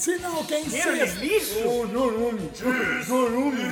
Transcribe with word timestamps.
titio 0.00 0.20
vai 0.20 0.30
ensinar 0.30 0.30
o 0.38 0.44
que 0.44 0.54
é 0.54 0.60
Quero 0.62 0.96
incesto. 0.96 1.24
isso? 1.24 1.58
O 1.68 1.86
chorume. 1.88 2.50
Chorume. 3.04 3.70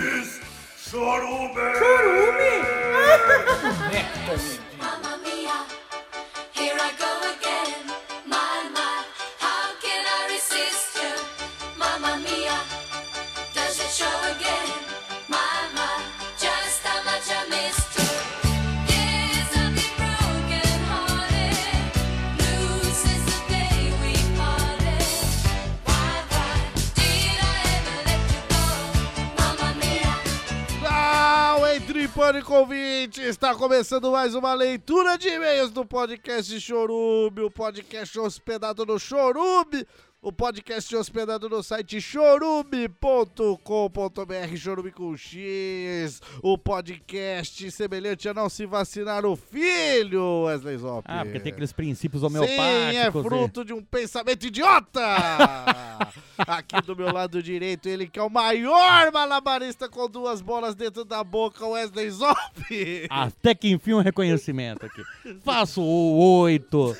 Está 33.49 33.59
começando 33.59 34.11
mais 34.11 34.35
uma 34.35 34.53
leitura 34.53 35.17
de 35.17 35.27
e-mails 35.27 35.71
do 35.71 35.83
podcast 35.83 36.61
Chorume, 36.61 37.41
o 37.41 37.51
podcast 37.51 38.21
hospedado 38.21 38.85
no 38.85 38.99
Chorume, 38.99 39.87
o 40.21 40.33
podcast 40.33 40.95
hospedado 40.97 41.49
no 41.49 41.63
site 41.63 42.01
chorume.com.br, 42.01 44.57
chorume 44.57 44.91
com 44.91 45.17
X, 45.17 46.21
o 46.43 46.59
podcast 46.59 47.71
semelhante 47.71 48.29
a 48.29 48.35
não 48.35 48.49
se 48.49 48.67
vacinar 48.67 49.25
o 49.25 49.37
filho, 49.37 50.43
Wesley 50.43 50.77
Zop. 50.79 51.05
Ah, 51.09 51.25
porque 51.25 51.39
tem 51.39 51.53
aqueles 51.53 51.73
princípios 51.73 52.21
Sim, 52.21 52.27
homeopáticos. 52.27 52.97
é 52.97 53.05
né? 53.05 53.11
fruto 53.11 53.65
de 53.65 53.73
um 53.73 53.83
pensamento 53.83 54.47
idiota! 54.47 54.99
Aqui 56.39 56.81
do 56.83 56.97
meu 56.97 57.13
lado 57.13 57.43
direito, 57.43 57.89
ele 57.89 58.09
que 58.09 58.19
é 58.19 58.23
o 58.23 58.31
maior 58.31 59.13
malabarista 59.13 59.89
com 59.89 60.09
duas 60.09 60.41
bolas 60.41 60.75
dentro 60.75 61.05
da 61.05 61.23
boca, 61.23 61.65
Wesley 61.65 62.11
Zop! 62.11 63.07
Até 63.09 63.55
que 63.55 63.71
enfim 63.71 63.95
um 63.95 64.01
reconhecimento 64.01 64.85
aqui. 64.85 65.03
Faço 65.45 65.81
o 65.81 66.41
oito, 66.41 66.97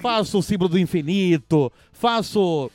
faço 0.00 0.38
o 0.38 0.42
símbolo 0.42 0.68
do 0.70 0.78
infinito, 0.78 1.72
faço. 1.92 2.70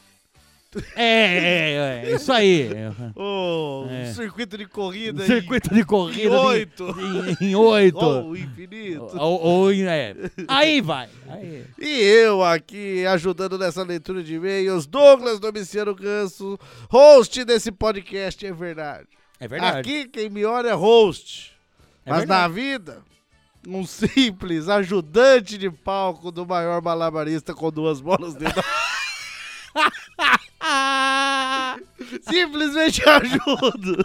É, 0.96 1.04
é, 1.04 2.12
é, 2.12 2.16
isso 2.16 2.32
aí. 2.32 2.70
O 3.14 3.88
É. 3.90 4.14
circuito 4.14 4.58
de 4.58 4.66
corrida 4.66 5.26
Circuito 5.26 5.74
de 5.74 5.84
corrida. 5.84 6.24
em 6.24 6.28
oito. 6.30 6.96
Em, 7.42 7.48
em 7.50 7.56
oito. 7.56 7.98
ou 7.98 8.30
o 8.30 8.38
infinito. 8.38 9.10
Ou, 9.20 9.42
ou 9.42 9.74
é. 9.74 10.16
Aí 10.48 10.80
vai. 10.80 11.10
Aí. 11.28 11.66
E 11.78 11.90
eu 12.00 12.42
aqui 12.42 13.06
ajudando 13.06 13.58
nessa 13.58 13.84
leitura 13.84 14.24
de 14.24 14.36
e-mails, 14.36 14.88
Douglas 14.88 15.42
Domiciano 15.42 15.94
Ganso, 15.94 16.58
host 16.90 17.44
desse 17.44 17.70
podcast, 17.70 18.46
é 18.46 18.54
verdade. 18.54 19.08
É 19.42 19.48
verdade. 19.50 19.80
Aqui 19.80 20.08
quem 20.08 20.30
me 20.30 20.46
olha 20.46 20.70
é 20.70 20.74
host. 20.74 21.52
É 22.06 22.12
Mas 22.12 22.20
verdade. 22.20 22.42
na 22.44 22.48
vida, 22.48 22.98
um 23.68 23.86
simples 23.86 24.68
ajudante 24.68 25.58
de 25.58 25.70
palco 25.70 26.32
do 26.32 26.46
maior 26.46 26.82
malabarista 26.82 27.54
com 27.54 27.72
duas 27.72 28.02
bolas 28.02 28.34
dentro. 28.34 28.64
Simplesmente 32.28 33.08
ajudo. 33.08 34.04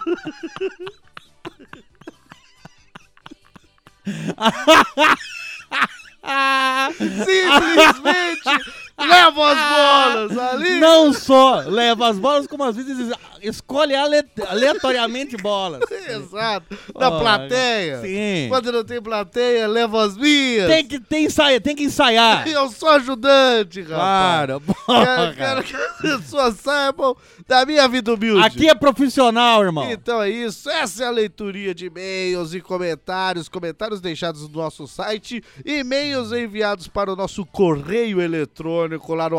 Simplesmente 7.25 8.49
levo 8.97 9.43
as 9.43 9.57
bolas 9.57 10.37
ali. 10.37 10.79
Não 10.79 11.13
só 11.13 11.59
leva 11.61 12.09
as 12.09 12.17
bolas, 12.17 12.47
como 12.47 12.63
às 12.63 12.75
vezes 12.75 13.11
escolhe 13.41 13.95
ale- 13.95 14.25
aleatoriamente 14.47 15.37
bolas. 15.37 15.81
Exato. 15.91 16.77
Da 16.97 17.11
plateia. 17.11 18.01
Sim. 18.01 18.47
Quando 18.49 18.71
não 18.71 18.83
tem 18.83 19.01
plateia, 19.01 19.67
levo 19.67 19.97
as 19.99 20.17
minhas. 20.17 20.67
Tem 20.67 20.85
que, 20.85 20.99
tem, 20.99 21.25
ensaia, 21.25 21.59
tem 21.61 21.75
que 21.75 21.83
ensaiar. 21.83 22.47
Eu 22.49 22.69
sou 22.69 22.89
ajudante, 22.89 23.81
rapaz. 23.81 24.47
Quero, 24.47 24.61
porra. 24.61 25.33
quero 25.35 25.63
que 25.63 25.75
as 25.75 25.97
pessoas 25.97 26.55
saibam 26.55 27.15
da 27.47 27.65
minha 27.65 27.87
vida 27.87 28.13
humilde. 28.13 28.43
Aqui 28.45 28.69
é 28.69 28.75
profissional, 28.75 29.63
irmão. 29.63 29.89
Então 29.91 30.21
é 30.21 30.29
isso, 30.29 30.69
essa 30.69 31.03
é 31.03 31.07
a 31.07 31.11
leituria 31.11 31.73
de 31.73 31.87
e-mails 31.87 32.53
e 32.53 32.61
comentários, 32.61 33.49
comentários 33.49 33.99
deixados 33.99 34.47
no 34.47 34.57
nosso 34.57 34.87
site, 34.87 35.43
e-mails 35.65 36.31
enviados 36.31 36.87
para 36.87 37.11
o 37.11 37.15
nosso 37.15 37.45
correio 37.45 38.21
eletrônico 38.21 39.13
lá 39.13 39.29
no 39.29 39.37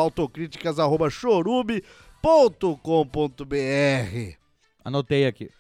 autocríticas@chorume.com.br. 2.23 4.37
Anotei 4.84 5.27
aqui. 5.27 5.51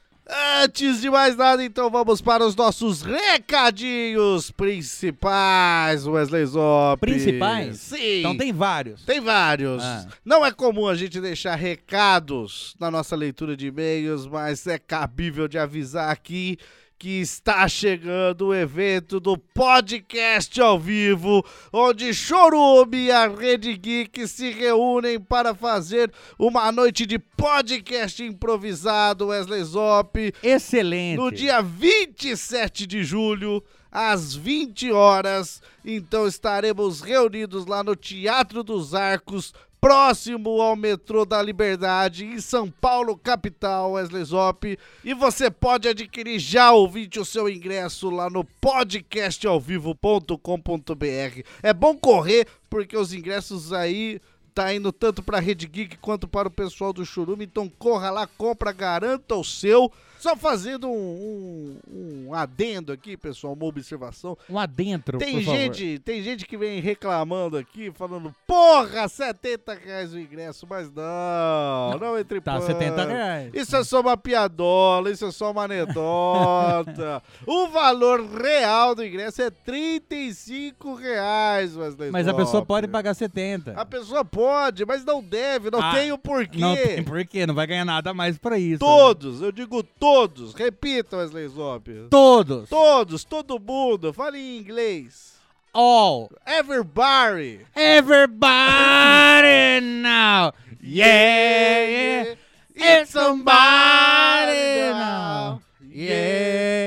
Antes 0.62 1.00
de 1.00 1.08
mais 1.08 1.34
nada, 1.36 1.64
então 1.64 1.88
vamos 1.88 2.20
para 2.20 2.44
os 2.44 2.54
nossos 2.54 3.00
recadinhos 3.00 4.50
principais, 4.50 6.06
Wesley 6.06 6.44
Zop. 6.44 7.00
Principais? 7.00 7.78
Sim. 7.78 8.18
Então 8.18 8.36
tem 8.36 8.52
vários. 8.52 9.02
Tem 9.06 9.22
vários. 9.22 9.82
Ah. 9.82 10.06
Não 10.22 10.44
é 10.44 10.52
comum 10.52 10.86
a 10.86 10.94
gente 10.94 11.18
deixar 11.18 11.54
recados 11.54 12.76
na 12.78 12.90
nossa 12.90 13.16
leitura 13.16 13.56
de 13.56 13.68
e-mails, 13.68 14.26
mas 14.26 14.66
é 14.66 14.78
cabível 14.78 15.48
de 15.48 15.56
avisar 15.56 16.10
aqui 16.10 16.58
que 16.98 17.20
está 17.20 17.68
chegando 17.68 18.48
o 18.48 18.54
evento 18.54 19.20
do 19.20 19.38
podcast 19.38 20.60
ao 20.60 20.80
vivo, 20.80 21.44
onde 21.72 22.12
Chorume 22.12 23.04
e 23.04 23.10
a 23.12 23.28
Rede 23.28 23.76
Geek 23.76 24.26
se 24.26 24.50
reúnem 24.50 25.20
para 25.20 25.54
fazer 25.54 26.12
uma 26.36 26.72
noite 26.72 27.06
de 27.06 27.16
podcast 27.18 28.22
improvisado, 28.24 29.28
Wesley 29.28 29.62
Zop, 29.62 30.34
Excelente. 30.42 31.18
no 31.18 31.30
dia 31.30 31.62
27 31.62 32.84
de 32.84 33.04
julho, 33.04 33.62
às 33.92 34.34
20 34.34 34.90
horas. 34.90 35.62
Então 35.84 36.26
estaremos 36.26 37.00
reunidos 37.00 37.64
lá 37.64 37.84
no 37.84 37.94
Teatro 37.94 38.64
dos 38.64 38.92
Arcos, 38.92 39.54
próximo 39.80 40.60
ao 40.60 40.76
metrô 40.76 41.24
da 41.24 41.40
Liberdade, 41.40 42.24
em 42.24 42.40
São 42.40 42.70
Paulo, 42.70 43.16
capital, 43.16 43.92
Wesley 43.92 44.24
Zop. 44.24 44.78
E 45.04 45.14
você 45.14 45.50
pode 45.50 45.88
adquirir 45.88 46.38
já, 46.38 46.72
ouvinte, 46.72 47.18
o 47.18 47.24
seu 47.24 47.48
ingresso 47.48 48.10
lá 48.10 48.28
no 48.28 48.44
podcastalvivo.com.br. 48.44 51.42
É 51.62 51.72
bom 51.72 51.96
correr, 51.96 52.46
porque 52.68 52.96
os 52.96 53.12
ingressos 53.12 53.72
aí 53.72 54.20
tá 54.54 54.74
indo 54.74 54.90
tanto 54.90 55.22
pra 55.22 55.38
Rede 55.38 55.68
Geek 55.68 55.98
quanto 55.98 56.26
para 56.26 56.48
o 56.48 56.50
pessoal 56.50 56.92
do 56.92 57.06
Churume. 57.06 57.44
Então 57.44 57.70
corra 57.78 58.10
lá, 58.10 58.26
compra, 58.26 58.72
garanta 58.72 59.36
o 59.36 59.44
seu. 59.44 59.92
Só 60.18 60.34
fazendo 60.36 60.88
um, 60.88 61.78
um- 61.90 62.26
um 62.28 62.34
adendo 62.34 62.92
aqui, 62.92 63.16
pessoal, 63.16 63.52
uma 63.54 63.64
observação. 63.66 64.36
Um 64.50 64.58
adentro, 64.58 65.18
Tem 65.18 65.34
por 65.36 65.44
favor. 65.44 65.58
gente, 65.58 65.98
tem 66.00 66.22
gente 66.22 66.44
que 66.46 66.56
vem 66.56 66.80
reclamando 66.80 67.56
aqui, 67.56 67.90
falando, 67.92 68.34
porra, 68.46 69.08
70 69.08 69.74
reais 69.74 70.12
o 70.12 70.18
ingresso, 70.18 70.66
mas 70.68 70.90
não, 70.92 71.98
não, 71.98 72.18
entre 72.18 72.40
Tá, 72.40 72.54
pânico. 72.54 72.66
70 72.72 73.04
reais. 73.06 73.50
Isso 73.54 73.76
é 73.76 73.84
só 73.84 74.00
uma 74.00 74.16
piadola, 74.16 75.10
isso 75.10 75.24
é 75.26 75.30
só 75.30 75.50
uma 75.52 75.64
anedota. 75.64 77.22
o 77.46 77.68
valor 77.68 78.20
real 78.26 78.94
do 78.94 79.04
ingresso 79.04 79.40
é 79.42 79.50
35 79.50 80.94
reais, 80.94 81.76
Wesley 81.76 82.10
Mas 82.10 82.26
a 82.28 82.34
pessoa 82.34 82.64
pode 82.64 82.88
pagar 82.88 83.14
70. 83.14 83.72
A 83.72 83.84
pessoa 83.84 84.24
pode, 84.24 84.84
mas 84.84 85.04
não 85.04 85.22
deve, 85.22 85.70
não 85.70 85.80
Ah, 85.80 85.94
tem 85.94 86.12
o 86.12 86.18
porquê. 86.18 86.58
Não 86.58 86.74
tem 86.76 87.02
porquê, 87.04 87.46
não 87.46 87.54
vai 87.54 87.66
ganhar 87.66 87.84
nada 87.84 88.12
mais 88.12 88.36
pra 88.38 88.58
isso. 88.58 88.78
Todos, 88.80 89.40
eu 89.40 89.52
digo 89.52 89.82
todos. 89.82 90.07
Repita, 90.54 91.18
Wesley 91.18 91.48
Zop. 91.48 91.88
Todos. 92.10 92.68
Todos, 92.68 93.24
todo 93.24 93.58
mundo. 93.58 94.12
Fale 94.12 94.38
em 94.38 94.58
inglês. 94.58 95.38
all. 95.78 96.30
Everybody. 96.46 97.60
Everybody 97.74 99.86
now. 100.02 100.52
Yeah, 100.80 101.86
yeah. 101.86 102.34
It's 102.74 103.10
somebody 103.10 104.90
now. 104.92 105.62
Yeah. 105.88 106.77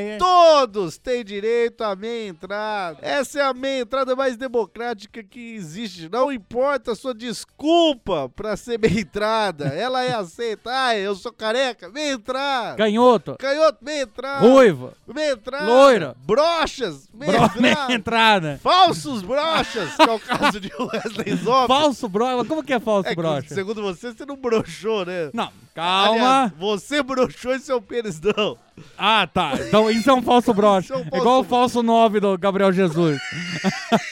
Todos 0.51 0.97
têm 0.97 1.23
direito 1.23 1.81
à 1.81 1.95
meia 1.95 2.27
entrada. 2.27 2.97
Essa 3.01 3.39
é 3.39 3.41
a 3.41 3.53
meia 3.53 3.81
entrada 3.83 4.17
mais 4.17 4.35
democrática 4.35 5.23
que 5.23 5.55
existe. 5.55 6.09
Não 6.11 6.29
importa 6.29 6.91
a 6.91 6.95
sua 6.95 7.13
desculpa 7.13 8.27
pra 8.35 8.57
ser 8.57 8.77
meia 8.77 8.99
entrada. 8.99 9.67
Ela 9.67 10.03
é 10.03 10.13
aceita. 10.13 10.69
Ah, 10.81 10.95
eu 10.97 11.15
sou 11.15 11.31
careca. 11.31 11.89
Meia 11.89 12.13
entrada. 12.13 12.75
Canhoto. 12.77 13.35
Canhoto, 13.37 13.77
meia 13.83 14.03
entrada. 14.03 14.45
Ruiva. 14.47 14.93
Meia 15.07 15.33
entrada. 15.33 15.65
Loira. 15.65 16.15
Brochas. 16.25 17.07
Meia 17.13 17.31
Bro, 17.31 17.43
entrada. 17.45 17.61
meia 17.61 17.91
entrada. 17.95 18.59
Falsos 18.63 19.21
brochas, 19.21 19.95
que 19.95 20.01
é 20.01 20.11
o 20.11 20.19
caso 20.19 20.59
de 20.59 20.71
Wesley 20.79 21.35
Zop. 21.37 21.67
Falso 21.67 22.09
brocha. 22.09 22.45
Como 22.45 22.63
que 22.63 22.73
é 22.73 22.79
falso 22.79 23.07
É 23.09 23.11
que, 23.11 23.21
brocha? 23.21 23.53
segundo 23.53 23.81
você, 23.81 24.11
você 24.13 24.25
não 24.25 24.35
broxou, 24.37 25.05
né? 25.05 25.29
Não, 25.33 25.51
calma. 25.75 26.09
Aliás, 26.45 26.51
você 26.57 27.03
broxou 27.03 27.53
e 27.55 27.59
seu 27.59 27.81
pênis 27.81 28.19
não. 28.19 28.57
Ah, 28.97 29.27
tá. 29.31 29.53
Então 29.67 29.89
isso 29.91 30.09
é 30.09 30.13
um 30.13 30.21
falso 30.23 30.40
brocha. 30.53 30.93
Isso 30.93 30.93
é 30.93 31.03
falso 31.03 31.17
igual 31.17 31.39
o 31.41 31.43
falso 31.43 31.83
9 31.83 32.19
do 32.19 32.37
Gabriel 32.37 32.71
Jesus. 32.71 33.21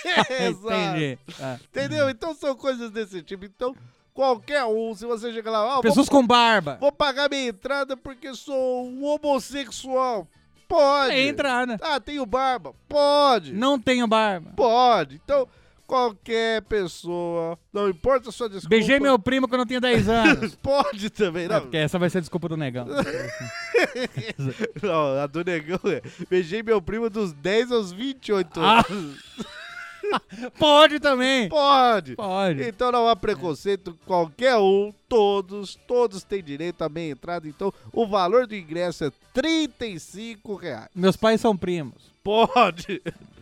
Exato. 0.29 0.73
Entendi. 0.73 1.17
É. 1.39 1.59
Entendeu? 1.69 2.09
Então 2.09 2.33
são 2.33 2.55
coisas 2.55 2.91
desse 2.91 3.21
tipo. 3.21 3.45
Então, 3.45 3.75
qualquer 4.13 4.65
um, 4.65 4.93
se 4.93 5.05
você 5.05 5.31
chegar 5.31 5.51
lá, 5.51 5.77
ah, 5.77 5.81
Pessoas 5.81 6.07
vou, 6.07 6.21
com 6.21 6.27
barba. 6.27 6.77
vou 6.79 6.91
pagar 6.91 7.29
minha 7.29 7.47
entrada 7.47 7.95
porque 7.95 8.33
sou 8.33 8.85
um 8.85 9.05
homossexual. 9.05 10.27
Pode. 10.67 11.13
É 11.13 11.27
entrada. 11.27 11.79
Ah, 11.81 11.99
tenho 11.99 12.25
barba. 12.27 12.75
Pode. 12.87 13.53
Não 13.53 13.79
tenho 13.79 14.07
barba. 14.07 14.51
Pode. 14.55 15.19
Então, 15.23 15.47
qualquer 15.89 16.61
pessoa, 16.61 17.57
não 17.73 17.89
importa 17.89 18.29
a 18.29 18.31
sua 18.31 18.47
desculpa. 18.47 18.69
Beijei 18.69 18.99
meu 18.99 19.17
primo 19.17 19.47
quando 19.47 19.61
eu 19.61 19.65
tinha 19.65 19.81
10 19.81 20.07
anos. 20.07 20.55
Pode 20.61 21.09
também, 21.09 21.45
É, 21.45 21.47
não. 21.47 21.61
porque 21.61 21.77
essa 21.77 21.97
vai 21.97 22.09
ser 22.11 22.19
a 22.19 22.21
desculpa 22.21 22.47
do 22.47 22.55
negão. 22.55 22.85
Não, 24.83 25.19
a 25.21 25.25
do 25.27 25.43
negão 25.43 25.79
é. 25.85 26.01
Beijei 26.29 26.61
meu 26.61 26.81
primo 26.81 27.09
dos 27.09 27.33
10 27.33 27.71
aos 27.71 27.91
28 27.91 28.59
Ah. 28.61 28.85
anos. 28.89 29.17
Pode 30.57 30.99
também. 30.99 31.47
Pode. 31.49 32.15
Pode. 32.15 32.63
Então 32.63 32.91
não 32.91 33.07
há 33.07 33.15
preconceito, 33.15 33.95
qualquer 34.07 34.57
um, 34.57 34.91
todos, 35.07 35.75
todos 35.87 36.23
têm 36.23 36.43
direito 36.43 36.81
à 36.83 36.89
meia 36.89 37.11
entrada. 37.11 37.47
Então 37.47 37.71
o 37.93 38.07
valor 38.07 38.47
do 38.47 38.55
ingresso 38.55 39.05
é 39.05 39.11
35 39.33 40.55
reais. 40.55 40.89
Meus 40.95 41.15
pais 41.15 41.39
são 41.41 41.55
primos. 41.55 42.11
Pode, 42.23 43.01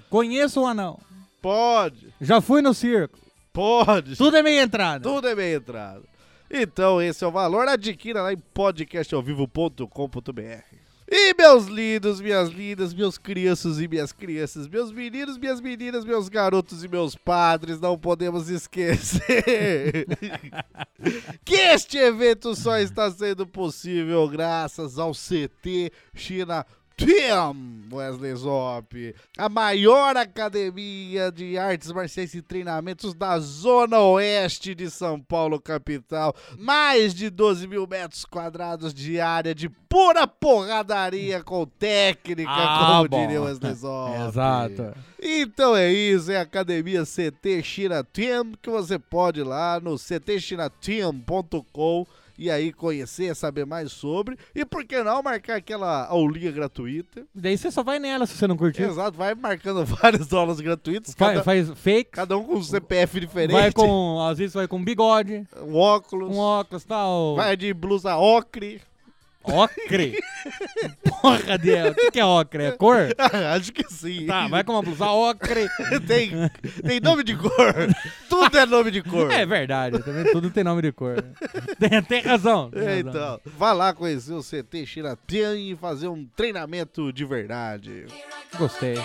Conheço 0.10 0.62
um 0.62 0.68
anão. 0.68 1.00
Pode, 1.48 2.14
Já 2.20 2.42
fui 2.42 2.62
no 2.62 2.74
circo. 2.74 3.18
pode. 3.54 4.18
Tudo 4.18 4.36
é 4.36 4.44
meia 4.44 4.64
entrada. 4.64 5.02
Tudo 5.02 5.30
é 5.30 5.36
meia 5.36 5.56
entrada. 5.56 6.04
Então 6.52 7.02
esse 7.02 7.24
é 7.24 7.28
o 7.28 7.32
valor. 7.32 7.70
Adquira 7.70 8.22
lá 8.22 8.34
em 8.34 8.38
podcastalvivo.com.br. 8.38 10.76
E 11.10 11.34
meus 11.36 11.68
lindos, 11.68 12.20
minhas 12.20 12.50
lindas, 12.50 12.94
meus 12.94 13.18
crianças 13.18 13.80
e 13.80 13.88
minhas 13.88 14.12
crianças, 14.12 14.68
meus 14.68 14.92
meninos, 14.92 15.38
minhas 15.38 15.62
meninas, 15.62 16.04
meus 16.04 16.28
garotos 16.28 16.84
e 16.84 16.88
meus 16.90 17.16
padres, 17.16 17.80
não 17.80 17.98
podemos 17.98 18.50
esquecer 18.50 20.06
que 21.46 21.56
este 21.56 21.98
evento 21.98 22.54
só 22.56 22.78
está 22.78 23.10
sendo 23.10 23.48
possível 23.48 24.28
graças 24.28 25.00
ao 25.00 25.14
CT 25.14 25.94
China 26.14 26.66
Team 26.98 27.84
Wesley 27.94 28.34
Zop, 28.36 29.16
a 29.38 29.48
maior 29.48 30.18
academia 30.18 31.32
de 31.32 31.56
artes 31.58 31.92
marciais 31.92 32.34
e 32.34 32.42
treinamentos 32.42 33.14
da 33.14 33.38
zona 33.40 34.00
oeste 34.00 34.74
de 34.74 34.90
São 34.90 35.22
Paulo, 35.22 35.62
capital. 35.62 36.36
Mais 36.58 37.14
de 37.14 37.30
12 37.30 37.68
mil 37.68 37.86
metros 37.88 38.26
quadrados 38.26 38.94
de 38.96 39.22
área 39.22 39.54
de 39.54 39.70
pura 39.70 40.26
porradaria 40.28 41.44
com 41.44 41.66
técnica, 41.68 42.50
Ah, 42.52 42.96
como 42.98 43.10
bom. 43.10 43.22
diria 43.22 43.42
Wesley 43.44 43.74
Zop. 43.76 44.16
Exato. 44.28 44.94
Então 45.22 45.76
é 45.76 45.94
isso, 45.94 46.32
é 46.32 46.38
a 46.38 46.42
academia 46.42 47.04
CT 47.04 47.62
China 47.64 48.04
Team 48.04 48.54
que 48.62 48.70
você 48.72 48.98
pode 48.98 49.42
ir 49.42 49.44
lá 49.44 49.80
no 49.80 49.98
ctchinateam.com 49.98 52.08
e 52.38 52.50
aí 52.52 52.72
conhecer, 52.72 53.36
saber 53.36 53.66
mais 53.66 53.92
sobre 53.92 54.38
e 54.54 54.64
por 54.66 54.84
que 54.86 55.02
não 55.04 55.22
marcar 55.24 55.58
aquela 55.58 56.06
aulinha 56.08 56.52
gratuita. 56.52 57.26
Daí 57.34 57.58
você 57.58 57.72
só 57.72 57.84
vai 57.84 58.00
nela 58.00 58.26
se 58.26 58.36
você 58.36 58.48
não 58.48 58.56
curtiu. 58.58 58.88
Exato, 58.90 59.18
vai 59.18 59.34
marcando 59.36 59.84
várias 59.88 60.32
aulas 60.34 60.60
gratuitas, 60.60 61.14
Fa- 61.14 61.28
cada, 61.30 61.44
faz 61.44 61.70
fake. 61.72 62.12
cada 62.12 62.38
um 62.38 62.44
com 62.44 62.56
um 62.56 62.64
CPF 62.64 63.20
diferente, 63.20 63.52
Vai 63.54 63.72
com. 63.72 64.22
Às 64.28 64.38
vezes 64.38 64.54
vai 64.54 64.68
com 64.68 64.84
bigode, 64.84 65.46
um 65.62 65.76
óculos, 65.76 66.36
um 66.36 66.40
óculos 66.40 66.84
tal. 66.84 67.36
vai 67.36 67.56
de 67.58 67.74
blusa 67.74 68.16
ocre. 68.18 68.82
Ocre? 69.48 70.20
Porra, 71.22 71.58
Deus. 71.58 71.92
O 71.92 71.96
que, 71.96 72.12
que 72.12 72.20
é 72.20 72.26
ocre? 72.26 72.64
É 72.64 72.72
cor? 72.72 73.08
Acho 73.56 73.72
que 73.72 73.84
sim. 73.92 74.26
Tá, 74.26 74.48
vai 74.48 74.64
com 74.64 74.74
uma 74.74 74.82
blusa 74.82 75.06
ocre. 75.08 75.68
tem, 76.08 76.32
tem 76.86 77.00
nome 77.00 77.24
de 77.24 77.36
cor. 77.36 77.74
Tudo 78.30 78.58
é 78.58 78.66
nome 78.66 78.92
de 78.92 79.02
cor. 79.02 79.32
É 79.32 79.46
verdade, 79.46 80.04
também 80.04 80.32
tudo 80.32 80.50
tem 80.50 80.64
nome 80.64 80.82
de 80.82 80.92
cor. 80.92 81.24
Tem, 81.80 82.02
tem 82.04 82.22
razão. 82.22 82.70
tem 82.70 82.82
razão. 82.84 83.00
então, 83.00 83.42
vá 83.58 83.74
lá 83.74 83.94
conhecer 83.94 84.34
o 84.34 84.44
CT 84.44 84.86
Chiratean 84.86 85.56
e 85.58 85.76
fazer 85.76 86.08
um 86.08 86.26
treinamento 86.36 87.12
de 87.12 87.26
verdade. 87.26 88.06
Gostei. 88.58 88.96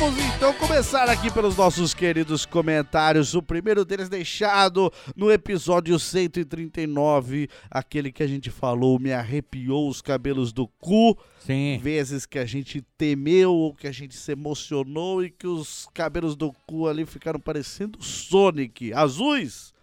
Vamos 0.00 0.18
então 0.34 0.54
começar 0.54 1.10
aqui 1.10 1.30
pelos 1.30 1.58
nossos 1.58 1.92
queridos 1.92 2.46
comentários. 2.46 3.34
O 3.34 3.42
primeiro 3.42 3.84
deles 3.84 4.08
deixado 4.08 4.90
no 5.14 5.30
episódio 5.30 5.98
139, 5.98 7.50
aquele 7.70 8.10
que 8.10 8.22
a 8.22 8.26
gente 8.26 8.50
falou, 8.50 8.98
me 8.98 9.12
arrepiou 9.12 9.90
os 9.90 10.00
cabelos 10.00 10.54
do 10.54 10.66
cu. 10.66 11.18
Sim. 11.40 11.78
Vezes 11.82 12.24
que 12.24 12.38
a 12.38 12.46
gente 12.46 12.80
temeu 12.96 13.52
ou 13.52 13.74
que 13.74 13.86
a 13.86 13.92
gente 13.92 14.16
se 14.16 14.32
emocionou 14.32 15.22
e 15.22 15.28
que 15.28 15.46
os 15.46 15.86
cabelos 15.92 16.34
do 16.34 16.50
cu 16.66 16.88
ali 16.88 17.04
ficaram 17.04 17.38
parecendo 17.38 18.02
Sonic. 18.02 18.94
Azuis? 18.94 19.74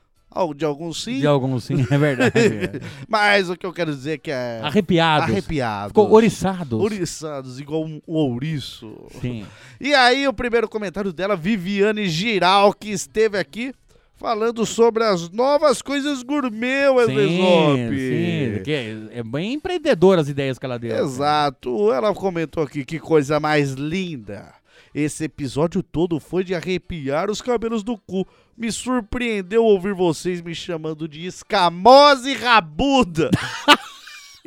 De 0.55 0.65
alguns 0.65 1.03
sim, 1.03 1.19
De 1.19 1.25
alguns 1.27 1.63
sim, 1.63 1.85
é 1.89 1.97
verdade. 1.97 2.33
mas 3.09 3.49
o 3.49 3.55
que 3.55 3.65
eu 3.65 3.73
quero 3.73 3.91
dizer 3.95 4.11
é 4.13 4.17
que 4.17 4.29
é 4.29 4.61
Arrepiados. 4.63 5.29
arrepiado. 5.29 5.87
Ficou 5.89 6.11
oriçados. 6.11 6.79
Ouriçados, 6.79 7.59
igual 7.59 7.83
um 7.83 7.99
ouriço. 8.05 8.93
Sim. 9.19 9.45
E 9.81 9.93
aí, 9.95 10.27
o 10.27 10.33
primeiro 10.33 10.69
comentário 10.69 11.11
dela, 11.11 11.35
Viviane 11.35 12.07
Giral, 12.07 12.71
que 12.73 12.89
esteve 12.89 13.37
aqui 13.39 13.73
falando 14.15 14.65
sobre 14.65 15.03
as 15.03 15.29
novas 15.29 15.81
coisas 15.81 16.21
gourmet, 16.23 16.89
Wesley 16.89 17.29
Sim, 17.29 17.37
Zop. 17.41 17.77
sim. 18.57 18.63
que 18.63 18.71
é, 18.71 19.19
é 19.19 19.23
bem 19.23 19.53
empreendedora 19.53 20.21
as 20.21 20.27
ideias 20.29 20.57
que 20.59 20.65
ela 20.65 20.77
deu. 20.79 21.03
Exato. 21.05 21.91
Ela 21.93 22.13
comentou 22.13 22.63
aqui 22.63 22.83
que 22.83 22.99
coisa 22.99 23.39
mais 23.39 23.73
linda. 23.73 24.53
Esse 24.93 25.25
episódio 25.25 25.83
todo 25.83 26.19
foi 26.19 26.43
de 26.43 26.55
arrepiar 26.55 27.29
os 27.29 27.41
cabelos 27.41 27.83
do 27.83 27.97
cu. 27.97 28.25
Me 28.57 28.71
surpreendeu 28.71 29.63
ouvir 29.63 29.93
vocês 29.93 30.41
me 30.41 30.55
chamando 30.55 31.07
de 31.07 31.25
escamosa 31.25 32.29
e 32.29 32.33
rabuda. 32.33 33.29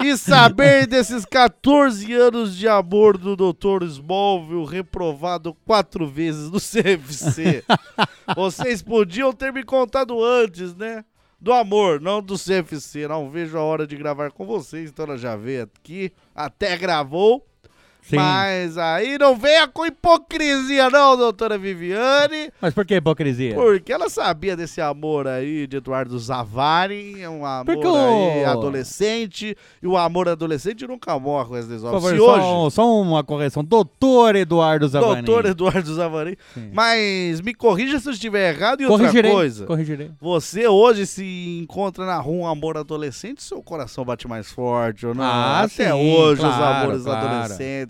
E 0.03 0.17
saber 0.17 0.87
desses 0.87 1.27
14 1.27 2.11
anos 2.15 2.57
de 2.57 2.67
amor 2.67 3.19
do 3.19 3.37
Dr. 3.37 3.85
Smallville 3.85 4.65
reprovado 4.65 5.55
quatro 5.67 6.09
vezes 6.09 6.51
no 6.51 6.59
CFC. 6.59 7.63
Vocês 8.35 8.81
podiam 8.81 9.31
ter 9.31 9.53
me 9.53 9.63
contado 9.63 10.25
antes, 10.25 10.75
né? 10.75 11.05
Do 11.39 11.53
amor, 11.53 12.01
não 12.01 12.23
do 12.23 12.37
CFC. 12.39 13.07
Não 13.09 13.29
vejo 13.29 13.59
a 13.59 13.63
hora 13.63 13.87
de 13.87 13.95
gravar 13.95 14.31
com 14.31 14.47
vocês, 14.47 14.89
então 14.89 15.05
ela 15.05 15.19
já 15.19 15.37
veio 15.37 15.65
aqui, 15.65 16.13
até 16.35 16.79
gravou. 16.79 17.47
Sim. 18.03 18.17
Mas 18.17 18.77
aí 18.79 19.19
não 19.19 19.37
venha 19.37 19.69
com 19.69 19.87
hipocrisia, 19.87 20.89
não, 20.91 21.17
doutora 21.17 21.57
Viviane. 21.59 22.51
Mas 22.61 22.75
por 22.75 22.85
que 22.85 22.95
hipocrisia? 22.97 23.55
Porque 23.55 23.93
ela 23.93 24.09
sabia 24.09 24.57
desse 24.57 24.81
amor 24.81 25.27
aí 25.29 25.67
de 25.67 25.77
Eduardo 25.77 26.19
Zavari, 26.19 27.27
um 27.27 27.45
amor 27.45 27.77
o- 27.77 28.47
adolescente, 28.47 29.57
e 29.83 29.87
o 29.87 29.97
amor 29.97 30.29
adolescente 30.29 30.87
nunca 30.87 31.19
morre, 31.19 31.55
Wesley 31.55 31.79
Por 31.79 31.83
Zop. 31.91 31.93
favor, 31.95 32.11
Se 32.13 32.19
só, 32.19 32.65
hoje, 32.65 32.75
só 32.75 33.01
uma 33.01 33.25
correção. 33.25 33.65
Doutor 33.65 34.37
Eduardo 34.37 34.89
Zavani. 34.89 35.23
doutor 35.23 35.47
Eduardo 35.51 35.95
Zavari, 35.95 36.39
Sim. 36.55 36.71
mas 36.73 37.41
me 37.41 37.55
corrija 37.55 37.99
se 37.99 38.09
eu 38.09 38.13
estiver 38.13 38.55
errado 38.55 38.81
e 38.81 38.87
outra 38.87 38.99
Corrigirei. 39.07 39.33
coisa. 39.33 39.67
Corrigirei. 39.67 40.11
Você 40.21 40.67
hoje 40.67 41.07
se 41.07 41.59
encontra 41.63 42.05
na 42.07 42.19
rua 42.19 42.31
um 42.41 42.47
amor 42.47 42.77
adolescente, 42.77 43.43
seu 43.43 43.63
coração 43.63 44.05
bate 44.05 44.27
mais 44.29 44.51
forte 44.51 45.07
ou 45.07 45.15
não? 45.15 45.25
Ah, 45.25 45.61
Até 45.61 45.87
sim, 45.87 45.93
hoje 45.93 46.43
os 46.43 46.55
claro, 46.55 46.85
amores 46.85 47.03
claro. 47.03 47.27
adolescentes 47.27 47.90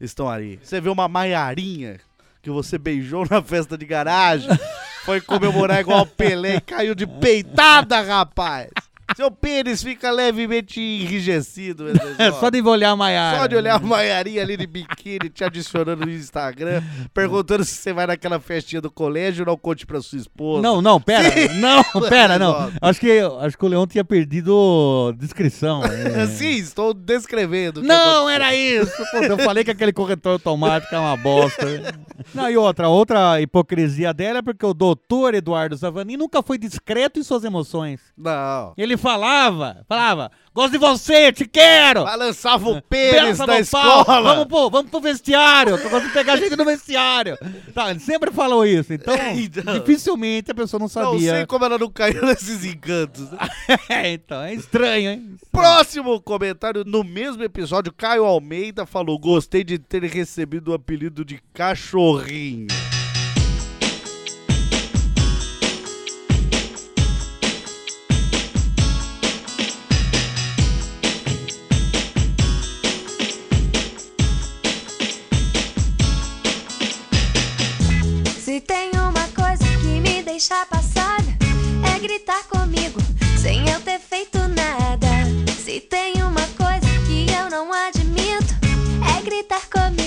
estão 0.00 0.28
ali. 0.28 0.58
Você 0.62 0.80
vê 0.80 0.88
uma 0.88 1.08
maiarinha 1.08 2.00
que 2.42 2.50
você 2.50 2.76
beijou 2.76 3.26
na 3.28 3.42
festa 3.42 3.76
de 3.76 3.86
garagem, 3.86 4.50
foi 5.04 5.20
comemorar 5.20 5.80
igual 5.80 6.02
o 6.02 6.06
Pelé 6.06 6.56
e 6.56 6.60
caiu 6.60 6.94
de 6.94 7.06
peitada, 7.06 8.00
rapaz. 8.02 8.68
Seu 9.16 9.30
pênis 9.30 9.82
fica 9.82 10.10
levemente 10.10 10.80
enrijecido. 10.80 11.86
É 12.18 12.32
só 12.40 12.50
de 12.50 12.60
olhar 12.60 12.90
a 12.90 12.96
Maiara. 12.96 13.38
Só 13.38 13.46
de 13.46 13.56
olhar 13.56 13.76
a 13.76 13.78
Maiarinha 13.78 14.42
ali 14.42 14.56
de 14.56 14.66
biquíni 14.66 15.30
te 15.30 15.44
adicionando 15.44 16.04
no 16.04 16.12
Instagram, 16.12 16.82
perguntando 17.12 17.64
se 17.64 17.74
você 17.74 17.92
vai 17.92 18.06
naquela 18.06 18.40
festinha 18.40 18.80
do 18.80 18.90
colégio, 18.90 19.44
não 19.46 19.56
conte 19.56 19.86
pra 19.86 20.00
sua 20.00 20.18
esposa. 20.18 20.62
Não, 20.62 20.82
não, 20.82 21.00
pera. 21.00 21.30
Sim. 21.30 21.60
Não, 21.60 21.82
pera, 22.08 22.38
não. 22.38 22.72
Acho 22.80 23.00
que, 23.00 23.20
acho 23.40 23.56
que 23.56 23.64
o 23.64 23.68
Leão 23.68 23.86
tinha 23.86 24.04
perdido 24.04 25.14
descrição. 25.16 25.82
é. 25.84 26.26
Sim, 26.34 26.56
estou 26.56 26.92
descrevendo. 26.92 27.82
Não, 27.82 28.28
era 28.28 28.54
isso. 28.54 28.92
Pô, 29.10 29.18
eu 29.18 29.38
falei 29.38 29.62
que 29.62 29.70
aquele 29.70 29.92
corretor 29.92 30.32
automático 30.32 30.94
é 30.94 30.98
uma 30.98 31.16
bosta. 31.16 31.64
Não, 32.34 32.50
e 32.50 32.56
outra, 32.56 32.88
outra 32.88 33.40
hipocrisia 33.40 34.12
dela 34.12 34.38
é 34.38 34.42
porque 34.42 34.64
o 34.64 34.74
doutor 34.74 35.34
Eduardo 35.34 35.76
Zavani 35.76 36.16
nunca 36.16 36.42
foi 36.42 36.58
discreto 36.58 37.18
em 37.20 37.22
suas 37.22 37.44
emoções. 37.44 38.00
Não. 38.16 38.72
Ele 38.76 38.96
falava, 39.04 39.84
falava, 39.86 40.30
gosto 40.54 40.72
de 40.72 40.78
você, 40.78 41.30
te 41.30 41.44
quero. 41.46 42.04
Balançava 42.04 42.68
o 42.70 42.80
pênis 42.80 43.36
da 43.38 43.46
no 43.46 43.52
pau, 43.52 43.60
escola. 43.60 44.22
Vamos 44.22 44.46
pro, 44.46 44.70
vamos 44.70 44.90
pro 44.90 45.00
vestiário, 45.00 45.78
que 45.78 45.84
eu 45.84 45.90
gosto 45.90 46.06
de 46.06 46.12
pegar 46.14 46.36
gente 46.36 46.56
no 46.56 46.64
vestiário. 46.64 47.36
Tá, 47.74 47.90
ele 47.90 48.00
sempre 48.00 48.30
falou 48.32 48.64
isso, 48.66 48.92
então, 48.94 49.14
Então. 49.36 49.74
dificilmente 49.78 50.50
a 50.50 50.54
pessoa 50.54 50.78
não 50.78 50.84
Não 50.86 50.88
sabia. 50.88 51.34
sei 51.34 51.46
como 51.46 51.64
ela 51.66 51.78
não 51.78 51.90
caiu 51.90 52.24
nesses 52.24 52.64
encantos. 52.64 53.28
É, 53.88 54.12
então, 54.12 54.40
é 54.42 54.54
estranho, 54.54 55.10
hein? 55.10 55.36
Próximo 55.52 56.20
comentário, 56.20 56.84
no 56.84 57.04
mesmo 57.04 57.42
episódio, 57.42 57.92
Caio 57.92 58.24
Almeida 58.24 58.86
falou: 58.86 59.18
Gostei 59.18 59.62
de 59.64 59.78
ter 59.78 60.02
recebido 60.04 60.70
o 60.70 60.74
apelido 60.74 61.24
de 61.24 61.40
cachorrinho. 61.52 62.66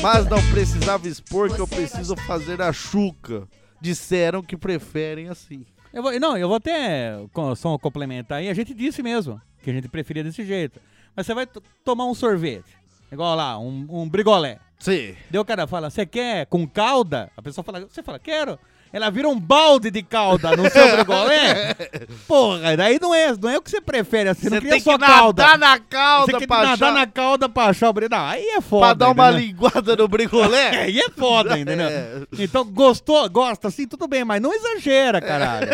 Mas 0.01 0.27
não 0.29 0.37
precisava 0.51 1.07
expor 1.07 1.53
que 1.53 1.59
eu 1.59 1.67
preciso 1.67 2.15
fazer 2.15 2.61
a 2.61 2.71
chuca. 2.71 3.47
Disseram 3.81 4.41
que 4.41 4.55
preferem 4.55 5.29
assim. 5.29 5.65
Eu 5.93 6.03
vou, 6.03 6.19
não, 6.19 6.37
eu 6.37 6.47
vou 6.47 6.57
até 6.57 7.17
só 7.55 7.77
complementar 7.77 8.39
aí. 8.39 8.49
A 8.49 8.53
gente 8.53 8.73
disse 8.73 9.01
mesmo 9.01 9.41
que 9.61 9.69
a 9.69 9.73
gente 9.73 9.87
preferia 9.87 10.23
desse 10.23 10.45
jeito. 10.45 10.79
Mas 11.15 11.25
você 11.25 11.33
vai 11.33 11.47
tomar 11.83 12.05
um 12.05 12.13
sorvete, 12.13 12.77
igual 13.11 13.35
lá, 13.35 13.57
um, 13.57 13.87
um 13.89 14.07
brigolé. 14.07 14.59
Sim. 14.79 15.15
Daí 15.31 15.39
o 15.39 15.45
cara 15.45 15.65
fala, 15.65 15.89
você 15.89 16.05
quer 16.05 16.45
com 16.45 16.67
calda? 16.67 17.31
A 17.35 17.41
pessoa 17.41 17.63
fala, 17.63 17.79
você 17.81 18.03
fala, 18.03 18.19
quero. 18.19 18.59
Ela 18.91 19.09
vira 19.09 19.27
um 19.27 19.39
balde 19.39 19.91
de 19.91 20.01
calda 20.01 20.55
no 20.55 20.69
seu 20.69 20.91
brigolé. 20.95 21.73
Porra, 22.27 22.75
daí 22.77 22.97
não 23.01 23.13
é, 23.13 23.35
não 23.35 23.49
é 23.49 23.57
o 23.57 23.61
que 23.61 23.69
você 23.69 23.81
prefere, 23.81 24.29
assim, 24.29 24.45
não 24.45 24.51
Você 24.51 24.61
queria 24.61 24.71
tem 24.71 24.79
que 24.79 24.85
só 24.85 24.97
nadar 24.97 25.07
calda. 25.17 25.57
na 25.57 25.73
Você 25.75 25.81
calda 25.89 26.37
que 26.39 26.47
pra, 26.47 26.57
nadar 26.57 26.73
achar- 26.73 26.93
na 26.93 27.07
calda 27.07 27.49
pra 27.49 27.63
achar 27.65 27.89
o 27.89 27.93
brigolé. 27.93 28.17
Não, 28.21 28.25
aí 28.27 28.43
é 28.45 28.61
foda. 28.61 28.85
pra 28.85 28.93
dar 28.93 29.09
uma 29.11 29.29
entendeu? 29.31 29.47
linguada 29.47 29.95
no 29.95 30.07
brigolé. 30.07 30.69
Aí 30.87 30.99
é 30.99 31.09
foda, 31.09 31.57
entendeu? 31.59 31.87
É. 31.87 32.21
Então, 32.39 32.63
gostou, 32.65 33.29
gosta, 33.29 33.67
assim, 33.67 33.87
tudo 33.87 34.07
bem, 34.07 34.23
mas 34.23 34.41
não 34.41 34.53
exagera, 34.53 35.19
caralho. 35.21 35.67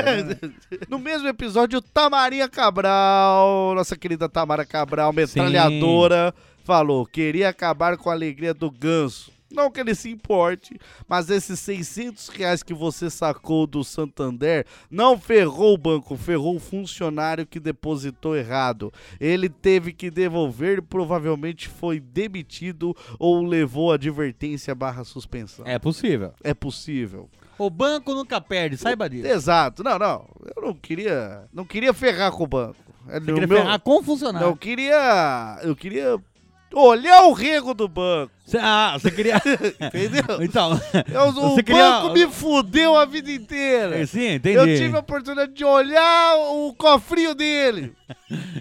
No 0.89 0.97
mesmo 0.99 1.27
episódio, 1.27 1.81
Tamarinha 1.81 2.47
Cabral, 2.49 3.73
nossa 3.75 3.95
querida 3.95 4.27
Tamara 4.29 4.65
Cabral, 4.65 5.11
metralhadora, 5.13 6.33
falou: 6.63 7.05
queria 7.05 7.49
acabar 7.49 7.97
com 7.97 8.09
a 8.09 8.13
alegria 8.13 8.53
do 8.53 8.69
ganso. 8.71 9.31
Não 9.53 9.69
que 9.69 9.79
ele 9.79 9.93
se 9.93 10.09
importe, 10.09 10.77
mas 11.07 11.29
esses 11.29 11.59
600 11.59 12.29
reais 12.29 12.63
que 12.63 12.73
você 12.73 13.09
sacou 13.09 13.67
do 13.67 13.83
Santander 13.83 14.65
não 14.89 15.17
ferrou 15.17 15.73
o 15.75 15.77
banco, 15.77 16.17
ferrou 16.17 16.55
o 16.55 16.59
funcionário 16.59 17.45
que 17.45 17.59
depositou 17.59 18.35
errado. 18.35 18.91
Ele 19.19 19.47
teve 19.47 19.93
que 19.93 20.09
devolver 20.09 20.79
e 20.79 20.81
provavelmente 20.81 21.69
foi 21.69 21.99
demitido 21.99 22.95
ou 23.19 23.43
levou 23.43 23.91
advertência 23.91 24.73
barra 24.73 25.03
suspensão. 25.03 25.65
É 25.67 25.77
possível. 25.77 26.33
É 26.43 26.53
possível. 26.53 27.29
O 27.57 27.69
banco 27.69 28.13
nunca 28.15 28.41
perde, 28.41 28.75
saiba 28.77 29.07
disso. 29.07 29.27
Exato. 29.27 29.83
Não, 29.83 29.99
não. 29.99 30.27
Eu 30.55 30.63
não 30.63 30.73
queria. 30.73 31.43
Não 31.53 31.63
queria 31.63 31.93
ferrar 31.93 32.31
com 32.31 32.43
o 32.43 32.47
banco. 32.47 32.75
É, 33.07 33.19
Você 33.19 33.19
no 33.19 33.25
queria 33.33 33.47
meu- 33.47 33.57
ferrar 33.57 33.79
com 33.79 33.99
o 33.99 34.03
funcionário. 34.03 34.47
Não, 34.47 34.53
eu 34.53 34.57
queria. 34.57 35.59
Eu 35.61 35.75
queria 35.75 36.17
olhar 36.73 37.23
o 37.25 37.33
rego 37.33 37.73
do 37.73 37.87
banco. 37.87 38.31
Cê- 38.45 38.57
ah, 38.61 38.97
você 38.99 39.09
queria... 39.09 39.35
Entendeu? 39.81 40.23
então... 40.43 40.79
Eu- 41.13 41.29
o 41.29 41.31
Você 41.55 41.63
queria- 41.63 42.01
banco 42.01 42.13
me 42.13 42.27
fudeu 42.27 42.95
a 42.97 43.05
vida 43.05 43.31
inteira. 43.31 44.05
Sim, 44.05 44.33
entendi. 44.35 44.57
Eu 44.57 44.65
tive 44.65 44.95
a 44.95 44.99
oportunidade 44.99 45.53
de 45.53 45.63
olhar 45.63 46.35
o 46.51 46.73
cofrinho 46.77 47.33
dele. 47.33 47.93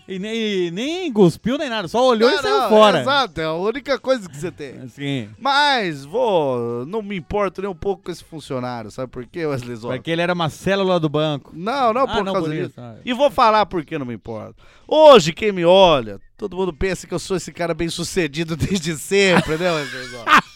E 0.08 0.18
nem, 0.18 0.70
nem 0.70 1.12
cuspiu 1.12 1.56
nem 1.56 1.68
nada, 1.68 1.86
só 1.88 2.04
olhou 2.06 2.28
Não, 2.30 2.38
e 2.38 2.42
saiu 2.42 2.58
não, 2.58 2.68
fora. 2.68 3.00
Exato, 3.00 3.40
é 3.40 3.44
a 3.44 3.52
única 3.54 3.98
coisa 3.98 4.28
que 4.28 4.36
você 4.36 4.50
tem. 4.50 4.86
Sim, 4.88 5.28
Mas, 5.38 6.04
vou. 6.04 6.84
Não 6.86 7.00
me 7.02 7.16
importo 7.16 7.62
nem 7.62 7.70
um 7.70 7.74
pouco 7.74 8.04
com 8.04 8.10
esse 8.10 8.22
funcionário, 8.24 8.90
sabe 8.90 9.10
por 9.10 9.24
quê, 9.24 9.46
Wesley 9.46 9.76
Zó? 9.76 9.88
porque 9.88 10.10
ele 10.10 10.20
era 10.22 10.32
uma 10.34 10.50
célula 10.50 10.98
do 11.00 11.08
banco. 11.08 11.52
Não, 11.54 11.92
não 11.92 12.02
Ah, 12.02 12.06
por 12.08 12.24
não, 12.24 12.32
causa 12.32 12.48
por 12.48 12.54
disso. 12.54 12.70
isso, 12.70 12.80
ah. 12.80 12.96
E 13.04 13.12
vou 13.14 13.30
falar 13.30 13.64
por 13.66 13.84
que 13.84 13.98
não 13.98 14.04
me 14.06 14.14
importa. 14.14 14.54
Hoje, 14.86 15.32
quem 15.32 15.52
me 15.52 15.64
olha, 15.64 16.18
todo 16.36 16.56
mundo 16.56 16.72
pensa 16.72 17.06
que 17.06 17.14
eu 17.14 17.18
sou 17.18 17.36
esse 17.36 17.50
cara 17.52 17.72
bem 17.72 17.88
sucedido 17.88 18.56
desde 18.56 18.96
sempre, 18.98 19.56
né, 19.56 19.72
Zó? 20.11 20.25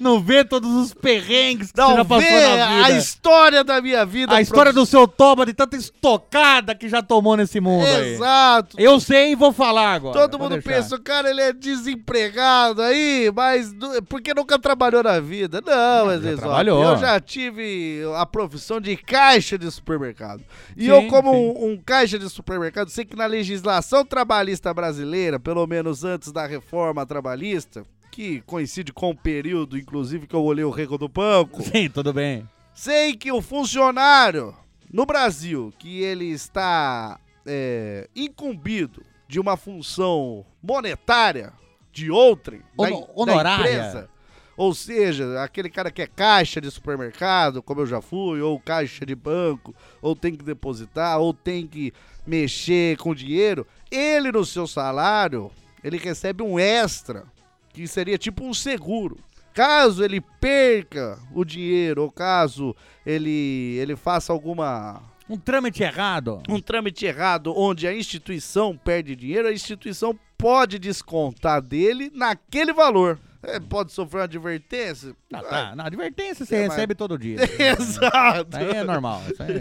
Não 0.00 0.20
vê 0.22 0.44
todos 0.44 0.70
os 0.70 0.94
perrengues 0.94 1.70
que 1.72 1.76
você 1.76 1.82
Não 1.82 1.96
já 1.96 2.04
passou 2.04 2.30
na 2.30 2.64
a 2.64 2.84
vida. 2.86 2.98
história 2.98 3.64
da 3.64 3.80
minha 3.82 4.04
vida. 4.04 4.34
A 4.34 4.40
história 4.40 4.72
do 4.72 4.84
seu 4.86 5.06
toba 5.08 5.44
de 5.46 5.52
tanta 5.54 5.76
estocada 5.76 6.74
que 6.74 6.88
já 6.88 7.02
tomou 7.02 7.36
nesse 7.36 7.58
mundo 7.60 7.84
aí. 7.86 8.14
Exato. 8.14 8.76
Eu 8.78 9.00
sei 9.00 9.32
e 9.32 9.34
vou 9.34 9.52
falar 9.52 9.94
agora. 9.94 10.18
Todo 10.18 10.38
pode 10.38 10.42
mundo 10.42 10.62
deixar. 10.62 10.82
pensa, 10.82 10.94
o 10.96 11.00
cara, 11.02 11.28
ele 11.30 11.40
é 11.40 11.52
desempregado 11.52 12.82
aí, 12.82 13.30
mas 13.34 13.74
porque 14.08 14.32
nunca 14.34 14.58
trabalhou 14.58 15.02
na 15.02 15.20
vida. 15.20 15.62
Não, 15.64 16.06
Wesley 16.06 16.34
Zó. 16.36 16.40
trabalhou. 16.42 16.82
Eu 16.82 16.96
já 16.98 17.18
tive 17.20 18.02
a 18.16 18.24
profissão 18.26 18.80
de 18.80 18.96
caixa 18.96 19.58
de 19.58 19.70
supermercado. 19.70 20.42
E 20.76 20.84
Sim, 20.84 20.90
eu, 20.90 21.06
como 21.08 21.32
um, 21.32 21.72
um 21.72 21.76
caixa 21.78 22.18
de 22.18 22.28
supermercado, 22.28 22.88
sei 22.90 23.04
que 23.04 23.16
na 23.16 23.26
legislação 23.26 24.04
trabalhista 24.04 24.72
brasileira, 24.72 25.38
pelo 25.40 25.66
menos 25.66 26.04
antes 26.04 26.30
da 26.32 26.46
reforma 26.46 27.04
trabalhista, 27.06 27.84
que 28.12 28.42
coincide 28.42 28.92
com 28.92 29.10
o 29.10 29.16
período, 29.16 29.76
inclusive, 29.78 30.26
que 30.26 30.36
eu 30.36 30.44
olhei 30.44 30.64
o 30.64 30.70
rego 30.70 30.96
do 30.98 31.08
banco, 31.08 31.62
Sim, 31.66 31.88
tudo 31.88 32.12
bem. 32.12 32.46
sei 32.74 33.16
que 33.16 33.32
o 33.32 33.40
funcionário 33.42 34.54
no 34.92 35.04
Brasil, 35.06 35.72
que 35.78 36.02
ele 36.02 36.26
está 36.26 37.18
é, 37.46 38.08
incumbido 38.14 39.02
de 39.26 39.40
uma 39.40 39.56
função 39.56 40.44
monetária 40.62 41.52
de 41.90 42.10
outrem, 42.10 42.60
da, 42.60 42.84
Hono- 42.84 42.96
em- 42.96 43.00
da 43.00 43.12
honorária. 43.14 43.62
empresa, 43.62 44.08
ou 44.54 44.74
seja, 44.74 45.42
aquele 45.42 45.70
cara 45.70 45.90
que 45.90 46.02
é 46.02 46.06
caixa 46.06 46.60
de 46.60 46.70
supermercado, 46.70 47.62
como 47.62 47.80
eu 47.80 47.86
já 47.86 48.02
fui, 48.02 48.42
ou 48.42 48.60
caixa 48.60 49.06
de 49.06 49.14
banco, 49.14 49.74
ou 50.02 50.14
tem 50.14 50.34
que 50.36 50.44
depositar, 50.44 51.18
ou 51.18 51.32
tem 51.32 51.66
que 51.66 51.92
mexer 52.26 52.98
com 52.98 53.14
dinheiro, 53.14 53.66
ele 53.90 54.30
no 54.30 54.44
seu 54.44 54.66
salário, 54.66 55.50
ele 55.82 55.96
recebe 55.96 56.42
um 56.42 56.58
extra, 56.58 57.24
que 57.72 57.86
seria 57.86 58.18
tipo 58.18 58.44
um 58.44 58.54
seguro. 58.54 59.18
Caso 59.54 60.02
ele 60.02 60.20
perca 60.40 61.18
o 61.34 61.44
dinheiro, 61.44 62.02
ou 62.02 62.10
caso 62.10 62.74
ele, 63.04 63.76
ele 63.78 63.94
faça 63.96 64.32
alguma 64.32 65.02
Um 65.28 65.36
trâmite 65.36 65.82
errado. 65.82 66.42
um 66.48 66.60
trâmite 66.60 67.04
errado 67.04 67.52
onde 67.54 67.86
a 67.86 67.94
instituição 67.94 68.76
perde 68.76 69.14
dinheiro, 69.14 69.48
a 69.48 69.52
instituição 69.52 70.18
pode 70.38 70.78
descontar 70.78 71.60
dele 71.60 72.10
naquele 72.14 72.72
valor. 72.72 73.18
É, 73.44 73.58
pode 73.58 73.90
sofrer 73.92 74.18
uma 74.18 74.24
advertência? 74.24 75.16
Não, 75.30 75.40
tá. 75.42 75.74
Na 75.74 75.86
advertência 75.86 76.46
você 76.46 76.54
É, 76.54 76.60
mas- 76.68 76.70
recebe 76.76 76.94
todo 76.94 77.18
dia. 77.18 77.38
Exato. 77.58 78.56
Aí 78.56 78.70
é 78.70 78.84
normal. 78.84 79.20
Isso 79.32 79.42
aí 79.42 79.56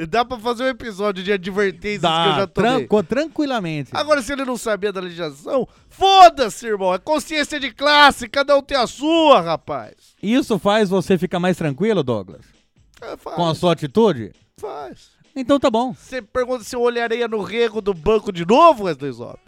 é... 0.00 0.06
Dá 0.06 0.24
pra 0.24 0.38
fazer 0.38 0.64
um 0.64 0.68
episódio 0.68 1.22
de 1.22 1.30
advertências 1.30 2.00
que 2.00 2.06
eu 2.06 2.10
Dá, 2.32 2.36
já 2.40 2.46
tomei. 2.46 2.70
tranqu- 2.86 3.02
tranquilamente. 3.06 3.90
Agora, 3.92 4.22
se 4.22 4.32
ele 4.32 4.44
não 4.46 4.56
sabia 4.56 4.90
da 4.90 5.00
legislação, 5.00 5.68
foda-se, 5.88 6.66
irmão. 6.66 6.94
É 6.94 6.98
consciência 6.98 7.60
de 7.60 7.70
classe, 7.70 8.26
cada 8.28 8.56
um 8.56 8.62
tem 8.62 8.78
a 8.78 8.86
sua, 8.86 9.40
rapaz. 9.42 9.92
Isso 10.22 10.58
faz 10.58 10.88
você 10.88 11.18
ficar 11.18 11.38
mais 11.38 11.56
tranquilo, 11.58 12.02
Douglas? 12.02 12.40
É, 13.02 13.16
faz, 13.18 13.36
Com 13.36 13.46
a 13.48 13.54
sua 13.54 13.72
atitude? 13.72 14.32
faz. 14.58 15.10
Então 15.36 15.60
tá 15.60 15.70
bom. 15.70 15.92
Você 15.94 16.20
pergunta 16.22 16.64
se 16.64 16.74
eu 16.74 16.80
olharia 16.80 17.28
no 17.28 17.40
rego 17.42 17.80
do 17.80 17.94
banco 17.94 18.32
de 18.32 18.44
novo, 18.46 18.84
Wesley 18.84 19.12
Zop? 19.12 19.38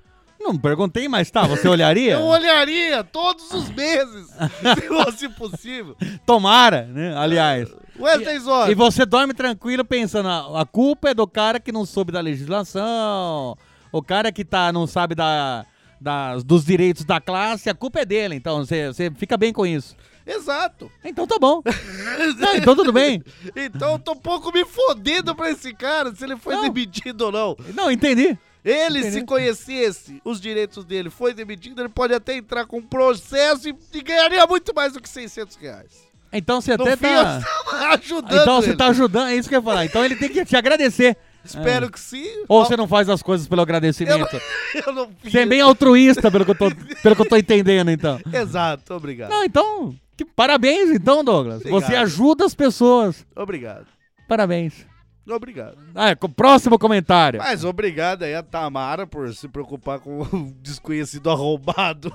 Não 0.43 0.57
perguntei, 0.59 1.09
mas 1.09 1.31
tá, 1.31 1.47
você 1.47 1.69
olharia? 1.69 2.15
Eu 2.19 2.23
olharia 2.25 3.03
todos 3.05 3.51
os 3.53 3.71
meses, 3.71 4.29
se 4.75 4.89
fosse 4.89 5.29
possível. 5.31 5.97
Tomara, 6.27 6.83
né? 6.87 7.17
Aliás. 7.17 7.69
Wesley 7.99 8.39
Zop, 8.41 8.71
E 8.71 8.75
você 8.75 9.05
dorme 9.05 9.35
tranquilo 9.35 9.85
pensando, 9.85 10.29
a, 10.29 10.63
a 10.63 10.67
culpa 10.67 11.11
é 11.11 11.15
do 11.15 11.27
cara 11.27 11.61
que 11.61 11.71
não 11.71 11.85
soube 11.85 12.11
da 12.11 12.21
legislação, 12.21 13.57
o 13.93 14.03
cara 14.03 14.33
que 14.33 14.45
tá, 14.45 14.73
não 14.73 14.87
sabe 14.87 15.15
da, 15.15 15.65
das- 16.01 16.43
dos 16.43 16.65
direitos 16.65 17.05
da 17.05 17.21
classe, 17.21 17.69
a 17.71 17.75
culpa 17.75 18.01
é 18.01 18.05
dele. 18.05 18.35
Então 18.35 18.65
você 18.65 18.89
você 18.89 19.11
fica 19.11 19.37
bem 19.37 19.53
com 19.53 19.67
isso. 19.67 19.95
exato. 20.27 20.91
Então 21.05 21.27
tá 21.27 21.37
bom. 21.39 21.63
Não, 22.39 22.55
então 22.57 22.75
tudo 22.75 22.93
bem. 22.93 23.23
Então 23.55 23.93
eu 23.93 23.99
tô 23.99 24.13
um 24.13 24.17
pouco 24.17 24.51
me 24.53 24.65
fodendo 24.65 25.35
pra 25.35 25.51
esse 25.51 25.75
cara, 25.75 26.15
se 26.15 26.25
ele 26.25 26.37
foi 26.37 26.55
Não. 26.55 26.63
demitido 26.63 27.23
ou 27.23 27.33
não. 27.33 27.57
Não, 27.75 27.91
entendi. 27.91 28.39
Ele, 28.65 29.11
se 29.11 29.25
conhecesse 29.25 30.21
os 30.25 30.41
direitos 30.41 30.85
dele, 30.85 31.11
foi 31.11 31.35
demitido, 31.35 31.81
ele 31.83 31.89
pode 31.89 32.15
até 32.15 32.37
entrar 32.37 32.65
com 32.65 32.79
um 32.79 32.83
processo 32.83 33.69
e, 33.69 33.75
e 33.93 34.03
ganharia 34.03 34.47
muito 34.47 34.73
mais 34.75 34.93
do 34.93 35.01
que 35.01 35.09
600 35.09 35.57
reais. 35.57 36.07
Então 36.33 36.61
você 36.61 36.77
No 36.77 36.85
até 36.85 36.97
fim, 36.97 37.03
tá. 37.03 37.41
eu 37.73 37.77
ajudando 37.93 38.41
Então 38.41 38.63
você 38.63 38.71
ele. 38.71 38.77
tá 38.77 38.87
ajudando, 38.87 39.29
é 39.29 39.37
isso 39.37 39.49
que 39.49 39.55
eu 39.55 39.59
ia 39.59 39.65
falar. 39.65 39.85
Então 39.85 40.05
ele 40.05 40.17
tem 40.17 40.29
que 40.29 40.45
te 40.45 40.57
agradecer. 40.57 41.17
Espero 41.45 41.91
que 41.91 41.99
sim. 41.99 42.45
Ou 42.49 42.65
você 42.65 42.77
não 42.77 42.87
faz 42.87 43.09
as 43.09 43.21
coisas 43.21 43.49
pelo 43.49 43.61
eu, 43.61 43.65
agradecimento. 43.65 44.41
eu 44.87 44.93
não 44.93 45.09
fiz. 45.21 45.33
Você 45.33 45.41
é 45.41 45.47
bem 45.47 45.61
altruísta, 45.61 46.31
pelo 46.31 46.45
que 46.45 46.53
eu 46.53 46.55
tô, 46.55 46.71
pelo 47.03 47.17
que 47.17 47.23
eu 47.23 47.29
tô 47.29 47.37
entendendo, 47.37 47.91
então. 47.91 48.21
Exato, 48.33 48.95
obrigado. 48.95 49.31
Não, 49.31 49.45
então, 49.45 49.95
que 50.17 50.25
parabéns, 50.25 50.91
então, 50.91 51.25
Douglas. 51.25 51.57
Obrigado. 51.63 51.81
Você 51.81 51.97
ajuda 51.97 52.47
as 52.47 52.55
pessoas. 52.55 53.27
Obrigado. 53.35 53.87
Parabéns. 54.29 54.87
Obrigado. 55.27 55.79
Ah, 55.95 56.11
é, 56.11 56.15
próximo 56.15 56.79
comentário. 56.79 57.39
Mas 57.39 57.65
obrigado 57.65 58.25
aí 58.25 58.35
a 58.35 58.43
Tamara 58.43 59.07
por 59.07 59.33
se 59.33 59.49
preocupar 59.49 60.01
com 60.01 60.23
o 60.23 60.53
desconhecido 60.61 61.31
arrombado. 61.31 62.13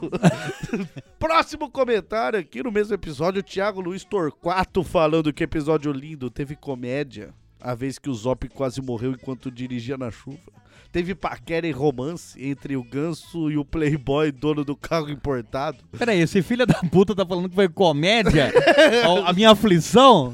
Próximo 1.17 1.69
comentário 1.71 2.37
aqui 2.37 2.61
no 2.61 2.71
mesmo 2.71 2.93
episódio, 2.93 3.39
o 3.39 3.43
Thiago 3.43 3.79
Luiz 3.79 4.03
Torquato 4.03 4.83
falando 4.83 5.31
que 5.31 5.43
episódio 5.43 5.91
lindo, 5.91 6.29
teve 6.29 6.55
comédia, 6.55 7.33
a 7.61 7.73
vez 7.73 7.97
que 7.97 8.09
o 8.09 8.13
Zop 8.13 8.47
quase 8.49 8.81
morreu 8.81 9.11
enquanto 9.11 9.49
dirigia 9.49 9.97
na 9.97 10.11
chuva. 10.11 10.57
Teve 10.91 11.13
paquera 11.13 11.67
e 11.67 11.71
romance 11.71 12.41
entre 12.43 12.75
o 12.75 12.83
Ganso 12.83 13.51
e 13.51 13.57
o 13.57 13.65
Playboy, 13.65 14.31
dono 14.31 14.63
do 14.63 14.75
carro 14.75 15.09
importado. 15.09 15.77
Peraí, 15.97 16.19
esse 16.19 16.41
filho 16.41 16.65
da 16.65 16.75
puta 16.75 17.13
tá 17.13 17.25
falando 17.25 17.49
que 17.49 17.55
foi 17.55 17.67
comédia? 17.67 18.51
a, 19.25 19.29
a 19.29 19.33
minha 19.33 19.51
aflição? 19.51 20.33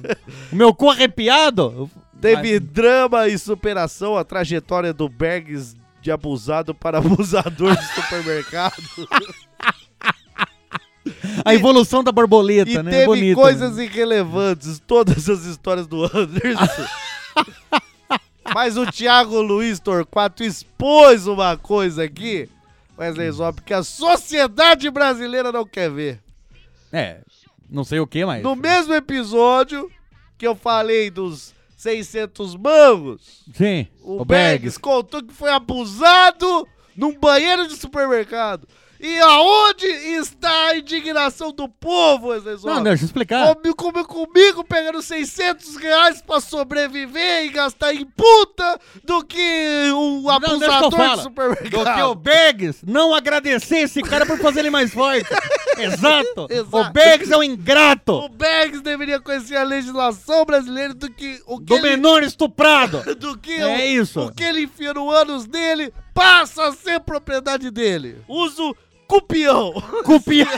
O 0.52 0.56
meu 0.56 0.74
cu 0.74 0.90
Teve 2.24 2.58
drama 2.58 3.28
e 3.28 3.38
superação, 3.38 4.18
a 4.18 4.24
trajetória 4.24 4.94
do 4.94 5.10
Bergs 5.10 5.76
de 6.02 6.10
abusado 6.10 6.74
para 6.74 6.98
abusador 7.00 7.76
de 7.76 7.86
supermercado. 7.94 8.82
A 11.44 11.54
evolução 11.54 12.02
da 12.02 12.14
borboleta, 12.14 12.72
E 12.72 12.82
né? 12.82 12.90
teve 12.92 13.06
Bonito, 13.06 13.36
coisas 13.36 13.76
né? 13.76 13.84
irrelevantes, 13.84 14.82
todas 14.88 15.30
as 15.30 15.44
histórias 15.44 15.86
do 15.86 16.06
Anderson. 16.16 16.88
Mas 18.54 18.78
o 18.78 18.86
Thiago 18.90 19.42
Luiz 19.42 19.82
Torquato 19.82 20.46
expôs 20.46 21.28
uma 21.28 21.58
coisa 21.58 22.04
aqui, 22.06 22.48
Wesley 22.98 23.32
Zop, 23.32 23.62
que 23.64 23.74
a 23.74 23.84
sociedade 23.84 24.90
brasileira 24.90 25.52
não 25.52 25.66
quer 25.66 25.92
ver. 25.92 26.22
É, 26.92 27.20
não 27.70 27.84
sei 27.84 28.00
o 28.00 28.08
que, 28.08 28.24
mas... 28.26 28.42
No 28.42 28.56
mesmo 28.56 28.94
episódio 28.94 29.92
que 30.38 30.48
eu 30.48 30.56
falei 30.56 31.10
dos 31.12 31.54
600 31.84 32.56
mangos, 32.56 33.44
Sim, 33.54 33.88
o, 34.02 34.22
o 34.22 34.26
contou 34.80 35.22
que 35.22 35.34
foi 35.34 35.50
abusado 35.50 36.66
num 36.96 37.20
banheiro 37.20 37.68
de 37.68 37.76
supermercado. 37.76 38.66
E 39.06 39.20
aonde 39.20 39.86
está 39.86 40.68
a 40.68 40.78
indignação 40.78 41.52
do 41.52 41.68
povo, 41.68 42.40
Zop? 42.40 42.66
Não, 42.66 42.76
não, 42.76 42.84
deixa 42.84 43.04
eu 43.04 43.08
explicar. 43.08 43.54
Comigo, 43.54 43.76
comigo, 43.76 44.08
comigo, 44.08 44.64
pegando 44.64 45.02
600 45.02 45.76
reais 45.76 46.22
pra 46.22 46.40
sobreviver 46.40 47.44
e 47.46 47.50
gastar 47.50 47.94
em 47.94 48.06
puta 48.06 48.80
do 49.04 49.22
que 49.26 49.92
o 49.94 50.22
Não, 50.22 50.30
abusador 50.30 50.90
de 50.90 50.96
falo. 50.96 51.22
supermercado. 51.22 51.70
Do 51.70 51.94
que 51.94 52.02
o 52.02 52.16
Bergs 52.16 52.80
não 52.88 53.14
agradecer 53.14 53.80
esse 53.80 54.02
cara 54.02 54.26
por 54.26 54.38
fazer 54.40 54.62
ele 54.62 54.70
mais 54.70 54.94
forte. 54.94 55.28
Exato. 55.78 56.48
Exato. 56.50 56.78
O 56.78 56.90
Bergs 56.92 57.30
é 57.30 57.36
um 57.36 57.42
O 57.42 57.44
ingrato. 57.44 58.30
Bags 58.30 58.82
deveria 58.82 59.20
conhecer 59.20 59.58
a 59.58 59.64
legislação 59.64 60.46
brasileira 60.46 60.94
do 60.94 61.12
que 61.12 61.42
o 61.46 61.58
que 61.60 61.66
Do 61.66 61.76
ele, 61.76 61.82
menor 61.90 62.24
estuprado. 62.24 63.04
do 63.20 63.38
que 63.38 63.52
É 63.52 63.68
o, 63.68 64.02
isso. 64.02 64.22
o 64.22 64.32
que 64.34 64.44
ele 64.44 64.62
enfia 64.62 64.94
no 64.94 65.12
ânus 65.12 65.46
dele 65.46 65.94
passa 66.14 66.68
a 66.68 66.72
ser 66.72 67.02
propriedade 67.02 67.70
dele. 67.70 68.22
Uso 68.30 68.74
cupião. 69.14 69.74
Cupia. 70.04 70.48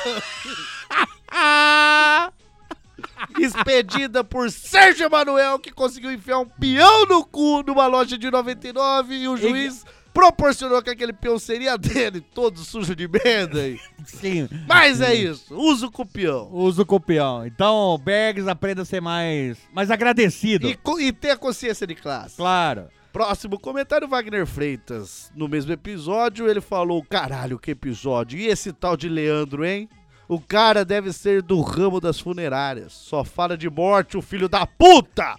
expedida 3.38 4.24
por 4.24 4.50
Sérgio 4.50 5.06
Emanuel, 5.06 5.60
que 5.60 5.72
conseguiu 5.72 6.12
enfiar 6.12 6.40
um 6.40 6.46
peão 6.46 7.06
no 7.06 7.26
cu 7.26 7.64
numa 7.64 7.86
loja 7.88 8.18
de 8.18 8.32
99 8.32 9.16
e 9.16 9.28
o 9.28 9.36
juiz 9.36 9.84
proporcionou 10.14 10.82
que 10.82 10.90
aquele 10.90 11.12
peão 11.12 11.38
seria 11.38 11.78
dele, 11.78 12.22
todo 12.22 12.60
sujo 12.60 12.96
de 12.96 13.08
merda. 13.08 13.60
aí. 13.60 13.78
Sim. 14.06 14.48
Mas 14.66 15.02
é 15.02 15.14
isso, 15.14 15.54
usa 15.54 15.88
o 15.88 15.92
cupião. 15.92 16.50
Usa 16.54 16.84
o 16.84 16.86
copião. 16.86 17.46
Então, 17.46 18.00
Bergs 18.02 18.48
aprenda 18.48 18.84
a 18.84 18.86
ser 18.86 19.02
mais, 19.02 19.58
mais 19.74 19.92
agradecido. 19.92 20.70
E, 20.70 20.80
e 21.00 21.12
ter 21.12 21.32
a 21.32 21.38
consciência 21.38 21.86
de 21.86 21.96
classe. 21.96 22.38
Claro. 22.38 22.88
Próximo 23.16 23.58
comentário, 23.58 24.10
Wagner 24.10 24.46
Freitas. 24.46 25.32
No 25.34 25.48
mesmo 25.48 25.72
episódio, 25.72 26.50
ele 26.50 26.60
falou: 26.60 27.02
caralho, 27.02 27.58
que 27.58 27.72
episódio. 27.72 28.38
E 28.38 28.48
esse 28.48 28.74
tal 28.74 28.98
de 28.98 29.08
Leandro, 29.08 29.64
hein? 29.64 29.88
O 30.28 30.38
cara 30.38 30.84
deve 30.84 31.14
ser 31.14 31.42
do 31.42 31.62
ramo 31.62 32.02
das 32.02 32.20
funerárias. 32.20 32.92
Só 32.92 33.24
fala 33.24 33.58
de 33.58 33.70
morte, 33.70 34.18
o 34.18 34.22
filho 34.22 34.50
da 34.50 34.68
puta! 34.68 35.38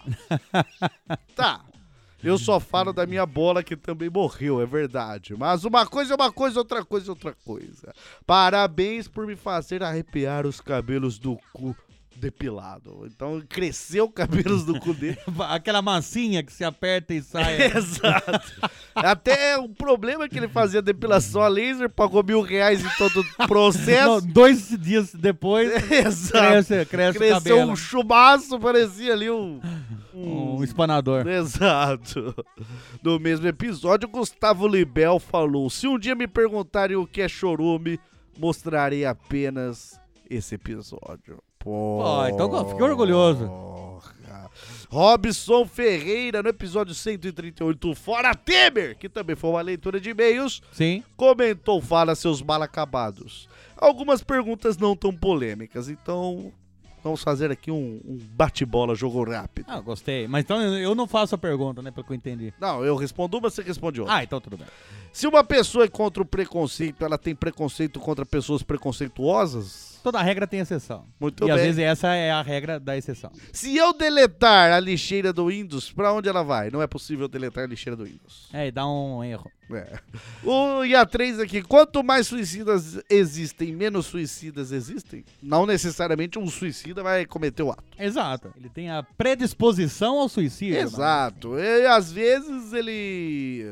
tá. 1.37 1.67
Eu 2.25 2.39
só 2.39 2.59
falo 2.59 2.95
da 2.95 3.05
minha 3.05 3.27
bola 3.27 3.62
que 3.62 3.77
também 3.77 4.09
morreu, 4.09 4.59
é 4.59 4.65
verdade. 4.65 5.35
Mas 5.37 5.62
uma 5.67 5.85
coisa 5.85 6.15
é 6.15 6.17
uma 6.17 6.33
coisa, 6.33 6.59
outra 6.59 6.83
coisa 6.83 7.09
é 7.09 7.11
outra 7.11 7.35
coisa. 7.45 7.93
Parabéns 8.27 9.07
por 9.07 9.27
me 9.27 9.37
fazer 9.37 9.83
arrepiar 9.83 10.47
os 10.47 10.62
cabelos 10.62 11.19
do 11.19 11.39
cu 11.53 11.77
depilado. 12.18 13.07
Então 13.07 13.42
cresceu 13.48 14.09
cabelos 14.11 14.64
do 14.64 14.79
cu 14.81 14.92
dele. 14.94 15.18
Aquela 15.48 15.83
massinha 15.83 16.42
que 16.42 16.52
se 16.52 16.64
aperta 16.64 17.14
e 17.14 17.22
sai. 17.22 17.57
Exato. 17.76 18.70
Até 18.94 19.59
o 19.59 19.68
problema 19.68 20.24
é 20.24 20.29
que 20.29 20.38
ele 20.38 20.48
fazia 20.48 20.81
depilação 20.83 21.42
a 21.42 21.48
laser, 21.48 21.88
pagou 21.90 22.22
mil 22.24 22.40
reais 22.40 22.85
em 22.85 22.88
todo 22.96 23.20
o 23.20 23.24
Não, 23.38 23.46
processo. 23.46 24.26
dois 24.26 24.68
dias 24.79 25.12
depois, 25.14 25.70
Exato. 25.90 26.46
cresce, 26.46 26.87
cresce 26.87 27.16
o 27.18 27.20
Cresceu 27.20 27.35
cabelo. 27.57 27.70
um 27.72 27.76
chumaço, 27.76 28.59
parecia 28.59 29.12
ali 29.12 29.31
um. 29.31 29.61
Um 30.14 30.64
espanador. 30.64 31.26
Exato. 31.29 32.35
No 33.02 33.20
mesmo 33.20 33.46
episódio, 33.46 34.09
Gustavo 34.09 34.66
Libel 34.66 35.18
falou: 35.18 35.68
Se 35.68 35.87
um 35.87 35.98
dia 35.98 36.14
me 36.14 36.26
perguntarem 36.26 36.96
o 36.96 37.07
que 37.07 37.20
é 37.20 37.29
chorume, 37.29 38.00
mostrarei 38.38 39.05
apenas 39.05 40.00
esse 40.31 40.55
episódio. 40.55 41.38
Pô, 41.66 42.24
então 42.29 42.68
fiquei 42.68 42.85
orgulhoso. 42.85 43.50
Robson 44.88 45.66
Ferreira, 45.66 46.40
no 46.40 46.48
episódio 46.48 46.94
138, 46.94 47.92
Fora 47.96 48.33
Temer, 48.37 48.96
que 48.96 49.09
também 49.09 49.35
foi 49.35 49.50
uma 49.50 49.61
leitura 49.62 49.98
de 49.98 50.11
e-mails, 50.11 50.62
Sim. 50.70 51.02
comentou 51.16 51.83
Fala 51.83 52.14
seus 52.14 52.40
mal 52.40 52.62
acabados. 52.62 53.48
Algumas 53.76 54.22
perguntas 54.22 54.79
não 54.79 54.94
tão 54.94 55.12
polêmicas, 55.12 55.88
então 55.88 56.52
vamos 57.02 57.24
fazer 57.24 57.50
aqui 57.50 57.72
um, 57.72 58.00
um 58.05 58.16
bate-bola, 58.16 58.94
jogo 58.94 59.24
rápido. 59.24 59.66
Ah, 59.68 59.81
gostei. 59.81 60.29
Mas 60.29 60.44
então 60.44 60.62
eu 60.62 60.94
não 60.94 61.09
faço 61.09 61.35
a 61.35 61.38
pergunta, 61.38 61.83
né? 61.83 61.90
Pelo 61.90 62.07
que 62.07 62.12
eu 62.12 62.16
entendi. 62.16 62.55
Não, 62.61 62.85
eu 62.85 62.94
respondo 62.94 63.38
uma, 63.38 63.50
você 63.50 63.61
responde 63.61 64.00
outra. 64.00 64.14
Ah, 64.14 64.22
então 64.22 64.40
tudo 64.40 64.57
bem. 64.57 64.68
Se 65.16 65.26
uma 65.26 65.42
pessoa 65.42 65.87
é 65.87 65.88
contra 65.88 66.22
o 66.22 66.26
preconceito, 66.26 67.02
ela 67.02 67.16
tem 67.16 67.35
preconceito 67.35 67.98
contra 67.98 68.26
pessoas 68.26 68.62
preconceituosas? 68.62 69.98
Toda 70.02 70.20
regra 70.20 70.46
tem 70.46 70.61
exceção. 70.61 71.07
Muito 71.18 71.48
e 71.48 71.50
às 71.50 71.57
bem. 71.57 71.64
vezes 71.68 71.79
essa 71.83 72.09
é 72.14 72.31
a 72.31 72.42
regra 72.42 72.79
da 72.79 72.98
exceção. 72.98 73.33
Se 73.50 73.74
eu 73.74 73.94
deletar 73.94 74.72
a 74.72 74.79
lixeira 74.79 75.33
do 75.33 75.46
Windows, 75.46 75.90
pra 75.90 76.12
onde 76.12 76.29
ela 76.29 76.42
vai? 76.42 76.70
Não 76.70 76.83
é 76.83 76.87
possível 76.87 77.29
deletar 77.29 77.64
a 77.64 77.66
lixeira 77.66 77.96
do 77.96 78.05
Windows. 78.05 78.50
É, 78.52 78.66
e 78.66 78.70
dá 78.70 78.87
um 78.87 79.24
erro. 79.24 79.50
É. 79.72 79.98
O 80.44 80.83
IA3 80.83 81.42
aqui, 81.42 81.62
quanto 81.62 82.05
mais 82.05 82.26
suicidas 82.26 83.00
existem, 83.09 83.74
menos 83.74 84.05
suicidas 84.05 84.70
existem? 84.70 85.24
Não 85.42 85.64
necessariamente 85.64 86.38
um 86.38 86.46
suicida 86.46 87.02
vai 87.02 87.24
cometer 87.24 87.62
o 87.62 87.70
ato. 87.70 87.83
Exato. 87.98 88.52
Ele 88.55 88.68
tem 88.68 88.90
a 88.90 89.02
predisposição 89.02 90.18
ao 90.18 90.29
suicídio. 90.29 90.76
Exato. 90.76 91.59
E 91.59 91.87
às 91.87 92.12
vezes 92.12 92.74
ele 92.74 93.64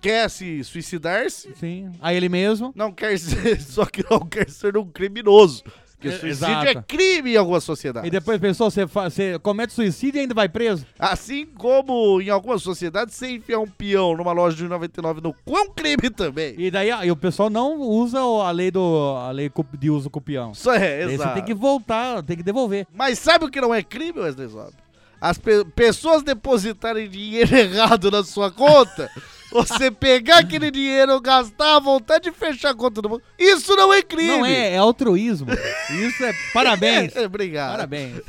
quer 0.00 0.28
se 0.30 0.62
suicidar-se. 0.64 1.52
Sim. 1.58 1.90
A 2.00 2.12
ele 2.14 2.28
mesmo. 2.28 2.72
não 2.74 2.92
quer 2.92 3.18
ser, 3.18 3.60
só 3.62 3.84
que 3.84 4.04
não 4.10 4.20
quer 4.20 4.48
ser 4.50 4.76
um 4.76 4.86
criminoso. 4.86 5.62
Porque 6.02 6.08
É, 6.08 6.18
suicídio 6.18 6.46
exato. 6.48 6.66
é 6.66 6.74
crime 6.82 7.34
em 7.34 7.36
algumas 7.36 7.62
sociedades. 7.62 8.08
E 8.08 8.10
depois 8.10 8.40
pensou, 8.40 8.70
você, 8.70 8.86
você 8.86 9.38
comete 9.40 9.74
suicídio 9.74 10.18
e 10.18 10.20
ainda 10.22 10.32
vai 10.32 10.48
preso? 10.48 10.86
Assim 10.98 11.44
como 11.44 12.22
em 12.22 12.30
algumas 12.30 12.62
sociedades, 12.62 13.14
você 13.14 13.32
enfiar 13.32 13.58
um 13.58 13.66
peão 13.66 14.16
numa 14.16 14.32
loja 14.32 14.56
de 14.56 14.64
99 14.66 15.20
no 15.20 15.34
cu 15.34 15.58
é 15.58 15.60
um 15.60 15.70
crime 15.70 16.08
também. 16.08 16.54
E 16.56 16.70
daí 16.70 16.88
e 16.88 17.10
o 17.10 17.16
pessoal 17.16 17.50
não 17.50 17.78
usa 17.82 18.24
o- 18.24 18.40
a 18.40 18.50
lei, 18.50 18.70
do, 18.70 19.14
a 19.18 19.30
lei 19.30 19.52
de 19.78 19.90
uso 19.90 20.08
copião. 20.08 20.52
Isso 20.52 20.70
é, 20.70 21.04
Daí 21.04 21.14
exato. 21.16 21.28
você 21.28 21.34
tem 21.34 21.44
que 21.44 21.52
voltar, 21.54 22.22
tem 22.22 22.36
que 22.38 22.42
devolver. 22.42 22.86
Mas 22.94 23.18
sabe 23.18 23.44
o 23.44 23.50
que 23.50 23.60
não 23.60 23.74
é 23.74 23.82
crime, 23.82 24.20
Wesley 24.20 24.48
Zop? 24.48 24.72
As 25.20 25.36
pe- 25.36 25.66
pessoas 25.76 26.22
depositarem 26.22 27.10
dinheiro 27.10 27.52
errado 27.54 28.10
na 28.10 28.24
sua 28.24 28.50
conta, 28.50 29.10
você 29.50 29.90
pegar 29.90 30.38
aquele 30.38 30.70
dinheiro, 30.70 31.20
gastar 31.20 31.76
à 31.76 31.80
vontade 31.80 32.28
e 32.28 32.32
fechar 32.32 32.70
a 32.70 32.74
conta 32.74 33.02
do 33.02 33.08
banco. 33.08 33.22
Isso 33.38 33.74
não 33.74 33.92
é 33.92 34.02
crime. 34.02 34.28
Não 34.28 34.46
é, 34.46 34.74
é 34.74 34.76
altruísmo. 34.76 35.48
Isso 35.90 36.24
é 36.24 36.32
parabéns. 36.52 37.14
Obrigado. 37.18 37.72
Parabéns. 37.72 38.20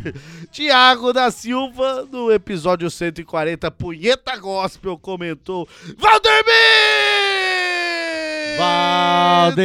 Tiago 0.50 1.12
da 1.12 1.30
Silva, 1.30 2.08
no 2.10 2.32
episódio 2.32 2.90
140, 2.90 3.70
Punheta 3.70 4.36
Gospel, 4.36 4.98
comentou: 4.98 5.68
Valdemir! 5.98 6.40
Valder! 8.58 9.60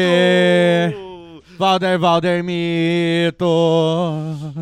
Valder, 1.57 1.97
Valder 1.97 2.43
Mito. 2.43 3.45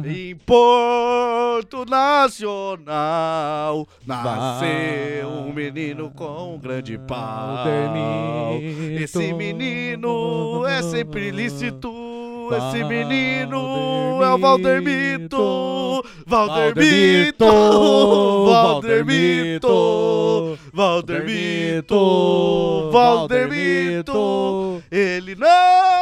Em 0.05 0.35
Porto 0.35 1.85
Nacional 1.89 3.87
nasceu 4.05 5.27
um 5.27 5.51
menino 5.51 6.11
com 6.11 6.53
um 6.55 6.59
grande 6.59 6.97
pau. 6.99 7.63
Valdermito. 7.63 9.03
Esse 9.03 9.33
menino 9.33 10.65
é 10.67 10.83
sempre 10.83 11.31
lícito. 11.31 11.91
Esse 12.51 12.83
menino 12.83 14.21
é 14.21 14.33
o 14.33 14.37
Valdermito. 14.37 16.03
Valdermito. 16.27 17.45
Valdermito. 18.45 20.57
Valdermito. 20.71 22.89
Valdermito. 22.91 24.83
Ele 24.91 25.35
não 25.35 25.92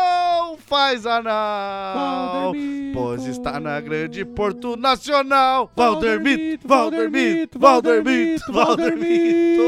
faz 0.72 1.06
anal, 1.06 2.54
Valdermito. 2.54 2.92
pois 2.98 3.26
está 3.26 3.60
na 3.60 3.78
grande 3.82 4.24
Porto 4.24 4.78
Nacional. 4.78 5.70
Valdermito, 5.76 6.66
Valdermito, 6.66 7.60
Valdermito, 7.60 8.54
Valdermito. 8.54 9.62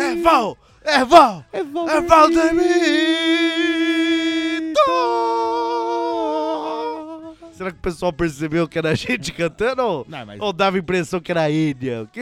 É 0.00 0.14
Val, 0.22 0.56
é 0.84 1.04
Val, 1.04 1.44
É 1.52 1.58
é 1.58 1.64
Valdermito. 2.00 2.68
Será 7.52 7.72
que 7.72 7.78
o 7.78 7.82
pessoal 7.82 8.12
percebeu 8.12 8.68
que 8.68 8.78
era 8.78 8.90
a 8.90 8.94
gente 8.94 9.32
cantando? 9.32 9.82
Ou, 9.82 10.06
Não, 10.08 10.24
mas- 10.24 10.40
ou 10.40 10.52
dava 10.52 10.76
a 10.76 10.78
impressão 10.78 11.18
que 11.18 11.32
era 11.32 11.42
a 11.42 11.50
Enya? 11.50 12.02
O 12.02 12.06
que- 12.14 12.20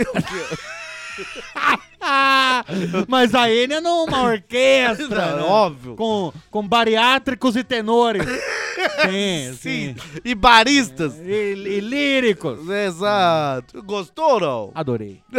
mas 3.09 3.35
a 3.35 3.51
Enya 3.53 3.81
numa 3.81 4.23
orquestra, 4.23 5.27
Não, 5.33 5.37
né? 5.37 5.43
óbvio. 5.43 5.97
Com, 5.97 6.33
com 6.51 6.67
bariátricos 6.67 7.57
e 7.57 7.65
tenores. 7.65 8.25
sim, 8.27 9.57
Sim, 9.61 9.67
sim. 9.95 9.97
e 10.25 10.35
baristas. 10.35 11.15
E, 11.19 11.55
e 11.55 11.81
líricos. 11.81 12.69
Exato. 12.69 13.83
Gostou 13.83 14.35
ou 14.35 14.41
não? 14.41 14.73
Adorei. 14.75 15.21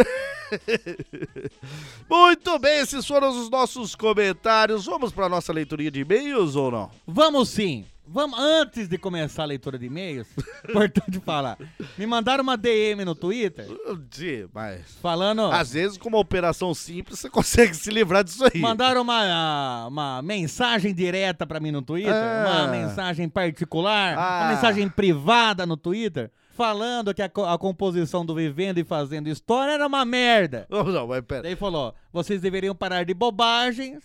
Muito 2.08 2.58
bem, 2.58 2.80
esses 2.80 3.06
foram 3.06 3.28
os 3.30 3.50
nossos 3.50 3.94
comentários. 3.94 4.86
Vamos 4.86 5.12
para 5.12 5.28
nossa 5.28 5.52
leiturinha 5.52 5.90
de 5.90 6.00
e-mails 6.00 6.56
ou 6.56 6.70
não? 6.70 6.90
Vamos 7.06 7.50
sim. 7.50 7.84
Vamos, 8.10 8.38
antes 8.38 8.88
de 8.88 8.96
começar 8.96 9.42
a 9.42 9.46
leitura 9.46 9.78
de 9.78 9.86
e-mails, 9.86 10.26
importante 10.68 11.20
falar. 11.20 11.58
Me 11.96 12.06
mandaram 12.06 12.42
uma 12.42 12.56
DM 12.56 13.04
no 13.04 13.14
Twitter 13.14 13.66
Sim, 14.10 14.48
mas 14.52 14.94
falando. 15.02 15.42
às 15.42 15.72
vezes 15.74 15.98
com 15.98 16.08
uma 16.08 16.18
operação 16.18 16.72
simples 16.74 17.18
você 17.18 17.28
consegue 17.30 17.74
se 17.74 17.90
livrar 17.90 18.24
disso 18.24 18.44
aí. 18.44 18.60
Mandaram 18.60 19.02
uma, 19.02 19.86
uma 19.88 20.22
mensagem 20.22 20.94
direta 20.94 21.46
pra 21.46 21.60
mim 21.60 21.70
no 21.70 21.82
Twitter, 21.82 22.12
Ah. 22.14 22.64
uma 22.64 22.68
mensagem 22.68 23.28
particular, 23.28 24.16
Ah. 24.18 24.40
uma 24.44 24.54
mensagem 24.54 24.88
privada 24.88 25.66
no 25.66 25.76
Twitter, 25.76 26.30
falando 26.56 27.12
que 27.12 27.20
a, 27.22 27.28
co- 27.28 27.44
a 27.44 27.58
composição 27.58 28.24
do 28.24 28.34
Vivendo 28.34 28.78
e 28.78 28.84
Fazendo 28.84 29.28
História 29.28 29.72
era 29.72 29.86
uma 29.86 30.04
merda. 30.04 30.66
Não, 30.70 30.82
não, 30.84 31.06
mas 31.06 31.20
pera. 31.26 31.42
Daí 31.42 31.56
falou: 31.56 31.94
vocês 32.12 32.40
deveriam 32.40 32.74
parar 32.74 33.04
de 33.04 33.12
bobagens 33.14 34.02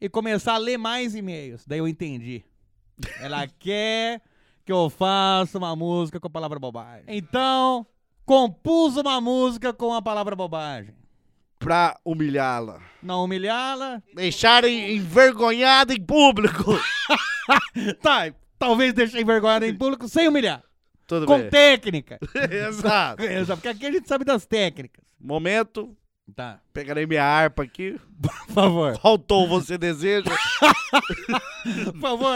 e 0.00 0.08
começar 0.08 0.54
a 0.54 0.58
ler 0.58 0.76
mais 0.78 1.14
e-mails. 1.14 1.64
Daí 1.66 1.78
eu 1.78 1.86
entendi. 1.86 2.42
Ela 3.20 3.46
quer 3.58 4.20
que 4.64 4.72
eu 4.72 4.90
faça 4.90 5.58
uma 5.58 5.74
música 5.74 6.20
com 6.20 6.26
a 6.26 6.30
palavra 6.30 6.58
bobagem. 6.58 7.04
Então, 7.08 7.86
compus 8.24 8.96
uma 8.96 9.20
música 9.20 9.72
com 9.72 9.92
a 9.92 10.02
palavra 10.02 10.36
bobagem. 10.36 10.94
Pra 11.58 11.98
humilhá-la. 12.04 12.80
Não 13.02 13.24
humilhá-la. 13.24 14.02
Deixarem 14.14 14.96
envergonhada 14.96 15.92
em 15.94 16.00
público. 16.00 16.64
Tá, 18.00 18.32
talvez 18.56 18.92
deixei 18.92 19.22
envergonhada 19.22 19.66
em 19.66 19.74
público 19.74 20.06
sem 20.08 20.28
humilhar. 20.28 20.62
Tudo 21.04 21.26
com 21.26 21.38
bem. 21.38 21.50
técnica. 21.50 22.20
Exato. 22.48 23.20
Exato, 23.26 23.60
porque 23.60 23.68
aqui 23.68 23.86
a 23.86 23.90
gente 23.90 24.06
sabe 24.06 24.24
das 24.24 24.46
técnicas. 24.46 25.04
Momento, 25.18 25.96
Tá, 26.36 26.60
pegarei 26.72 27.06
minha 27.06 27.24
harpa 27.24 27.62
aqui. 27.62 27.98
por 28.20 28.54
favor. 28.54 28.98
Qual 28.98 29.18
tom 29.18 29.48
você 29.48 29.76
deseja? 29.78 30.24
Por 31.92 32.00
favor, 32.00 32.34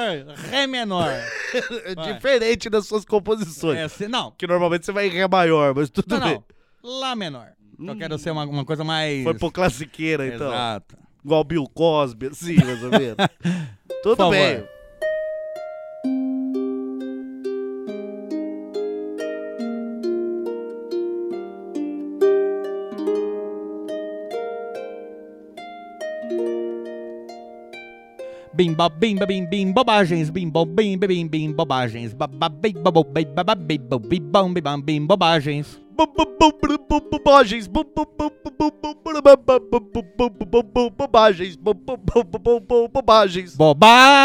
Ré 0.51 0.67
menor. 0.67 1.11
Vai. 1.97 2.13
Diferente 2.13 2.69
das 2.69 2.87
suas 2.87 3.05
composições. 3.07 3.79
É, 3.79 3.89
se- 3.89 4.07
não, 4.09 4.31
Que 4.33 4.47
normalmente 4.47 4.85
você 4.85 4.93
vai 4.93 5.07
em 5.07 5.11
Ré 5.11 5.27
maior, 5.27 5.75
mas 5.75 5.89
tudo 5.89 6.19
não, 6.19 6.27
bem. 6.27 6.43
não. 6.83 7.01
Lá 7.01 7.17
menor. 7.17 7.53
Eu 7.79 7.97
quero 7.97 8.19
ser 8.19 8.31
uma, 8.31 8.45
uma 8.45 8.65
coisa 8.65 8.85
mais. 8.85 9.25
Foi 9.25 9.35
pro 9.35 9.51
classiqueira, 9.51 10.27
então. 10.27 10.49
Exato. 10.49 10.97
Igual 11.25 11.43
Bill 11.43 11.65
Cosby, 11.73 12.27
assim, 12.27 12.57
mais 12.63 12.83
ou 12.83 12.91
menos. 12.91 13.17
Tudo 14.03 14.17
Por 14.17 14.31
bem. 14.31 14.63
bim 28.55 28.75
bo 28.75 28.89
bim 28.89 29.19
ba 29.19 29.27
bim 29.27 29.47
bim 29.51 29.73
bobagens 29.75 30.31
bim 30.31 30.51
bom 30.51 30.65
bim 30.65 30.99
bim 30.99 31.29
bim 31.29 31.53
bobagens 31.53 32.15
babá 32.15 32.49
bim 32.49 32.83
babo 32.83 33.03
bim 33.03 33.27
babá 33.35 33.55
bim 33.55 33.79
bom 33.91 33.99
bim 33.99 34.23
bom 34.31 34.55
bim 34.55 34.63
bom 34.63 34.81
bim 34.81 35.07
bobagens 35.07 35.81
bobagens 35.99 37.67
bobagens 40.97 41.57
bobagens 42.95 43.57
bobagens 43.57 44.25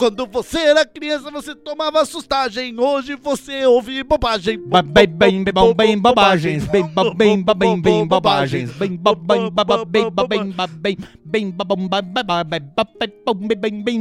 quando 0.00 0.26
você 0.26 0.56
era 0.60 0.82
criança, 0.86 1.30
você 1.30 1.54
tomava 1.54 2.00
assustagem. 2.00 2.74
Hoje 2.80 3.16
você 3.16 3.66
ouve 3.66 4.02
bobagem. 4.02 4.56
Bem, 4.56 4.82
bem, 4.82 5.06
bem, 5.06 5.44
bem, 5.44 5.74
bem, 5.74 5.98
bobagens. 5.98 6.66
Bem, 6.68 6.86
bem, 6.86 7.14
bem, 7.14 7.44
bem, 7.44 7.82
bem, 7.82 8.06
bobagens. 8.06 8.72
Bem, 8.72 8.96
Bem, 8.96 9.50
bem, 9.50 9.50
bem, 9.86 10.10
bem, 10.10 10.54
bem, 10.80 10.98
bem, 11.30 11.54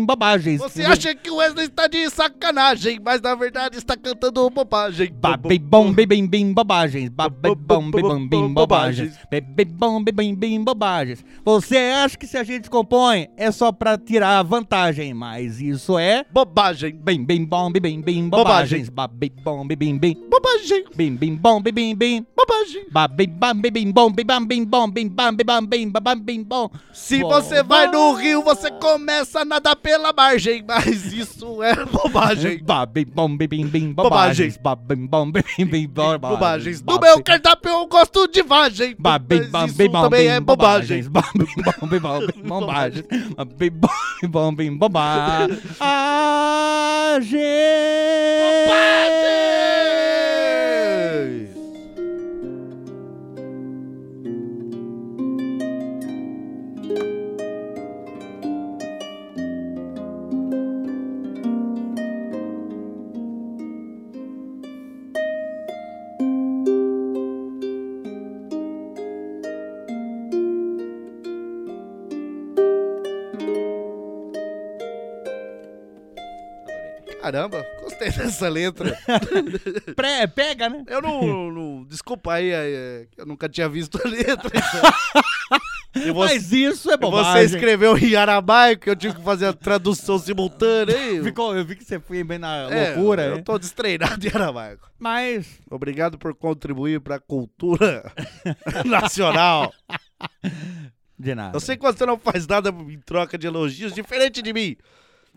bobagens. 0.06 0.60
Você 0.60 0.84
acha 0.84 1.16
que 1.16 1.30
o 1.30 1.38
Wesley 1.38 1.66
está 1.66 1.88
de 1.88 2.10
sacanagem, 2.10 3.00
mas 3.04 3.22
na 3.22 3.36
verdade 3.36 3.78
está 3.78 3.96
cantando 3.96 4.50
bobagem. 4.50 5.12
Ba- 5.14 5.38
bem, 5.38 5.60
bom, 5.60 5.92
bem, 5.92 6.28
bem, 6.28 6.54
bobagens. 6.54 7.10
Ba- 7.10 7.30
bem, 7.30 7.56
bom, 7.56 7.92
bem, 7.92 8.02
bom, 8.02 8.28
bem, 8.28 8.54
bobagens. 8.54 9.18
Bem, 9.30 9.68
bom, 9.68 10.04
bem, 10.04 10.36
bem, 10.36 10.64
bobagens. 10.64 11.24
Você 11.46 11.78
acha 11.78 12.18
que 12.18 12.28
se 12.28 12.38
a 12.38 12.44
gente 12.44 12.70
compõe 12.70 13.28
é 13.38 13.52
só 13.52 13.72
pra 13.72 13.98
tirar 13.98 14.42
vantagem, 14.44 15.14
mas 15.14 15.62
isso 15.62 15.98
é... 15.98 16.26
Bobagem. 16.32 16.96
Bem, 16.96 17.24
bem, 17.24 17.46
bom, 17.46 17.72
bem, 17.72 18.02
bem, 18.02 18.30
bobagens. 18.30 18.90
Ba- 18.90 19.08
bem, 19.08 19.32
bom, 19.44 19.66
bem, 19.68 19.98
bem. 19.98 20.18
Bobagem. 20.30 20.86
Bem, 20.96 21.16
bem, 21.16 21.36
bom, 21.36 21.62
bem, 21.62 21.96
bem. 21.96 22.26
Bobagem. 22.36 22.86
Ba- 22.92 23.08
bem, 23.08 23.28
bam, 23.30 23.56
bem, 23.56 23.72
bem, 23.72 23.92
bom, 23.92 24.12
bem, 24.12 24.26
bem, 24.26 24.66
bom, 24.66 24.90
bem, 24.90 25.08
bem, 25.10 25.36
bam, 25.46 25.66
bem, 25.66 25.92
bem, 26.20 26.44
bom. 26.44 26.70
Se 26.94 27.19
Bom, 27.22 27.30
você 27.30 27.62
vai 27.64 27.88
bom. 27.88 27.94
no 27.94 28.14
rio, 28.14 28.44
você 28.44 28.70
começa 28.72 29.40
a 29.42 29.46
nadar 29.46 29.76
pela 29.76 30.12
margem, 30.14 30.64
mas 30.68 31.12
isso 31.14 31.62
é 31.64 31.76
bobagem. 31.86 32.64
Ba- 32.64 32.86
bem, 32.86 33.06
bom, 33.06 33.36
bem, 33.36 33.48
bem, 33.48 33.66
Bobagens. 33.94 33.96
bobagens. 33.96 34.58
Ba- 34.58 34.76
bem, 34.76 35.06
bom, 35.06 35.32
bem, 35.32 35.44
bem, 35.66 35.88
bobagens. 35.88 36.20
Bobagens. 36.22 36.82
Ba- 36.82 36.94
No 36.94 37.00
meu 37.00 37.24
cardápio 37.24 37.70
eu 37.72 37.86
gosto 37.88 38.28
de 38.28 38.42
vagem. 38.44 38.96
Ba- 39.00 39.20
bem, 39.20 39.40
mas 39.42 39.50
bam, 39.52 39.66
isso 39.66 39.76
bem, 39.78 39.90
bom, 39.90 40.02
também 40.04 40.28
é 40.28 40.40
bobagem. 40.40 41.04
bobagens. 41.04 41.08
Ba- 41.08 41.32
bem, 41.36 41.48
bom, 41.64 41.88
bem, 41.88 42.00
bom, 42.00 42.20
bem, 42.26 42.42
bobagens. 42.44 43.06
Ba- 43.36 43.46
Bem, 43.46 43.70
bom, 43.72 43.90
bem, 44.22 44.30
bom, 44.30 44.56
bem, 44.56 44.78
bobagem. 44.78 45.60
Caramba, 77.32 77.64
gostei 77.84 78.10
dessa 78.12 78.50
letra. 78.50 78.98
Pré, 79.96 80.26
pega, 80.26 80.68
né? 80.68 80.84
Eu 80.88 81.00
não. 81.02 81.52
não- 81.52 81.84
desculpa 81.86 82.34
aí, 82.34 82.50
é, 82.52 83.06
eu 83.16 83.26
nunca 83.26 83.48
tinha 83.48 83.70
visto 83.70 84.00
a 84.04 84.10
letra. 84.10 84.50
então. 84.52 86.14
Mas 86.16 86.52
isso 86.52 86.90
é 86.90 86.94
e 86.94 86.98
você 86.98 86.98
bobagem. 86.98 87.46
escreveu 87.46 87.98
em 87.98 88.16
aramaico, 88.16 88.90
eu 88.90 88.96
tive 88.96 89.16
que 89.16 89.22
fazer 89.24 89.46
a 89.48 89.54
tradução 89.54 90.18
simultânea. 90.20 90.96
Ficou, 91.24 91.56
eu 91.56 91.64
vi 91.66 91.76
que 91.76 91.84
você 91.84 92.00
foi 92.00 92.24
bem 92.24 92.38
na 92.40 92.68
É, 92.72 92.94
loucura, 92.94 93.24
Eu 93.26 93.36
né? 93.38 93.42
tô 93.44 93.58
destreinado 93.60 94.26
em 94.26 94.30
aramaico. 94.30 94.90
Mas, 95.00 95.48
Obrigado 95.70 96.18
por 96.18 96.34
contribuir 96.36 97.00
pra 97.00 97.20
cultura 97.20 98.12
nacional. 98.86 99.72
de 101.18 101.34
nada. 101.36 101.56
Eu 101.56 101.60
sei 101.60 101.76
que 101.76 101.84
você 101.84 102.06
não 102.06 102.18
faz 102.20 102.46
nada 102.48 102.70
em 102.70 103.00
troca 103.00 103.38
de 103.38 103.48
elogios, 103.48 103.94
diferente 103.94 104.42
de 104.44 104.54
mim, 104.54 104.78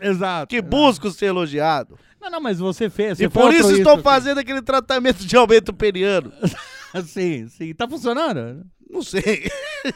Exato. 0.03 0.47
que 0.47 0.61
busco 0.61 1.09
ser 1.11 1.27
elogiado. 1.27 1.97
Não, 2.21 2.29
não, 2.29 2.39
mas 2.41 2.59
você 2.59 2.89
fez. 2.89 3.17
Você 3.17 3.25
E 3.25 3.29
por 3.29 3.53
isso 3.53 3.71
estou 3.71 3.93
filho. 3.93 4.03
fazendo 4.03 4.39
aquele 4.39 4.61
tratamento 4.61 5.25
de 5.25 5.35
aumento 5.35 5.73
periano. 5.73 6.31
Sim, 7.07 7.47
sim. 7.47 7.73
Tá 7.73 7.87
funcionando? 7.87 8.63
Não 8.87 9.01
sei. 9.01 9.49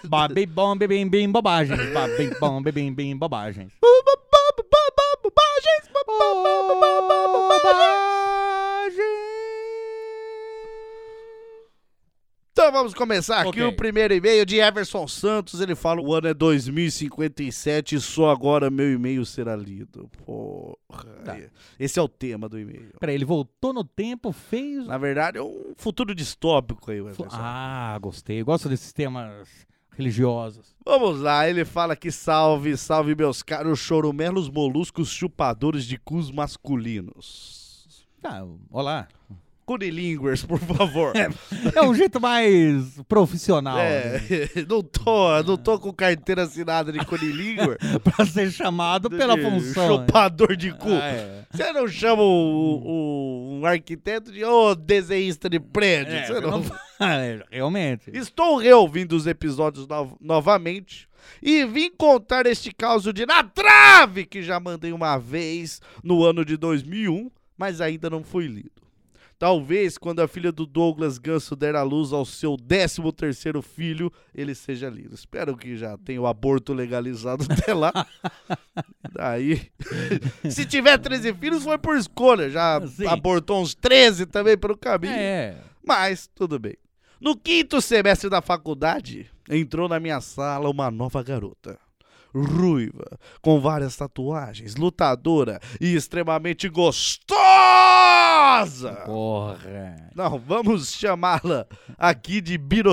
Ba- 0.05 0.27
bem 0.27 0.47
bom, 0.47 0.75
bem, 0.75 1.07
bem, 1.07 1.31
bobagens. 1.31 1.79
Ba- 1.93 2.07
bem 2.17 2.31
bom, 2.39 2.59
bem, 2.61 2.73
bem, 2.73 2.91
bem, 2.93 3.15
bobagens. 3.15 3.71
Então 12.57 12.71
vamos 12.71 12.95
começar 12.95 13.41
aqui 13.41 13.61
Ok. 13.61 13.65
o 13.65 13.75
primeiro 13.75 14.15
e-mail 14.15 14.43
de 14.43 14.57
Everson 14.57 15.07
Santos. 15.07 15.61
Ele 15.61 15.75
fala: 15.75 16.01
o 16.01 16.11
ano 16.11 16.27
é 16.27 16.33
2057 16.33 17.93
e 17.93 18.01
só 18.01 18.31
agora 18.31 18.71
meu 18.71 18.91
e-mail 18.91 19.23
será 19.27 19.55
lido. 19.55 20.09
Porra. 20.25 21.05
Tá. 21.23 21.37
Esse 21.79 21.99
é 21.99 22.01
o 22.01 22.07
tema 22.07 22.49
do 22.49 22.59
e-mail. 22.59 22.93
Peraí, 22.99 23.13
ele 23.13 23.25
voltou 23.25 23.71
no 23.73 23.83
tempo, 23.83 24.31
fez. 24.31 24.87
Na 24.87 24.97
verdade, 24.97 25.37
é 25.37 25.43
um 25.43 25.75
futuro 25.77 26.15
distópico 26.15 26.89
aí, 26.89 26.97
Everson. 26.97 27.27
Ah, 27.29 27.95
gostei. 28.01 28.41
Gosto 28.41 28.67
desses 28.67 28.91
temas 28.91 29.47
religiosos. 29.95 30.75
Vamos 30.83 31.21
lá, 31.21 31.47
ele 31.47 31.63
fala 31.63 31.95
que 31.95 32.11
salve, 32.11 32.75
salve 32.75 33.13
meus 33.13 33.43
caros 33.43 33.77
chorumelos 33.77 34.49
moluscos 34.49 35.09
chupadores 35.09 35.85
de 35.85 35.99
cus 35.99 36.31
masculinos. 36.31 38.07
Tá, 38.19 38.43
olá. 38.71 39.07
Cunilinguers, 39.67 40.45
por 40.45 40.58
favor. 40.60 41.12
É 41.75 41.82
um 41.82 41.93
jeito 41.93 42.19
mais 42.21 42.99
profissional 43.08 43.75
né? 43.75 44.15
É, 44.15 44.49
não 44.67 44.82
tô, 44.82 45.43
não 45.43 45.58
tô 45.58 45.77
com 45.77 45.91
carteira 45.91 46.43
assinada 46.43 46.91
de 46.91 46.99
cunilinguer. 47.06 47.77
pra 48.01 48.25
ser 48.25 48.49
chamado 48.51 49.10
pela 49.10 49.36
de 49.36 49.41
função. 49.41 49.99
né? 49.99 50.06
Chupador 50.08 50.56
de 50.56 50.71
cu. 50.71 50.89
Ah, 50.89 51.10
é. 51.10 51.43
Você 51.51 51.71
não 51.73 51.88
chama 51.88 52.23
o, 52.23 52.82
o- 52.86 53.60
um 53.60 53.65
arquiteto 53.65 54.32
de 54.32 54.43
ô 54.45 54.73
desenhista 54.73 55.49
de 55.49 55.60
prédio. 55.60 56.13
É, 56.15 56.25
você 56.27 56.39
não... 56.39 56.63
é, 57.01 57.43
realmente. 57.51 58.10
Estou 58.13 58.56
reouvindo 58.58 59.15
os 59.17 59.27
episódios 59.27 59.86
no- 59.86 60.17
novamente 60.21 61.08
e 61.43 61.65
vim 61.65 61.91
contar 61.91 62.45
este 62.45 62.71
caos 62.73 63.03
de 63.13 63.25
na 63.25 63.43
trave 63.43 64.25
que 64.25 64.41
já 64.41 64.60
mandei 64.62 64.93
uma 64.93 65.17
vez 65.17 65.82
no 66.01 66.23
ano 66.23 66.45
de 66.45 66.56
2001, 66.56 67.30
mas 67.58 67.82
ainda 67.82 68.10
não 68.10 68.23
foi 68.23 68.47
lido. 68.47 68.71
Talvez 69.39 70.00
quando 70.00 70.19
a 70.19 70.28
filha 70.28 70.52
do 70.52 70.65
Douglas 70.65 71.19
Ganso 71.19 71.56
der 71.56 71.76
à 71.76 71.84
luz 71.84 72.12
ao 72.12 72.26
seu 72.26 72.58
13 72.58 73.02
terceiro 73.15 73.62
filho, 73.62 74.12
ele 74.34 74.56
seja 74.56 74.89
lido. 74.89 75.13
Espero 75.13 75.56
que 75.56 75.78
já 75.78 75.95
tenha 76.00 76.19
o 76.19 76.26
aborto 76.26 76.73
legalizado 76.73 77.45
até 77.52 77.71
lá. 77.71 77.91
Daí, 79.13 79.69
se 80.50 80.65
tiver 80.65 80.97
13 80.97 81.36
filhos, 81.36 81.63
foi 81.63 81.78
por 81.78 81.95
escolha. 81.95 82.50
Já 82.50 82.82
Sim. 82.88 83.06
abortou 83.06 83.62
uns 83.62 83.76
13 83.76 84.26
também 84.26 84.58
pelo 84.58 84.76
caminho. 84.76 85.13
É. 85.13 85.56
Mas 85.86 86.28
tudo 86.34 86.58
bem. 86.58 86.76
No 87.21 87.36
quinto 87.36 87.80
semestre 87.80 88.30
da 88.30 88.41
faculdade, 88.41 89.30
entrou 89.50 89.88
na 89.88 90.00
minha 90.00 90.19
sala 90.19 90.69
uma 90.69 90.89
nova 90.89 91.21
garota. 91.21 91.80
Ruiva, 92.43 93.17
com 93.41 93.60
várias 93.60 93.95
tatuagens, 93.95 94.76
lutadora 94.76 95.60
e 95.82 95.95
extremamente 95.95 96.67
gostosa. 96.69 97.38
Porra. 99.06 100.10
Não, 100.15 100.39
vamos 100.39 100.91
chamá-la 100.93 101.65
aqui 101.97 102.41
de. 102.41 102.58
Biro- 102.58 102.88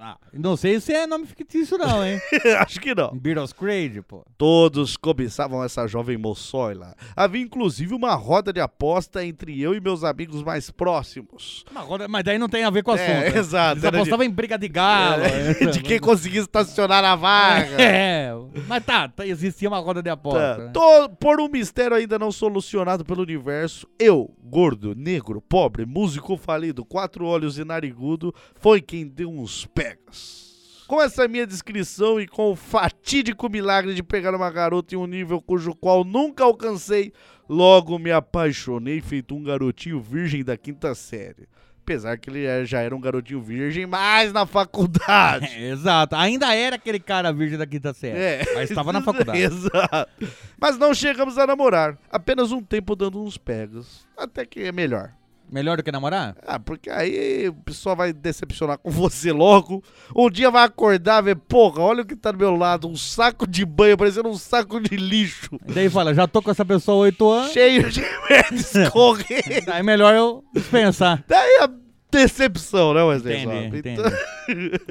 ah, 0.00 0.16
não 0.32 0.56
sei 0.56 0.80
se 0.80 0.92
é 0.92 1.06
nome 1.06 1.26
fictício, 1.26 1.78
não, 1.78 2.04
hein? 2.04 2.20
Acho 2.60 2.80
que 2.80 2.94
não. 2.94 3.10
Biroscrade, 3.16 4.02
pô. 4.02 4.24
Todos 4.36 4.96
cobiçavam 4.96 5.62
essa 5.64 5.86
jovem 5.86 6.16
moçoila. 6.18 6.94
Havia 7.16 7.42
inclusive 7.42 7.94
uma 7.94 8.14
roda 8.14 8.52
de 8.52 8.60
aposta 8.60 9.24
entre 9.24 9.60
eu 9.60 9.74
e 9.74 9.80
meus 9.80 10.04
amigos 10.04 10.42
mais 10.42 10.70
próximos. 10.70 11.64
Mas 11.72 11.82
agora- 11.82 12.08
Mas 12.08 12.24
daí 12.24 12.38
não 12.38 12.48
tem 12.48 12.64
a 12.64 12.70
ver 12.70 12.82
com 12.82 12.90
o 12.90 12.94
assunto. 12.94 13.08
É, 13.10 13.30
né? 13.30 13.38
exato, 13.38 13.72
Eles 13.80 13.82
de- 13.82 13.88
apostavam 13.96 14.24
em 14.26 14.30
briga 14.30 14.58
de 14.58 14.68
galo. 14.68 15.22
É, 15.24 15.54
de 15.70 15.80
quem 15.82 15.98
conseguia 15.98 16.40
estacionar 16.40 17.04
a 17.04 17.16
vaga. 17.16 17.76
É, 17.94 18.32
mas 18.66 18.84
tá, 18.84 19.08
tá, 19.08 19.26
existia 19.26 19.68
uma 19.68 19.78
roda 19.78 20.02
de 20.02 20.10
aposta. 20.10 20.56
Tá. 20.56 20.58
né? 20.64 20.70
Tô- 20.72 21.08
por 21.10 21.40
um 21.40 21.48
mistério 21.48 21.96
ainda 21.96 22.18
não 22.18 22.30
solucionado 22.32 23.04
pelo 23.04 23.22
universo, 23.22 23.86
eu, 23.98 24.30
gordo, 24.42 24.94
negro, 24.94 25.40
pobre, 25.40 25.84
músico 25.86 26.36
falido, 26.36 26.84
quatro 26.84 27.24
olhos 27.26 27.58
e 27.58 27.64
narigudo, 27.64 28.34
foi 28.56 28.80
quem 28.80 29.06
deu 29.06 29.30
uns 29.30 29.53
pegas. 29.66 30.42
Com 30.86 31.00
essa 31.00 31.28
minha 31.28 31.46
descrição 31.46 32.20
e 32.20 32.26
com 32.26 32.50
o 32.52 32.56
fatídico 32.56 33.48
milagre 33.48 33.94
de 33.94 34.02
pegar 34.02 34.34
uma 34.34 34.50
garota 34.50 34.94
em 34.94 34.98
um 34.98 35.06
nível 35.06 35.40
cujo 35.40 35.74
qual 35.74 36.04
nunca 36.04 36.44
alcancei, 36.44 37.12
logo 37.48 37.98
me 37.98 38.10
apaixonei 38.10 39.00
feito 39.00 39.34
um 39.34 39.42
garotinho 39.42 40.00
virgem 40.00 40.42
da 40.44 40.56
quinta 40.56 40.94
série. 40.94 41.48
Apesar 41.82 42.16
que 42.16 42.30
ele 42.30 42.44
é- 42.46 42.64
já 42.64 42.80
era 42.80 42.96
um 42.96 43.00
garotinho 43.00 43.42
virgem, 43.42 43.84
mas 43.86 44.32
na 44.32 44.46
faculdade. 44.46 45.46
É, 45.54 45.68
exato. 45.72 46.16
Ainda 46.16 46.54
era 46.54 46.76
aquele 46.76 46.98
cara 46.98 47.30
virgem 47.32 47.58
da 47.58 47.66
quinta 47.66 47.92
série. 47.92 48.18
É. 48.18 48.54
Mas 48.54 48.70
estava 48.70 48.90
na 48.92 49.00
faculdade. 49.04 49.38
Exato. 49.38 50.26
Mas 50.58 50.78
não 50.78 50.94
chegamos 50.94 51.36
a 51.36 51.46
namorar. 51.46 51.98
Apenas 52.10 52.52
um 52.52 52.62
tempo 52.62 52.96
dando 52.96 53.22
uns 53.22 53.36
pegas. 53.36 54.06
Até 54.16 54.46
que 54.46 54.60
é 54.62 54.72
melhor. 54.72 55.12
Melhor 55.54 55.76
do 55.76 55.84
que 55.84 55.92
namorar? 55.92 56.34
Ah, 56.44 56.58
porque 56.58 56.90
aí 56.90 57.48
o 57.48 57.54
pessoal 57.54 57.94
vai 57.94 58.12
decepcionar 58.12 58.76
com 58.76 58.90
você 58.90 59.30
logo. 59.30 59.84
Um 60.12 60.28
dia 60.28 60.50
vai 60.50 60.64
acordar 60.64 61.22
e 61.22 61.26
ver, 61.26 61.36
porra, 61.36 61.80
olha 61.80 62.02
o 62.02 62.04
que 62.04 62.16
tá 62.16 62.32
do 62.32 62.38
meu 62.38 62.56
lado. 62.56 62.88
Um 62.88 62.96
saco 62.96 63.46
de 63.46 63.64
banho, 63.64 63.96
parecendo 63.96 64.28
um 64.28 64.36
saco 64.36 64.80
de 64.80 64.96
lixo. 64.96 65.48
E 65.68 65.72
daí 65.72 65.88
fala, 65.88 66.12
já 66.12 66.26
tô 66.26 66.42
com 66.42 66.50
essa 66.50 66.64
pessoa 66.64 66.96
há 66.96 67.00
oito 67.02 67.30
anos. 67.30 67.52
Cheio 67.52 67.88
de 67.88 68.00
merda 68.00 68.50
escorrendo. 68.56 69.66
Daí 69.66 69.78
é 69.78 69.82
melhor 69.84 70.12
eu 70.12 70.44
dispensar. 70.52 71.22
Daí 71.28 71.60
a 71.60 71.70
decepção, 72.10 72.92
né, 72.94 73.04
Wesley? 73.04 73.42
Entendi, 73.44 73.66
Zop? 73.66 73.78
entendi. 73.78 74.00
Então, 74.00 74.12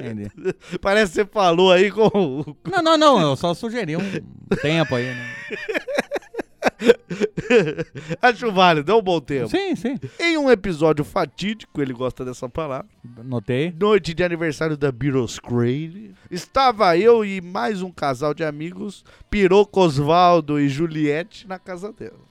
Entendi. 0.04 0.30
parece 0.80 1.12
que 1.12 1.14
você 1.16 1.26
falou 1.26 1.72
aí 1.72 1.90
com. 1.90 2.42
Não, 2.70 2.82
não, 2.82 2.96
não, 2.96 3.20
eu 3.20 3.36
só 3.36 3.52
sugeri 3.52 3.96
um 3.96 4.00
tempo 4.62 4.94
aí, 4.94 5.04
né? 5.04 5.30
Acho 8.20 8.50
válido, 8.52 8.90
é 8.90 8.94
um 8.94 9.02
bom 9.02 9.20
tempo. 9.20 9.48
Sim, 9.48 9.74
sim. 9.76 9.98
Em 10.18 10.36
um 10.36 10.50
episódio 10.50 11.04
fatídico, 11.04 11.80
ele 11.80 11.92
gosta 11.92 12.24
dessa 12.24 12.48
palavra. 12.48 12.88
Notei. 13.22 13.74
Noite 13.78 14.14
de 14.14 14.24
aniversário 14.24 14.76
da 14.76 14.90
Beatles 14.90 15.38
Crane. 15.38 16.14
Estava 16.30 16.96
eu 16.96 17.24
e 17.24 17.40
mais 17.40 17.82
um 17.82 17.90
casal 17.90 18.34
de 18.34 18.44
amigos, 18.44 19.04
Piroco 19.30 19.80
Osvaldo 19.80 20.58
e 20.58 20.68
Juliette, 20.68 21.46
na 21.46 21.58
casa 21.58 21.92
dela. 21.92 22.24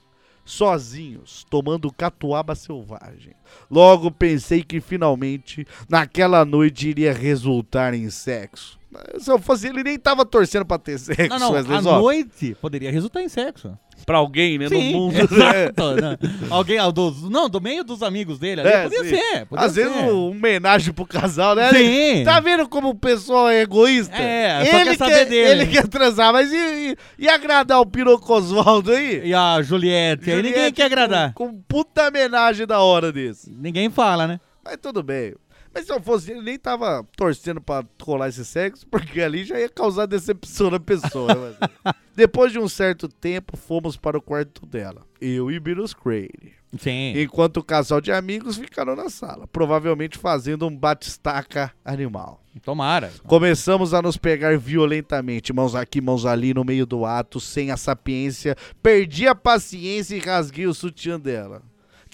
Sozinhos, 0.44 1.46
tomando 1.48 1.90
catuaba 1.90 2.54
selvagem. 2.54 3.32
Logo 3.70 4.10
pensei 4.10 4.62
que 4.62 4.78
finalmente, 4.78 5.66
naquela 5.88 6.44
noite, 6.44 6.88
iria 6.88 7.14
resultar 7.14 7.94
em 7.94 8.10
sexo. 8.10 8.78
Se 9.18 9.30
eu 9.30 9.38
fosse 9.38 9.68
ele, 9.68 9.82
nem 9.82 9.98
tava 9.98 10.24
torcendo 10.24 10.64
pra 10.64 10.78
ter 10.78 10.98
sexo, 10.98 11.28
Não, 11.28 11.38
não, 11.38 11.76
à 11.78 11.82
noite 11.82 12.56
poderia 12.60 12.90
resultar 12.90 13.22
em 13.22 13.28
sexo. 13.28 13.76
Pra 14.04 14.18
alguém, 14.18 14.58
né, 14.58 14.68
Sim, 14.68 14.92
no 14.92 14.98
mundo. 14.98 15.14
exato. 15.16 15.94
né? 16.00 16.18
Alguém, 16.50 16.78
ah, 16.78 16.90
dos, 16.90 17.22
não, 17.30 17.48
do 17.48 17.60
meio 17.60 17.82
dos 17.82 18.02
amigos 18.02 18.38
dele 18.38 18.60
ali, 18.60 18.70
É, 18.70 18.82
podia 18.82 19.04
sim. 19.04 19.10
ser. 19.10 19.46
Podia 19.46 19.64
Às 19.64 19.72
ser. 19.72 19.88
vezes 19.88 20.02
um 20.12 20.30
homenagem 20.30 20.92
pro 20.92 21.06
casal, 21.06 21.54
né? 21.54 21.70
Sim. 21.72 22.22
Tá 22.24 22.38
vendo 22.40 22.68
como 22.68 22.90
o 22.90 22.94
pessoal 22.94 23.48
é 23.48 23.62
egoísta? 23.62 24.14
É, 24.14 24.64
só 24.64 24.84
quer 24.84 24.96
saber 24.96 25.24
dele. 25.26 25.62
Ele 25.62 25.66
quer 25.70 25.86
transar, 25.88 26.32
mas 26.32 26.52
e, 26.52 26.56
e, 26.56 26.96
e 27.20 27.28
agradar 27.28 27.80
o 27.80 27.86
Piroco 27.86 28.30
Osvaldo 28.34 28.92
aí? 28.92 29.22
E 29.28 29.32
a 29.34 29.62
Juliette, 29.62 30.30
aí 30.30 30.36
ninguém 30.36 30.52
Juliette 30.52 30.72
quer 30.76 30.84
agradar. 30.84 31.32
Com, 31.32 31.48
com 31.48 31.62
puta 31.66 32.08
homenagem 32.08 32.66
da 32.66 32.80
hora 32.80 33.10
desse. 33.10 33.50
Ninguém 33.50 33.88
fala, 33.90 34.26
né? 34.26 34.40
Mas 34.62 34.76
tudo 34.80 35.02
bem. 35.02 35.34
Mas 35.74 35.86
se 35.86 35.92
eu 35.92 36.00
fosse 36.00 36.30
ele, 36.30 36.42
nem 36.42 36.58
tava 36.58 37.04
torcendo 37.16 37.60
pra 37.60 37.84
rolar 38.00 38.28
esse 38.28 38.44
sexo, 38.44 38.86
porque 38.86 39.20
ali 39.20 39.44
já 39.44 39.58
ia 39.58 39.68
causar 39.68 40.06
decepção 40.06 40.70
na 40.70 40.78
pessoa. 40.80 41.34
né, 41.34 41.56
mas- 41.84 41.94
Depois 42.14 42.52
de 42.52 42.60
um 42.60 42.68
certo 42.68 43.08
tempo, 43.08 43.56
fomos 43.56 43.96
para 43.96 44.16
o 44.16 44.22
quarto 44.22 44.64
dela. 44.64 45.02
Eu 45.20 45.50
e 45.50 45.58
Beatles 45.58 45.92
Crane. 45.92 46.54
Sim. 46.78 47.12
Enquanto 47.20 47.58
o 47.58 47.62
casal 47.64 48.00
de 48.00 48.10
amigos 48.12 48.56
ficaram 48.56 48.96
na 48.96 49.08
sala, 49.08 49.46
provavelmente 49.46 50.18
fazendo 50.18 50.66
um 50.66 50.76
batistaca 50.76 51.72
animal. 51.84 52.40
Tomara. 52.62 53.12
Começamos 53.26 53.92
a 53.94 54.00
nos 54.02 54.16
pegar 54.16 54.56
violentamente, 54.58 55.52
mãos 55.52 55.74
aqui, 55.74 56.00
mãos 56.00 56.24
ali, 56.26 56.54
no 56.54 56.64
meio 56.64 56.86
do 56.86 57.04
ato, 57.04 57.40
sem 57.40 57.70
a 57.70 57.76
sapiência. 57.76 58.56
Perdi 58.82 59.26
a 59.26 59.34
paciência 59.34 60.16
e 60.16 60.20
rasguei 60.20 60.66
o 60.66 60.74
sutiã 60.74 61.18
dela. 61.18 61.62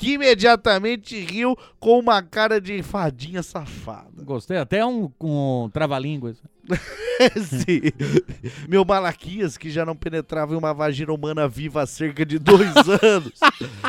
Que 0.01 0.13
imediatamente 0.15 1.21
riu 1.21 1.55
com 1.79 1.99
uma 1.99 2.23
cara 2.23 2.59
de 2.59 2.83
fadinha 2.83 3.43
safada. 3.43 4.23
Gostei. 4.23 4.57
Até 4.57 4.85
um, 4.85 5.11
um 5.21 5.69
trava-línguas. 5.71 6.39
Sim. 7.37 7.83
Meu 8.67 8.83
Malaquias, 8.83 9.59
que 9.59 9.69
já 9.69 9.85
não 9.85 9.95
penetrava 9.95 10.55
em 10.55 10.57
uma 10.57 10.73
vagina 10.73 11.13
humana 11.13 11.47
viva 11.47 11.83
há 11.83 11.87
cerca 11.87 12.25
de 12.25 12.39
dois 12.39 12.73
anos, 13.03 13.35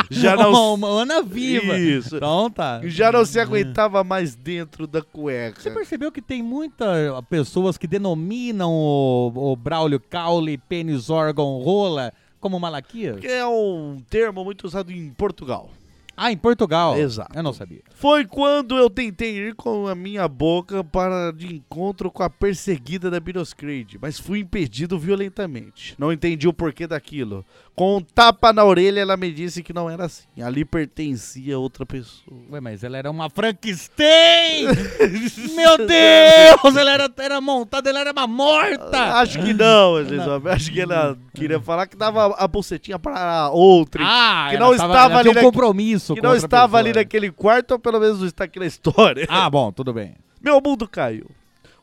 já 0.09 0.35
não, 0.35 0.73
uma 0.73 1.01
Ana 1.01 1.23
viva. 1.23 1.77
Isso. 1.79 2.17
Então 2.17 2.51
tá. 2.51 2.81
já 2.83 3.09
não 3.09 3.23
se 3.23 3.39
aguentava 3.39 4.03
mais 4.03 4.35
dentro 4.35 4.85
da 4.85 5.01
cueca. 5.01 5.61
Você 5.61 5.71
percebeu 5.71 6.11
que 6.11 6.21
tem 6.21 6.43
muitas 6.43 7.09
pessoas 7.29 7.77
que 7.77 7.87
denominam 7.87 8.69
o, 8.69 9.53
o 9.53 9.55
Braulio 9.55 9.99
Caule, 9.99 10.57
pênis, 10.57 11.09
órgão, 11.09 11.59
rola 11.59 12.11
como 12.41 12.59
Malaquias? 12.59 13.19
Que 13.21 13.27
é 13.27 13.45
um 13.45 14.03
termo 14.09 14.43
muito 14.43 14.65
usado 14.65 14.91
em 14.91 15.09
Portugal. 15.11 15.69
Ah, 16.15 16.31
em 16.31 16.37
Portugal. 16.37 16.97
Exato. 16.97 17.31
Eu 17.35 17.41
não 17.43 17.53
sabia. 17.53 17.81
Foi 17.95 18.25
quando 18.25 18.77
eu 18.77 18.89
tentei 18.89 19.37
ir 19.37 19.55
com 19.55 19.87
a 19.87 19.95
minha 19.95 20.27
boca 20.27 20.83
para 20.83 21.31
de 21.31 21.53
encontro 21.55 22.11
com 22.11 22.21
a 22.23 22.29
perseguida 22.29 23.09
da 23.09 23.19
Biroscrade, 23.19 23.97
mas 24.01 24.19
fui 24.19 24.39
impedido 24.39 24.97
violentamente. 24.99 25.95
Não 25.97 26.11
entendi 26.11 26.47
o 26.47 26.53
porquê 26.53 26.85
daquilo. 26.87 27.45
Com 27.75 27.97
um 27.97 28.01
tapa 28.01 28.51
na 28.53 28.63
orelha, 28.65 28.99
ela 28.99 29.15
me 29.17 29.31
disse 29.31 29.63
que 29.63 29.73
não 29.73 29.89
era 29.89 30.05
assim. 30.05 30.25
Ali 30.41 30.65
pertencia 30.65 31.57
outra 31.57 31.85
pessoa. 31.85 32.37
Ué, 32.51 32.59
mas 32.59 32.83
ela 32.83 32.97
era 32.97 33.09
uma 33.09 33.29
Frankenstein! 33.29 34.65
Meu 35.55 35.77
Deus! 35.77 36.75
Ela 36.75 36.91
era, 36.91 37.11
era 37.17 37.41
montada, 37.41 37.89
ela 37.89 37.99
era 38.01 38.11
uma 38.11 38.27
morta! 38.27 39.15
Acho 39.19 39.41
que 39.41 39.53
não, 39.53 40.03
Zop. 40.23 40.47
Acho 40.49 40.71
que 40.71 40.81
ela 40.81 41.17
queria 41.33 41.59
falar 41.59 41.87
que 41.87 41.95
dava 41.95 42.35
a 42.37 42.47
bucetinha 42.47 42.99
para 42.99 43.49
outra. 43.51 44.01
Ah, 44.05 44.47
que 44.49 44.55
ela 44.57 44.65
não 44.69 44.77
tava- 44.77 44.93
estava 44.93 45.11
ela 45.13 45.19
ali 45.21 45.29
tinha 45.29 45.31
um 45.31 45.35
naque- 45.45 45.57
compromisso 46.07 46.15
que 46.15 46.21
não 46.21 46.35
estava 46.35 46.77
ali 46.77 46.93
naquele 46.93 47.31
quarto, 47.31 47.71
ou 47.71 47.79
pelo 47.79 47.99
menos 47.99 48.19
não 48.19 48.27
está 48.27 48.43
aqui 48.45 48.59
na 48.59 48.65
história. 48.65 49.25
Ah, 49.29 49.49
bom, 49.49 49.71
tudo 49.71 49.93
bem. 49.93 50.15
Meu 50.41 50.59
mundo 50.61 50.87
caiu. 50.87 51.29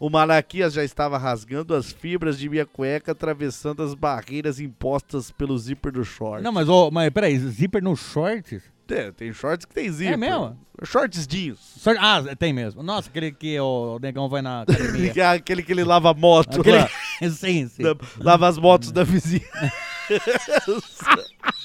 O 0.01 0.09
Malaquias 0.09 0.73
já 0.75 0.85
estava 0.85 1.19
rasgando 1.19 1.75
as 1.75 1.91
fibras 1.91 2.39
de 2.39 2.49
minha 2.49 2.65
cueca, 2.65 3.11
atravessando 3.13 3.83
as 3.83 3.95
barreiras 3.95 4.61
impostas 4.61 5.31
pelo 5.33 5.59
zíper 5.59 5.91
do 5.93 6.05
short. 6.05 6.43
Não, 6.43 6.53
mas, 6.53 6.69
ô, 6.69 6.89
mas 6.91 7.11
peraí, 7.11 7.37
zíper 7.39 7.83
no 7.83 7.97
shorts? 7.97 8.63
Tem, 8.87 9.13
tem 9.13 9.33
shorts 9.33 9.67
que 9.67 9.75
tem 9.75 9.91
zíper. 9.91 10.15
É 10.15 10.17
mesmo? 10.17 10.57
Shorts 10.85 11.27
jeans. 11.27 11.59
Short- 11.83 11.99
Ah, 12.01 12.23
tem 12.39 12.53
mesmo. 12.53 12.83
Nossa, 12.83 13.09
aquele 13.11 13.33
que 13.33 13.59
o, 13.59 13.99
negão 14.01 14.29
vai 14.29 14.41
na 14.41 14.63
academia. 14.63 15.13
É 15.19 15.27
aquele 15.27 15.63
que 15.65 15.73
ele 15.73 15.83
lava 15.83 16.11
a 16.11 16.15
moto 16.15 16.61
Aquele... 16.61 16.79
lá. 16.79 16.89
sim, 17.31 17.67
sim. 17.69 17.83
Lava 18.21 18.47
as 18.47 18.57
motos 18.57 18.93
da 18.93 19.03
vizinha. 19.03 19.43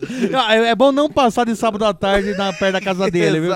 Ah, 0.34 0.54
É 0.54 0.70
é 0.70 0.74
bom 0.74 0.92
não 0.92 1.10
passar 1.10 1.44
de 1.44 1.56
sábado 1.56 1.84
à 1.84 1.92
tarde 1.92 2.32
na 2.34 2.52
perto 2.52 2.72
da 2.74 2.80
casa 2.80 3.10
dele, 3.10 3.40
viu? 3.40 3.50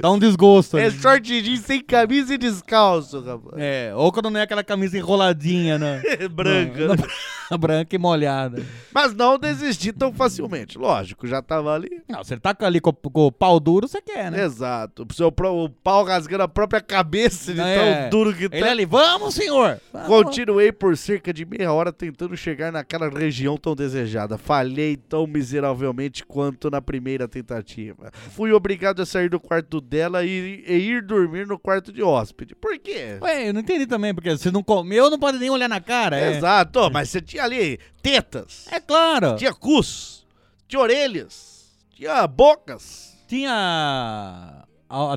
Dá 0.00 0.10
um 0.10 0.18
desgosto. 0.18 0.76
É 0.76 0.86
ali. 0.86 0.98
short 0.98 1.42
jeans 1.42 1.60
sem 1.60 1.80
camisa 1.82 2.34
e 2.34 2.38
descalço, 2.38 3.20
rapaz. 3.20 3.54
É, 3.56 3.92
ou 3.94 4.12
quando 4.12 4.30
não 4.30 4.38
é 4.38 4.42
aquela 4.42 4.62
camisa 4.62 4.98
enroladinha, 4.98 5.78
né? 5.78 6.02
Branca. 6.30 6.86
Não, 6.86 6.94
né? 6.94 7.02
não, 7.50 7.58
branca 7.58 7.96
e 7.96 7.98
molhada. 7.98 8.62
Mas 8.92 9.14
não 9.14 9.38
desisti 9.38 9.92
tão 9.92 10.12
facilmente. 10.12 10.76
Lógico, 10.76 11.26
já 11.26 11.40
tava 11.40 11.74
ali. 11.74 12.02
Não, 12.08 12.22
você 12.22 12.36
tá 12.36 12.54
ali 12.60 12.80
com, 12.80 12.92
com 12.92 13.26
o 13.26 13.32
pau 13.32 13.58
duro, 13.58 13.88
você 13.88 14.00
quer, 14.02 14.30
né? 14.30 14.44
Exato. 14.44 15.06
O, 15.08 15.14
seu, 15.14 15.28
o 15.28 15.68
pau 15.68 16.04
rasgando 16.04 16.42
a 16.42 16.48
própria 16.48 16.80
cabeça 16.80 17.54
de 17.54 17.60
É. 17.60 18.02
tão 18.02 18.10
duro 18.10 18.34
que 18.36 18.48
tá. 18.48 18.56
Ele 18.56 18.68
ali, 18.68 18.84
vamos, 18.84 19.34
senhor! 19.34 19.80
Vamos. 19.92 20.08
Continuei 20.08 20.70
por 20.72 20.96
cerca 20.96 21.32
de 21.32 21.44
meia 21.44 21.72
hora 21.72 21.92
tentando 21.92 22.36
chegar 22.36 22.70
naquela 22.70 23.08
região 23.08 23.56
tão 23.56 23.74
desejada. 23.74 24.36
Falhei 24.36 24.96
tão 24.96 25.26
miseravelmente 25.26 25.87
quanto 26.26 26.70
na 26.70 26.80
primeira 26.80 27.28
tentativa. 27.28 28.10
Fui 28.30 28.52
obrigado 28.52 29.00
a 29.00 29.06
sair 29.06 29.28
do 29.28 29.40
quarto 29.40 29.80
dela 29.80 30.24
e, 30.24 30.64
e 30.66 30.72
ir 30.72 31.02
dormir 31.02 31.46
no 31.46 31.58
quarto 31.58 31.92
de 31.92 32.02
hóspede. 32.02 32.54
Por 32.54 32.78
quê? 32.78 33.18
Ué, 33.20 33.48
eu 33.48 33.54
não 33.54 33.60
entendi 33.60 33.86
também, 33.86 34.14
porque 34.14 34.36
se 34.36 34.50
não 34.50 34.62
comeu, 34.62 35.10
não 35.10 35.18
pode 35.18 35.38
nem 35.38 35.50
olhar 35.50 35.68
na 35.68 35.80
cara. 35.80 36.18
É, 36.18 36.36
Exato, 36.36 36.90
mas 36.90 37.10
você 37.10 37.20
tinha 37.20 37.44
ali 37.44 37.78
tetas, 38.02 38.66
é 38.70 38.80
claro. 38.80 39.36
tinha 39.36 39.52
cus, 39.52 40.26
tinha 40.66 40.80
orelhas, 40.80 41.68
tinha 41.94 42.26
bocas. 42.26 43.08
Tinha 43.28 44.64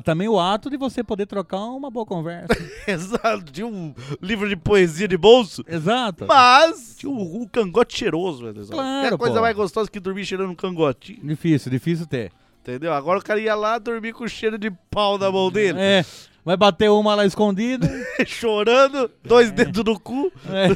também 0.04 0.28
o 0.28 0.38
ato 0.38 0.68
de 0.68 0.76
você 0.76 1.02
poder 1.02 1.26
trocar 1.26 1.60
uma 1.64 1.90
boa 1.90 2.04
conversa. 2.04 2.48
Exato, 2.86 3.44
tinha 3.50 3.66
um 3.66 3.94
livro 4.20 4.48
de 4.48 4.56
poesia 4.56 5.08
de 5.08 5.16
bolso. 5.16 5.64
Exato. 5.66 6.26
Mas 6.26 6.96
tinha 6.98 7.10
um, 7.10 7.42
um 7.42 7.46
cangote 7.46 7.96
cheiroso, 7.98 8.44
velho. 8.44 8.66
Claro, 8.66 9.06
É 9.06 9.14
a 9.14 9.18
coisa 9.18 9.36
pô. 9.36 9.40
mais 9.40 9.56
gostosa 9.56 9.90
que 9.90 9.98
dormir 10.00 10.24
cheirando 10.26 10.50
um 10.50 10.54
cangotinho. 10.54 11.20
Difícil, 11.22 11.70
difícil 11.70 12.06
ter. 12.06 12.30
Entendeu? 12.60 12.92
Agora 12.92 13.18
o 13.18 13.22
cara 13.24 13.40
ia 13.40 13.54
lá 13.54 13.78
dormir 13.78 14.12
com 14.12 14.28
cheiro 14.28 14.56
de 14.58 14.70
pau 14.90 15.18
na 15.18 15.30
mão 15.32 15.50
dele, 15.50 15.78
É, 15.80 16.04
vai 16.44 16.56
bater 16.56 16.90
uma 16.90 17.14
lá 17.14 17.24
escondida. 17.26 17.88
chorando, 18.26 19.10
dois 19.24 19.50
dedos 19.50 19.82
no 19.84 19.98
cu. 19.98 20.30
É. 20.48 20.68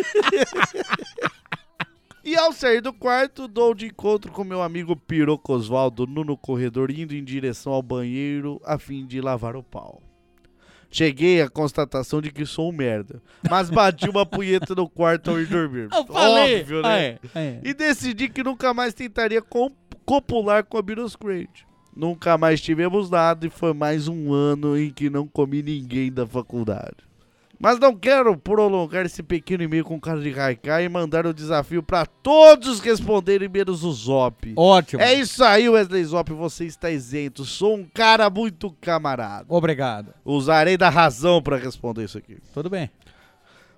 E 2.30 2.36
ao 2.36 2.52
sair 2.52 2.80
do 2.80 2.92
quarto, 2.92 3.48
dou 3.48 3.74
de 3.74 3.86
encontro 3.86 4.30
com 4.30 4.44
meu 4.44 4.62
amigo 4.62 4.94
Piroco 4.94 5.52
Osvaldo 5.52 6.06
no 6.06 6.22
no 6.22 6.36
corredor, 6.36 6.88
indo 6.88 7.12
em 7.12 7.24
direção 7.24 7.72
ao 7.72 7.82
banheiro 7.82 8.60
a 8.64 8.78
fim 8.78 9.04
de 9.04 9.20
lavar 9.20 9.56
o 9.56 9.64
pau. 9.64 10.00
Cheguei 10.88 11.42
à 11.42 11.50
constatação 11.50 12.22
de 12.22 12.30
que 12.30 12.46
sou 12.46 12.68
um 12.68 12.72
merda, 12.72 13.20
mas 13.50 13.68
bati 13.74 14.08
uma 14.08 14.24
punheta 14.24 14.76
no 14.76 14.88
quarto 14.88 15.28
ao 15.28 15.40
ir 15.40 15.48
dormir. 15.48 15.88
Eu 15.92 16.06
falei. 16.06 16.60
Óbvio, 16.60 16.82
né? 16.82 17.04
É, 17.04 17.18
é. 17.34 17.60
E 17.64 17.74
decidi 17.74 18.28
que 18.28 18.44
nunca 18.44 18.72
mais 18.72 18.94
tentaria 18.94 19.42
copular 20.04 20.62
com 20.62 20.78
a 20.78 20.82
Beatles 20.82 21.16
Crate. 21.16 21.66
Nunca 21.96 22.38
mais 22.38 22.60
tivemos 22.60 23.10
nada 23.10 23.44
e 23.44 23.50
foi 23.50 23.74
mais 23.74 24.06
um 24.06 24.32
ano 24.32 24.78
em 24.78 24.90
que 24.90 25.10
não 25.10 25.26
comi 25.26 25.64
ninguém 25.64 26.12
da 26.12 26.24
faculdade. 26.24 27.09
Mas 27.62 27.78
não 27.78 27.94
quero 27.94 28.34
prolongar 28.38 29.04
esse 29.04 29.22
pequeno 29.22 29.62
e-mail 29.62 29.84
com 29.84 30.00
cara 30.00 30.18
de 30.18 30.32
Haikai 30.32 30.84
e 30.84 30.88
mandar 30.88 31.26
o 31.26 31.34
desafio 31.34 31.82
pra 31.82 32.06
todos 32.06 32.80
responderem 32.80 33.50
menos 33.50 33.84
o 33.84 33.92
Zop. 33.92 34.54
Ótimo. 34.56 35.02
É 35.02 35.12
isso 35.12 35.44
aí, 35.44 35.68
Wesley 35.68 36.02
Zop, 36.02 36.32
você 36.32 36.64
está 36.64 36.90
isento. 36.90 37.44
Sou 37.44 37.76
um 37.76 37.84
cara 37.84 38.30
muito 38.30 38.74
camarada. 38.80 39.44
Obrigado. 39.46 40.14
Usarei 40.24 40.78
da 40.78 40.88
razão 40.88 41.42
pra 41.42 41.58
responder 41.58 42.04
isso 42.04 42.16
aqui. 42.16 42.38
Tudo 42.54 42.70
bem. 42.70 42.90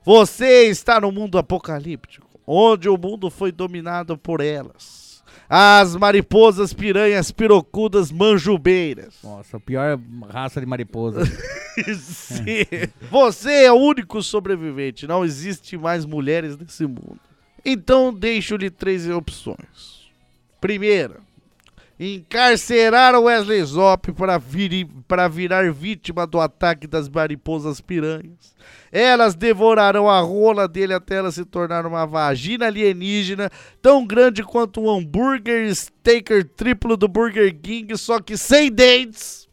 Você 0.04 0.66
está 0.68 1.00
no 1.00 1.10
mundo 1.10 1.36
apocalíptico, 1.36 2.40
onde 2.46 2.88
o 2.88 2.96
mundo 2.96 3.30
foi 3.30 3.50
dominado 3.50 4.16
por 4.16 4.40
elas. 4.40 5.01
As 5.48 5.94
mariposas 5.96 6.72
piranhas 6.72 7.30
pirocudas 7.30 8.10
manjubeiras. 8.10 9.14
Nossa, 9.22 9.56
a 9.56 9.60
pior 9.60 9.98
raça 10.28 10.60
de 10.60 10.66
mariposa. 10.66 11.24
Sim. 11.94 12.64
Você 13.10 13.64
é 13.64 13.72
o 13.72 13.76
único 13.76 14.22
sobrevivente. 14.22 15.06
Não 15.06 15.24
existe 15.24 15.76
mais 15.76 16.04
mulheres 16.04 16.56
nesse 16.56 16.86
mundo. 16.86 17.20
Então 17.64 18.12
deixo-lhe 18.12 18.70
três 18.70 19.08
opções. 19.08 20.10
Primeira, 20.60 21.20
encarcerar 21.98 23.14
o 23.14 23.24
Wesley 23.24 23.62
Zop 23.64 24.12
para, 24.12 24.38
vir, 24.38 24.86
para 25.06 25.28
virar 25.28 25.72
vítima 25.72 26.26
do 26.26 26.40
ataque 26.40 26.86
das 26.86 27.08
mariposas 27.08 27.80
piranhas. 27.80 28.54
Elas 28.92 29.34
devorarão 29.34 30.06
a 30.06 30.20
rola 30.20 30.68
dele 30.68 30.92
até 30.92 31.16
ela 31.16 31.32
se 31.32 31.46
tornar 31.46 31.86
uma 31.86 32.04
vagina 32.04 32.66
alienígena 32.66 33.50
tão 33.80 34.06
grande 34.06 34.44
quanto 34.44 34.82
um 34.82 34.90
hambúrguer 34.90 35.74
staker 35.74 36.46
triplo 36.46 36.94
do 36.94 37.08
Burger 37.08 37.58
King, 37.58 37.96
só 37.96 38.20
que 38.20 38.36
sem 38.36 38.70
dentes 38.70 39.48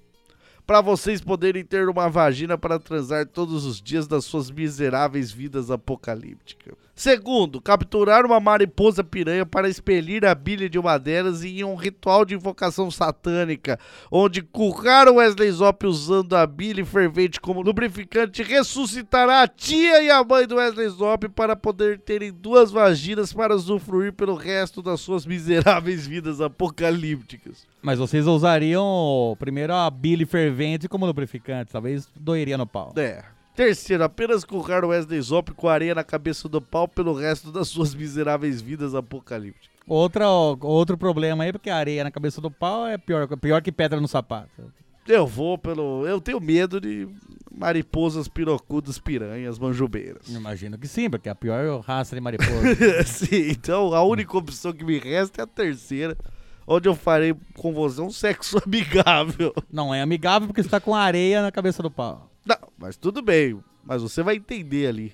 para 0.68 0.82
vocês 0.82 1.20
poderem 1.20 1.64
ter 1.64 1.90
uma 1.90 2.10
vagina 2.10 2.56
para 2.56 2.78
transar 2.78 3.26
todos 3.26 3.66
os 3.66 3.82
dias 3.82 4.08
das 4.08 4.26
suas 4.26 4.52
miseráveis 4.52 5.32
vidas 5.32 5.72
apocalípticas. 5.72 6.76
Segundo, 7.00 7.62
capturar 7.62 8.26
uma 8.26 8.42
mariposa 8.42 9.06
piranha 9.06 9.46
para 9.46 9.70
expelir 9.70 10.26
a 10.26 10.36
bilha 10.36 10.70
de 10.70 10.78
uma 10.78 10.98
delas 10.98 11.46
em 11.46 11.64
um 11.64 11.76
ritual 11.76 12.26
de 12.26 12.36
invocação 12.36 12.92
satânica, 12.92 13.80
onde 14.12 14.42
currar 14.42 15.08
o 15.08 15.16
Wesley 15.16 15.50
Zop 15.50 15.88
usando 15.88 16.36
a 16.36 16.46
bilha 16.46 16.86
fervente 16.86 17.40
como 17.40 17.62
lubrificante 17.62 18.44
ressuscitará 18.44 19.44
a 19.44 19.48
tia 19.48 20.04
e 20.04 20.12
a 20.12 20.22
mãe 20.26 20.46
do 20.46 20.58
Wesley 20.58 20.90
Zop 20.90 21.30
para 21.30 21.56
poder 21.56 22.00
terem 22.02 22.34
duas 22.34 22.70
vaginas 22.70 23.32
para 23.32 23.56
usufruir 23.56 24.12
pelo 24.12 24.36
resto 24.36 24.82
das 24.82 25.00
suas 25.00 25.26
miseráveis 25.26 26.06
vidas 26.06 26.42
apocalípticas. 26.42 27.66
Mas 27.82 27.98
vocês 27.98 28.28
usariam 28.28 29.38
primeiro 29.40 29.74
a 29.74 29.90
bile 29.90 30.26
fervente 30.26 30.90
como 30.90 31.06
lubrificante. 31.06 31.72
Talvez 31.72 32.10
doeria 32.20 32.58
no 32.58 32.68
pau. 32.68 32.92
É. 32.98 33.39
Terceiro, 33.60 34.06
apenas 34.06 34.46
currar 34.46 34.86
o 34.86 34.88
Wesley 34.88 35.22
Zop 35.22 35.52
com 35.52 35.68
areia 35.68 35.94
na 35.94 36.02
cabeça 36.02 36.48
do 36.48 36.62
pau 36.62 36.88
pelo 36.88 37.14
resto 37.14 37.52
das 37.52 37.68
suas 37.68 37.94
miseráveis 37.94 38.62
vidas 38.62 38.96
apocalípticas. 38.96 39.70
Outra, 39.86 40.30
outro 40.30 40.98
problema 40.98 41.44
aí, 41.44 41.52
porque 41.52 41.70
areia 41.70 42.06
na 42.06 42.10
cabeça 42.10 42.40
do 42.40 42.50
pau 42.50 42.88
é 42.88 42.98
pior, 42.98 43.28
pior 43.36 43.62
que 43.62 43.70
pedra 43.70 44.00
no 44.00 44.08
sapato. 44.08 44.72
Eu 45.06 45.28
vou 45.28 45.58
pelo. 45.58 46.08
Eu 46.08 46.22
tenho 46.22 46.40
medo 46.40 46.80
de 46.80 47.06
mariposas 47.52 48.30
pirocudas 48.30 48.98
piranhas 48.98 49.60
manjubeiras. 49.60 50.30
Imagino 50.30 50.78
que 50.78 50.88
sim, 50.88 51.10
porque 51.10 51.28
é 51.28 51.34
a 51.34 51.36
pior 51.36 51.82
raça 51.82 52.16
de 52.16 52.22
mariposa. 52.24 53.04
Sim, 53.06 53.50
então 53.50 53.94
a 53.94 54.02
única 54.02 54.38
opção 54.38 54.72
que 54.72 54.86
me 54.86 54.98
resta 54.98 55.42
é 55.42 55.44
a 55.44 55.48
terceira, 55.48 56.18
onde 56.66 56.88
eu 56.88 56.96
farei 56.96 57.36
com 57.58 57.74
você 57.74 58.00
um 58.00 58.10
sexo 58.10 58.58
amigável. 58.66 59.54
Não 59.70 59.94
é 59.94 60.02
amigável 60.02 60.48
porque 60.48 60.64
você 60.64 60.70
tá 60.70 60.80
com 60.80 60.96
areia 60.96 61.42
na 61.42 61.52
cabeça 61.52 61.84
do 61.84 61.92
pau. 61.92 62.30
Não, 62.46 62.58
mas 62.78 62.98
tudo 62.98 63.22
bem. 63.22 63.60
Mas 63.84 64.02
você 64.02 64.22
vai 64.22 64.36
entender 64.36 64.88
ali. 64.88 65.14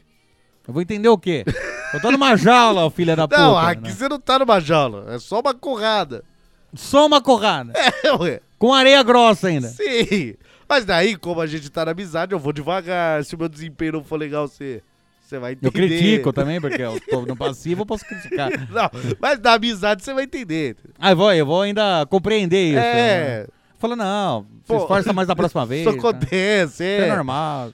Eu 0.68 0.74
vou 0.74 0.82
entender 0.82 1.10
o 1.10 1.18
quê? 1.18 1.46
Eu 1.94 2.02
tô 2.02 2.12
numa 2.12 2.36
jaula, 2.36 2.90
filha 2.90 3.16
da 3.16 3.28
puta. 3.28 3.40
Não, 3.40 3.58
aqui 3.58 3.84
né? 3.84 3.92
você 3.92 4.10
não 4.10 4.20
tá 4.20 4.40
numa 4.40 4.60
jaula. 4.60 5.14
É 5.14 5.20
só 5.20 5.40
uma 5.40 5.54
currada. 5.54 6.24
Só 6.74 7.06
uma 7.06 7.22
corrada. 7.22 7.74
É, 8.04 8.12
ué. 8.14 8.42
Com 8.58 8.74
areia 8.74 9.02
grossa 9.04 9.48
ainda. 9.48 9.68
Sim. 9.68 10.36
Mas 10.68 10.86
daí, 10.86 11.16
como 11.16 11.42
a 11.42 11.48
gente 11.48 11.70
tá 11.70 11.86
na 11.86 11.92
amizade, 11.92 12.34
eu 12.34 12.40
vou 12.40 12.52
devagar. 12.52 13.24
Se 13.24 13.36
o 13.36 13.38
meu 13.38 13.48
desempenho 13.48 13.94
não 13.94 14.04
for 14.04 14.18
legal, 14.18 14.48
você, 14.48 14.82
você 15.22 15.38
vai 15.38 15.54
entender. 15.54 15.68
Eu 15.68 15.72
critico 15.72 16.34
também, 16.34 16.60
porque 16.60 16.82
eu 16.82 17.00
tô 17.00 17.22
no 17.22 17.36
passivo, 17.36 17.82
eu 17.82 17.86
posso 17.86 18.06
criticar. 18.06 18.50
Não, 18.70 18.90
mas 19.20 19.40
na 19.40 19.54
amizade 19.54 20.04
você 20.04 20.14
vai 20.14 20.24
entender. 20.24 20.76
Ah, 21.00 21.12
eu 21.12 21.16
vou, 21.16 21.34
eu 21.34 21.46
vou 21.46 21.62
ainda 21.62 22.06
compreender 22.08 22.70
isso. 22.70 22.80
É. 22.80 23.44
né? 23.44 23.48
Fala, 23.78 23.96
não, 23.96 24.46
se 24.66 24.74
Pô, 24.74 24.78
esforça 24.78 25.14
mais 25.14 25.28
da 25.28 25.36
próxima 25.36 25.64
vez. 25.68 25.82
Isso 25.82 25.92
né? 25.92 26.00
acontece, 26.00 26.74
Isso 26.84 26.84
é 26.84 27.08
é. 27.08 27.16
normal. 27.16 27.70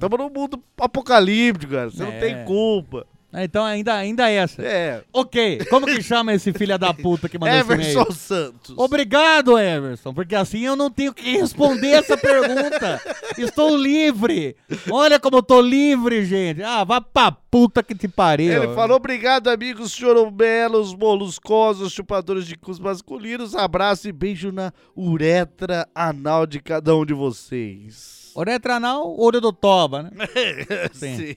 tamo 0.00 0.16
num 0.16 0.30
mundo 0.30 0.58
apocalíptico, 0.80 1.72
cara. 1.72 1.90
Você 1.90 2.02
não 2.02 2.10
É. 2.12 2.18
tem 2.18 2.44
culpa. 2.44 3.06
É, 3.32 3.44
Então 3.44 3.64
ainda, 3.64 3.94
ainda 3.94 4.30
é 4.30 4.34
essa. 4.34 4.62
É. 4.62 5.02
Ok, 5.12 5.64
como 5.70 5.86
que 5.86 6.02
chama 6.02 6.34
esse 6.34 6.52
filho 6.52 6.78
da 6.78 6.92
puta 6.92 7.28
que 7.28 7.38
mandou 7.38 7.56
esse 7.56 7.72
e-mail? 7.72 7.90
Everson 8.00 8.12
Santos. 8.12 8.74
Obrigado, 8.76 9.58
Everson, 9.58 10.12
porque 10.12 10.34
assim 10.34 10.60
eu 10.60 10.76
não 10.76 10.90
tenho 10.90 11.14
que 11.14 11.38
responder 11.38 11.92
essa 11.92 12.16
pergunta. 12.16 13.00
Estou 13.38 13.76
livre. 13.76 14.54
Olha 14.90 15.18
como 15.18 15.38
eu 15.38 15.42
tô 15.42 15.60
livre, 15.60 16.24
gente. 16.24 16.62
Ah, 16.62 16.84
vá 16.84 17.00
pra 17.00 17.32
puta 17.32 17.82
que 17.82 17.94
te 17.94 18.06
pariu. 18.08 18.52
Ele 18.52 18.74
falou: 18.74 18.96
obrigado, 18.96 19.48
amigos 19.48 19.92
choromelos, 19.92 20.94
moluscosos, 20.94 21.92
chupadores 21.92 22.46
de 22.46 22.56
cus 22.56 22.78
masculinos. 22.78 23.54
Abraço 23.56 24.08
e 24.08 24.12
beijo 24.12 24.52
na 24.52 24.72
uretra 24.96 25.88
anal 25.94 26.46
de 26.46 26.60
cada 26.60 26.94
um 26.94 27.04
de 27.06 27.14
vocês. 27.14 28.21
Uretra 28.36 28.76
anal, 28.76 29.18
olho 29.18 29.40
do 29.40 29.52
toba, 29.52 30.04
né? 30.04 30.10
Sim. 30.92 31.16
Sim. 31.16 31.36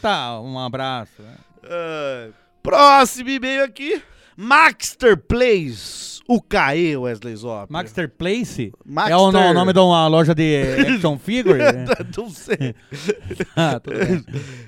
Tá, 0.00 0.40
um 0.40 0.58
abraço. 0.58 1.22
Ah, 1.64 2.28
próximo 2.62 3.30
e-mail 3.30 3.64
aqui. 3.64 4.02
Maxter 4.36 5.16
Plays. 5.16 6.20
O 6.26 6.40
CAE, 6.40 6.96
Wesley 6.96 7.36
Zop. 7.36 7.70
Maxter 7.70 8.08
Place? 8.08 8.72
Maxter. 8.84 9.12
É 9.12 9.16
o, 9.16 9.30
no- 9.30 9.38
o 9.38 9.54
nome 9.54 9.72
de 9.72 9.78
uma 9.78 10.08
loja 10.08 10.34
de 10.34 10.56
action 10.80 11.18
figure? 11.18 11.58
né? 11.58 11.84
Não 12.16 12.30
sei. 12.30 12.74
ah, 13.54 13.78
tudo 13.78 13.98
bem. 13.98 14.24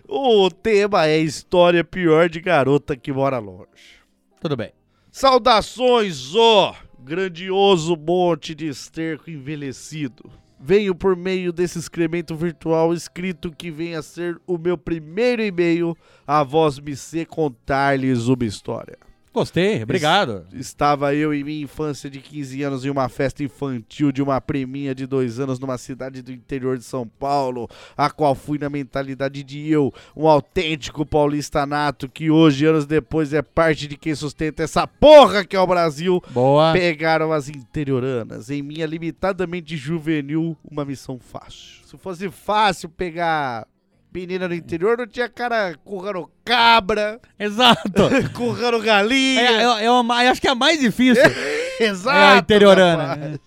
O 0.06 0.50
tema 0.50 1.06
é 1.06 1.18
história 1.18 1.82
pior 1.82 2.28
de 2.28 2.40
garota 2.40 2.94
que 2.96 3.10
mora 3.12 3.38
longe. 3.38 3.96
Tudo 4.40 4.54
bem. 4.56 4.72
Saudações, 5.10 6.34
ó 6.36 6.74
grandioso 7.06 7.96
monte 7.96 8.52
de 8.52 8.66
esterco 8.66 9.30
envelhecido. 9.30 10.28
Venho 10.66 10.96
por 10.96 11.14
meio 11.14 11.52
desse 11.52 11.78
excremento 11.78 12.34
virtual 12.34 12.92
escrito 12.92 13.52
que 13.52 13.70
vem 13.70 13.94
a 13.94 14.02
ser 14.02 14.36
o 14.44 14.58
meu 14.58 14.76
primeiro 14.76 15.40
e-mail 15.40 15.96
a 16.26 16.42
voz 16.42 16.80
me 16.80 16.96
ser 16.96 17.26
contar-lhes 17.26 18.26
uma 18.26 18.44
história. 18.44 18.98
Gostei, 19.36 19.82
obrigado. 19.82 20.46
Estava 20.54 21.14
eu 21.14 21.34
em 21.34 21.44
minha 21.44 21.62
infância 21.62 22.08
de 22.08 22.20
15 22.20 22.62
anos 22.62 22.84
em 22.86 22.88
uma 22.88 23.06
festa 23.06 23.44
infantil 23.44 24.10
de 24.10 24.22
uma 24.22 24.40
priminha 24.40 24.94
de 24.94 25.06
dois 25.06 25.38
anos 25.38 25.58
numa 25.58 25.76
cidade 25.76 26.22
do 26.22 26.32
interior 26.32 26.78
de 26.78 26.84
São 26.84 27.06
Paulo, 27.06 27.68
a 27.94 28.08
qual 28.08 28.34
fui 28.34 28.58
na 28.58 28.70
mentalidade 28.70 29.42
de 29.42 29.70
eu, 29.70 29.92
um 30.16 30.26
autêntico 30.26 31.04
paulista 31.04 31.66
nato 31.66 32.08
que 32.08 32.30
hoje, 32.30 32.64
anos 32.64 32.86
depois, 32.86 33.34
é 33.34 33.42
parte 33.42 33.86
de 33.86 33.98
quem 33.98 34.14
sustenta 34.14 34.62
essa 34.62 34.86
porra 34.86 35.44
que 35.44 35.54
é 35.54 35.60
o 35.60 35.66
Brasil. 35.66 36.18
Boa. 36.30 36.72
Pegaram 36.72 37.30
as 37.30 37.50
interioranas. 37.50 38.48
Em 38.48 38.62
minha 38.62 38.86
limitadamente 38.86 39.76
juvenil, 39.76 40.56
uma 40.64 40.86
missão 40.86 41.18
fácil. 41.18 41.84
Se 41.84 41.98
fosse 41.98 42.30
fácil 42.30 42.88
pegar 42.88 43.68
menina 44.16 44.48
no 44.48 44.54
interior, 44.54 44.96
não 44.96 45.06
tinha 45.06 45.28
cara 45.28 45.76
currando 45.84 46.30
cabra, 46.42 47.20
Exato. 47.38 48.08
currando 48.32 48.80
galinha. 48.80 49.42
É, 49.42 49.64
eu, 49.64 49.70
eu, 49.72 49.92
eu 49.94 50.12
acho 50.12 50.40
que 50.40 50.48
é 50.48 50.52
a 50.52 50.54
mais 50.54 50.80
difícil. 50.80 51.22
Exato. 51.78 52.16
É 52.16 52.32
a 52.32 52.38
interiorana. 52.38 53.40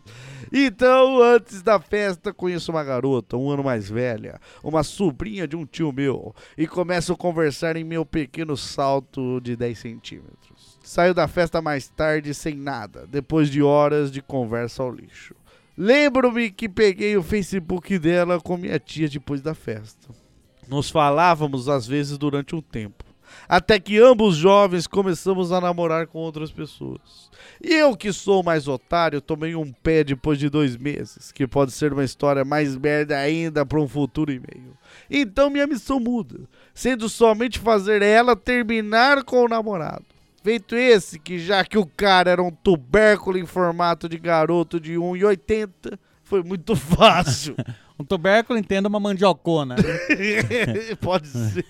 Então, 0.51 1.21
antes 1.21 1.63
da 1.63 1.79
festa, 1.79 2.31
conheço 2.31 2.71
uma 2.71 2.83
garota, 2.83 3.35
um 3.35 3.49
ano 3.49 3.63
mais 3.63 3.89
velha, 3.89 4.39
uma 4.63 4.83
sobrinha 4.83 5.47
de 5.47 5.55
um 5.55 5.65
tio 5.65 5.91
meu, 5.91 6.35
e 6.57 6.67
começo 6.67 7.13
a 7.13 7.17
conversar 7.17 7.75
em 7.75 7.83
meu 7.83 8.05
pequeno 8.05 8.55
salto 8.55 9.39
de 9.41 9.55
10 9.55 9.77
centímetros. 9.77 10.77
Saio 10.83 11.13
da 11.13 11.27
festa 11.27 11.61
mais 11.61 11.87
tarde 11.87 12.33
sem 12.33 12.55
nada, 12.55 13.05
depois 13.07 13.49
de 13.49 13.61
horas 13.61 14.11
de 14.11 14.21
conversa 14.21 14.81
ao 14.81 14.91
lixo. 14.91 15.35
Lembro-me 15.77 16.51
que 16.51 16.67
peguei 16.67 17.15
o 17.15 17.23
Facebook 17.23 17.97
dela 17.99 18.39
com 18.39 18.57
minha 18.57 18.79
tia 18.79 19.07
depois 19.07 19.41
da 19.41 19.53
festa. 19.53 20.09
Nos 20.69 20.89
falávamos 20.89 21.67
às 21.67 21.87
vezes 21.87 22.17
durante 22.17 22.55
um 22.55 22.61
tempo. 22.61 23.03
Até 23.47 23.79
que 23.79 23.97
ambos 23.99 24.35
jovens 24.35 24.87
começamos 24.87 25.51
a 25.51 25.61
namorar 25.61 26.07
com 26.07 26.19
outras 26.19 26.51
pessoas. 26.51 27.29
E 27.61 27.73
eu, 27.73 27.95
que 27.95 28.11
sou 28.13 28.43
mais 28.43 28.67
otário, 28.67 29.21
tomei 29.21 29.55
um 29.55 29.71
pé 29.71 30.03
depois 30.03 30.37
de 30.37 30.49
dois 30.49 30.77
meses, 30.77 31.31
que 31.31 31.47
pode 31.47 31.71
ser 31.71 31.93
uma 31.93 32.03
história 32.03 32.45
mais 32.45 32.75
merda 32.75 33.17
ainda 33.17 33.65
para 33.65 33.79
um 33.79 33.87
futuro 33.87 34.31
e-mail. 34.31 34.77
Então 35.09 35.49
minha 35.49 35.67
missão 35.67 35.99
muda, 35.99 36.41
sendo 36.73 37.09
somente 37.09 37.59
fazer 37.59 38.01
ela 38.01 38.35
terminar 38.35 39.23
com 39.23 39.45
o 39.45 39.49
namorado. 39.49 40.05
Feito 40.43 40.75
esse, 40.75 41.19
que 41.19 41.37
já 41.37 41.65
que 41.65 41.77
o 41.77 41.85
cara 41.85 42.31
era 42.31 42.41
um 42.41 42.51
tubérculo 42.51 43.37
em 43.37 43.45
formato 43.45 44.07
de 44.07 44.17
garoto 44.17 44.79
de 44.79 44.93
1,80, 44.93 45.97
foi 46.23 46.43
muito 46.43 46.75
fácil. 46.77 47.55
Um 47.99 48.05
tubérculo 48.05 48.57
entenda 48.57 48.87
uma 48.87 48.99
mandiocona. 48.99 49.75
Pode 51.01 51.27
ser. 51.27 51.65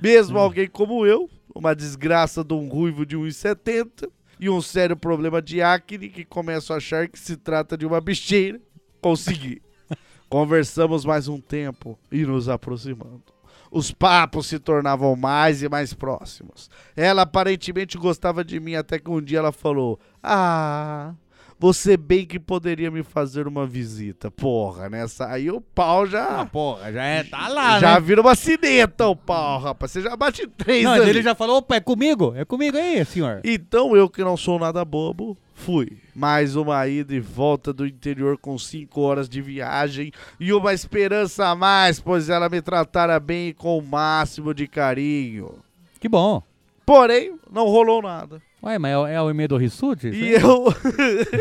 Mesmo 0.00 0.38
alguém 0.38 0.66
como 0.66 1.04
eu, 1.04 1.28
uma 1.54 1.74
desgraça 1.74 2.42
de 2.42 2.54
um 2.54 2.66
ruivo 2.66 3.04
de 3.04 3.14
1,70 3.14 4.08
e 4.40 4.48
um 4.48 4.62
sério 4.62 4.96
problema 4.96 5.42
de 5.42 5.60
acne 5.60 6.08
que 6.08 6.24
começo 6.24 6.72
a 6.72 6.76
achar 6.76 7.06
que 7.08 7.18
se 7.18 7.36
trata 7.36 7.76
de 7.76 7.84
uma 7.84 8.00
bicheira, 8.00 8.58
consegui. 9.02 9.60
Conversamos 10.30 11.04
mais 11.04 11.28
um 11.28 11.38
tempo 11.38 11.98
e 12.10 12.24
nos 12.24 12.48
aproximando. 12.48 13.22
Os 13.70 13.92
papos 13.92 14.46
se 14.46 14.58
tornavam 14.58 15.14
mais 15.14 15.62
e 15.62 15.68
mais 15.68 15.92
próximos. 15.92 16.70
Ela 16.96 17.22
aparentemente 17.22 17.98
gostava 17.98 18.42
de 18.42 18.58
mim 18.58 18.76
até 18.76 18.98
que 18.98 19.10
um 19.10 19.20
dia 19.20 19.38
ela 19.38 19.52
falou: 19.52 20.00
Ah, 20.22 21.14
você 21.60 21.94
bem 21.94 22.24
que 22.24 22.40
poderia 22.40 22.90
me 22.90 23.02
fazer 23.02 23.46
uma 23.46 23.66
visita. 23.66 24.30
Porra, 24.30 24.88
nessa 24.88 25.28
aí 25.30 25.50
o 25.50 25.60
pau 25.60 26.04
Ah, 26.04 26.06
já. 26.06 26.46
porra, 26.46 26.90
já 26.90 27.04
é, 27.04 27.22
tá 27.22 27.48
lá, 27.48 27.78
já 27.78 27.94
né? 27.94 28.00
vira 28.00 28.22
uma 28.22 28.34
cineta 28.34 29.06
o 29.06 29.14
pau, 29.14 29.60
rapaz. 29.60 29.92
Você 29.92 30.00
já 30.00 30.16
bate 30.16 30.46
três 30.46 30.82
Não, 30.84 30.92
ali. 30.92 31.10
ele 31.10 31.22
já 31.22 31.34
falou, 31.34 31.58
opa, 31.58 31.76
é 31.76 31.80
comigo? 31.80 32.32
É 32.34 32.46
comigo 32.46 32.78
aí, 32.78 33.04
senhor. 33.04 33.42
Então 33.44 33.94
eu 33.94 34.08
que 34.08 34.24
não 34.24 34.38
sou 34.38 34.58
nada 34.58 34.82
bobo, 34.86 35.36
fui. 35.54 35.98
Mais 36.14 36.56
uma 36.56 36.86
ida 36.88 37.14
e 37.14 37.20
volta 37.20 37.74
do 37.74 37.86
interior 37.86 38.38
com 38.38 38.56
cinco 38.58 39.02
horas 39.02 39.28
de 39.28 39.42
viagem 39.42 40.10
e 40.40 40.54
uma 40.54 40.72
esperança 40.72 41.46
a 41.48 41.54
mais, 41.54 42.00
pois 42.00 42.30
ela 42.30 42.48
me 42.48 42.62
tratara 42.62 43.20
bem 43.20 43.48
e 43.48 43.52
com 43.54 43.76
o 43.76 43.82
máximo 43.82 44.54
de 44.54 44.66
carinho. 44.66 45.56
Que 46.00 46.08
bom. 46.08 46.42
Porém, 46.86 47.38
não 47.52 47.66
rolou 47.68 48.00
nada. 48.00 48.40
Ué, 48.62 48.78
mas 48.78 48.90
é, 48.90 49.14
é 49.14 49.22
o 49.22 49.30
e-mail 49.30 49.48
do 49.48 49.56
Rissuti? 49.56 50.08
E 50.08 50.32
eu. 50.32 50.66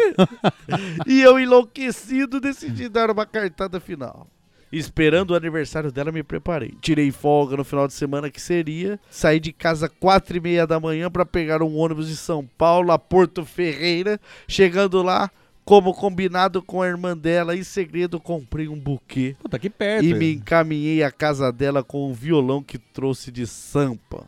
e 1.05 1.21
eu 1.21 1.39
enlouquecido 1.39 2.39
decidi 2.39 2.87
dar 2.87 3.11
uma 3.11 3.25
cartada 3.25 3.79
final. 3.79 4.27
Esperando 4.71 5.31
o 5.31 5.35
aniversário 5.35 5.91
dela, 5.91 6.11
me 6.11 6.21
preparei. 6.21 6.73
Tirei 6.79 7.11
folga 7.11 7.57
no 7.57 7.63
final 7.63 7.87
de 7.87 7.93
semana 7.93 8.29
que 8.29 8.39
seria. 8.39 8.99
Saí 9.09 9.39
de 9.39 9.51
casa 9.51 9.89
quatro 9.89 10.37
e 10.37 10.39
meia 10.39 10.67
da 10.67 10.79
manhã 10.79 11.09
para 11.09 11.25
pegar 11.25 11.63
um 11.63 11.75
ônibus 11.75 12.07
de 12.07 12.15
São 12.15 12.47
Paulo 12.57 12.91
a 12.91 12.99
Porto 12.99 13.43
Ferreira. 13.43 14.19
Chegando 14.47 15.01
lá, 15.01 15.31
como 15.65 15.93
combinado 15.93 16.61
com 16.61 16.83
a 16.83 16.87
irmã 16.87 17.17
dela, 17.17 17.55
em 17.55 17.63
segredo 17.63 18.19
comprei 18.19 18.67
um 18.67 18.79
buquê 18.79 19.35
Puta, 19.41 19.57
aqui 19.57 19.69
perto. 19.69 20.05
e 20.05 20.13
me 20.13 20.33
encaminhei 20.33 21.03
à 21.03 21.11
casa 21.11 21.51
dela 21.51 21.83
com 21.83 22.09
um 22.09 22.13
violão 22.13 22.61
que 22.61 22.77
trouxe 22.77 23.31
de 23.31 23.47
Sampa. 23.47 24.27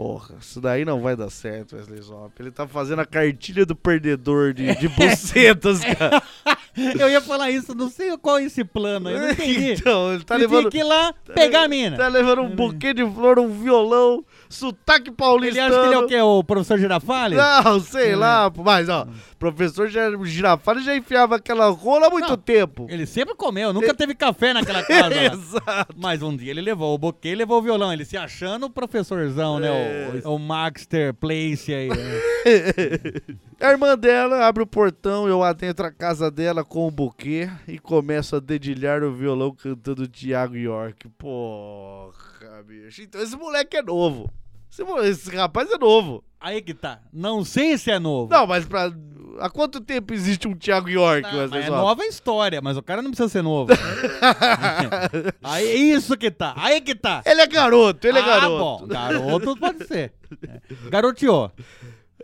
Porra, 0.00 0.36
isso 0.40 0.62
daí 0.62 0.82
não 0.82 1.02
vai 1.02 1.14
dar 1.14 1.28
certo, 1.28 1.76
Wesley 1.76 2.00
Zop. 2.00 2.32
Ele 2.40 2.50
tá 2.50 2.66
fazendo 2.66 3.00
a 3.00 3.04
cartilha 3.04 3.66
do 3.66 3.76
perdedor 3.76 4.54
de, 4.54 4.74
de 4.76 4.88
bucetas, 4.88 5.80
cara. 5.84 6.22
Eu 6.98 7.08
ia 7.10 7.20
falar 7.20 7.50
isso, 7.50 7.74
não 7.74 7.88
sei 7.90 8.16
qual 8.18 8.38
é 8.38 8.44
esse 8.44 8.64
plano 8.64 9.08
aí, 9.08 9.14
eu 9.14 9.20
não 9.20 9.30
entendi. 9.30 9.72
então, 9.72 10.12
ele 10.14 10.24
tá 10.24 10.34
ele 10.34 10.42
levando. 10.46 10.70
tinha 10.70 10.70
que 10.70 10.78
ir 10.78 10.82
lá 10.88 11.14
pegar 11.34 11.62
a 11.64 11.68
mina. 11.68 11.96
Tá 11.96 12.08
levando 12.08 12.42
um 12.42 12.50
buquê 12.54 12.92
de 12.94 13.04
flor, 13.04 13.38
um 13.38 13.48
violão, 13.48 14.24
sotaque 14.48 15.08
Ele 15.10 15.16
paulistano. 15.16 15.74
acha 15.74 15.80
que 15.80 15.86
ele 15.86 15.94
é 15.94 15.98
o 15.98 16.06
quê? 16.06 16.20
O 16.20 16.44
professor 16.44 16.78
Girafales? 16.78 17.38
Não, 17.38 17.80
sei 17.80 18.14
lá, 18.16 18.50
pô, 18.50 18.62
mas 18.62 18.88
ó, 18.88 19.06
professor 19.38 19.88
Girafales 20.24 20.84
já 20.84 20.94
enfiava 20.96 21.36
aquela 21.36 21.68
rola 21.68 22.06
há 22.06 22.10
muito 22.10 22.28
Não, 22.28 22.36
tempo. 22.36 22.86
Ele 22.90 23.06
sempre 23.06 23.34
comeu, 23.34 23.72
nunca 23.72 23.94
teve 23.94 24.14
café 24.14 24.52
naquela 24.52 24.82
casa. 24.82 25.08
lá. 25.14 25.22
Exato. 25.32 25.94
Mas 25.96 26.22
um 26.22 26.36
dia 26.36 26.50
ele 26.50 26.60
levou 26.60 26.94
o 26.94 26.98
buquê 26.98 27.28
e 27.30 27.34
levou 27.34 27.58
o 27.58 27.62
violão. 27.62 27.92
Ele 27.92 28.04
se 28.04 28.16
achando 28.16 28.66
o 28.66 28.70
professorzão, 28.70 29.58
né? 29.58 29.68
É. 29.68 30.28
O, 30.28 30.34
o 30.34 30.38
Maxter 30.38 31.14
Place 31.14 31.72
aí. 31.72 31.88
né? 31.88 31.96
A 33.60 33.70
irmã 33.72 33.96
dela 33.96 34.46
abre 34.46 34.62
o 34.62 34.66
portão, 34.66 35.28
eu 35.28 35.42
adentro 35.42 35.84
a 35.84 35.90
casa 35.90 36.30
dela 36.30 36.64
com 36.70 36.86
o 36.86 36.90
buquê 36.90 37.50
e 37.66 37.80
começo 37.80 38.36
a 38.36 38.40
dedilhar 38.40 39.02
o 39.02 39.12
violão 39.12 39.52
cantando 39.52 40.06
Thiago 40.06 40.56
York. 40.56 41.08
Porra, 41.18 42.62
bicho. 42.64 43.02
Então 43.02 43.20
esse 43.20 43.36
moleque 43.36 43.76
é 43.76 43.82
novo. 43.82 44.30
Esse, 44.70 44.82
esse 45.08 45.36
rapaz 45.36 45.68
é 45.68 45.76
novo. 45.76 46.22
Aí 46.40 46.62
que 46.62 46.72
tá. 46.72 47.00
Não 47.12 47.44
sei 47.44 47.76
se 47.76 47.90
é 47.90 47.98
novo. 47.98 48.32
Não, 48.32 48.46
mas 48.46 48.64
pra. 48.64 48.92
Há 49.40 49.50
quanto 49.50 49.80
tempo 49.80 50.14
existe 50.14 50.46
um 50.46 50.54
Thiago 50.54 50.88
York? 50.88 51.22
Mas 51.24 51.52
é 51.52 51.62
Zop? 51.62 51.70
nova 51.70 52.04
história, 52.04 52.60
mas 52.62 52.76
o 52.76 52.82
cara 52.82 53.02
não 53.02 53.10
precisa 53.10 53.28
ser 53.28 53.42
novo. 53.42 53.72
aí 55.42 55.66
é 55.66 55.74
isso 55.74 56.16
que 56.16 56.30
tá. 56.30 56.54
Aí 56.56 56.80
que 56.80 56.94
tá. 56.94 57.20
Ele 57.26 57.40
é 57.40 57.46
garoto, 57.48 58.06
ele 58.06 58.18
é 58.18 58.22
ah, 58.22 58.26
garoto. 58.26 58.58
bom. 58.58 58.86
Garoto 58.86 59.56
pode 59.56 59.86
ser. 59.86 60.12
É. 60.46 60.60
Garoteou. 60.88 61.50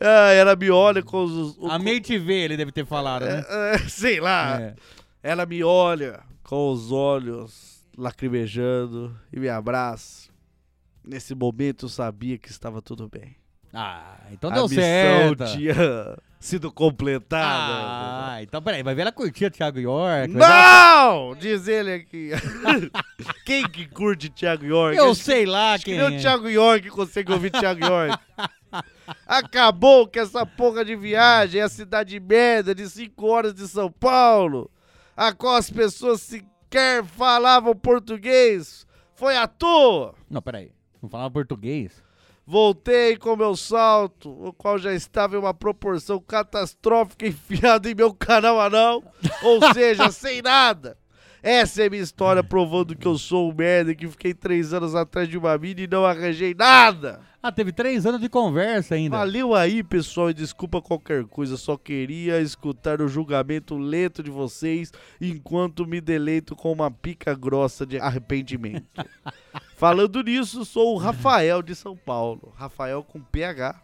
Ah, 0.00 0.30
ela 0.32 0.54
me 0.56 0.70
olha 0.70 1.02
com 1.02 1.24
os. 1.24 1.56
o- 1.58 1.68
Amei 1.70 2.00
te 2.00 2.18
ver, 2.18 2.44
ele 2.44 2.56
deve 2.56 2.72
ter 2.72 2.84
falado, 2.84 3.24
né? 3.24 3.44
É, 3.48 3.78
sei 3.88 4.20
lá. 4.20 4.60
É. 4.60 4.74
Ela 5.22 5.46
me 5.46 5.62
olha 5.64 6.20
com 6.42 6.70
os 6.70 6.92
olhos 6.92 7.84
lacrimejando 7.96 9.16
e 9.32 9.40
me 9.40 9.48
abraça. 9.48 10.28
Nesse 11.04 11.34
momento 11.34 11.86
eu 11.86 11.88
sabia 11.88 12.36
que 12.36 12.50
estava 12.50 12.82
tudo 12.82 13.08
bem. 13.08 13.36
Ah, 13.72 14.18
então 14.32 14.50
a 14.50 14.54
deu 14.54 14.68
certo. 14.68 15.44
tinha 15.46 15.74
sido 16.46 16.70
completada. 16.72 17.74
Ah, 18.32 18.42
então 18.42 18.62
peraí, 18.62 18.82
vai 18.82 18.94
ver 18.94 19.02
ela 19.02 19.12
curtir 19.12 19.46
a 19.46 19.50
Thiago 19.50 19.78
York. 19.78 20.32
Não! 20.32 21.34
Diz 21.34 21.66
ele 21.68 21.92
aqui. 21.92 22.30
Quem 23.44 23.68
que 23.68 23.86
curte 23.86 24.28
Thiago 24.30 24.64
York? 24.64 24.96
ela- 24.96 25.06
Eu 25.06 25.12
Acho 25.12 25.22
sei 25.22 25.44
lá 25.46 25.74
Acho 25.74 25.84
que 25.84 25.90
quem 25.92 26.00
nem 26.00 26.10
o 26.10 26.14
é. 26.14 26.18
Thiago 26.20 26.48
York 26.48 26.88
consegue 26.90 27.32
ouvir 27.32 27.50
Thiago 27.50 27.84
York. 27.84 28.18
Acabou 29.26 30.06
com 30.08 30.18
essa 30.20 30.44
porra 30.44 30.84
de 30.84 30.96
viagem, 30.96 31.60
a 31.60 31.68
cidade 31.68 32.18
merda 32.20 32.74
de 32.74 32.88
5 32.88 33.26
horas 33.26 33.54
de 33.54 33.66
São 33.68 33.90
Paulo, 33.90 34.70
a 35.16 35.32
qual 35.32 35.56
as 35.56 35.70
pessoas 35.70 36.20
sequer 36.22 37.04
falavam 37.04 37.74
português. 37.74 38.86
Foi 39.14 39.36
à 39.36 39.46
toa. 39.46 40.14
Não, 40.28 40.42
peraí. 40.42 40.72
Não 41.02 41.08
falava 41.08 41.30
português? 41.30 42.02
Voltei 42.48 43.16
com 43.16 43.34
meu 43.34 43.56
salto, 43.56 44.30
o 44.30 44.52
qual 44.52 44.78
já 44.78 44.94
estava 44.94 45.34
em 45.34 45.38
uma 45.38 45.52
proporção 45.52 46.20
catastrófica 46.20 47.26
enfiado 47.28 47.88
em 47.88 47.94
meu 47.94 48.14
canal 48.14 48.60
anal, 48.60 49.02
ou 49.42 49.72
seja, 49.74 50.10
sem 50.12 50.40
nada. 50.42 50.96
Essa 51.42 51.84
é 51.84 51.90
minha 51.90 52.02
história 52.02 52.42
provando 52.42 52.96
que 52.96 53.06
eu 53.06 53.18
sou 53.18 53.50
um 53.50 53.54
merda 53.54 53.94
que 53.94 54.08
fiquei 54.08 54.32
três 54.32 54.72
anos 54.72 54.94
atrás 54.94 55.28
de 55.28 55.36
uma 55.36 55.58
mina 55.58 55.80
e 55.80 55.86
não 55.86 56.04
arranjei 56.04 56.54
nada. 56.54 57.20
Ah, 57.42 57.52
teve 57.52 57.72
três 57.72 58.06
anos 58.06 58.20
de 58.20 58.28
conversa 58.28 58.94
ainda. 58.94 59.16
Valeu 59.16 59.54
aí, 59.54 59.82
pessoal, 59.82 60.30
e 60.30 60.34
desculpa 60.34 60.82
qualquer 60.82 61.24
coisa, 61.24 61.56
só 61.56 61.76
queria 61.76 62.40
escutar 62.40 63.00
o 63.00 63.08
julgamento 63.08 63.76
lento 63.76 64.22
de 64.22 64.30
vocês 64.30 64.92
enquanto 65.20 65.86
me 65.86 66.00
deleito 66.00 66.54
com 66.54 66.72
uma 66.72 66.90
pica 66.90 67.34
grossa 67.34 67.84
de 67.84 67.98
arrependimento. 67.98 68.86
Falando 69.76 70.22
nisso, 70.22 70.64
sou 70.64 70.94
o 70.94 70.98
Rafael 70.98 71.62
de 71.62 71.74
São 71.74 71.96
Paulo. 71.96 72.52
Rafael 72.56 73.02
com 73.04 73.20
PH, 73.20 73.74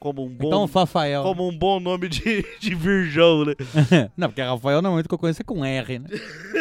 como 0.00 0.24
um 0.24 0.28
bom, 0.28 0.48
Então, 0.48 0.66
Fafael. 0.68 1.22
como 1.22 1.48
um 1.48 1.56
bom 1.56 1.78
nome 1.78 2.08
de, 2.08 2.44
de 2.58 2.74
virgão, 2.74 3.44
né? 3.44 3.54
não, 4.16 4.28
porque 4.28 4.42
Rafael 4.42 4.82
normalmente 4.82 5.08
que 5.08 5.14
eu 5.14 5.18
conheço 5.18 5.40
é 5.42 5.44
com 5.44 5.64
R, 5.64 5.98
né? 6.00 6.08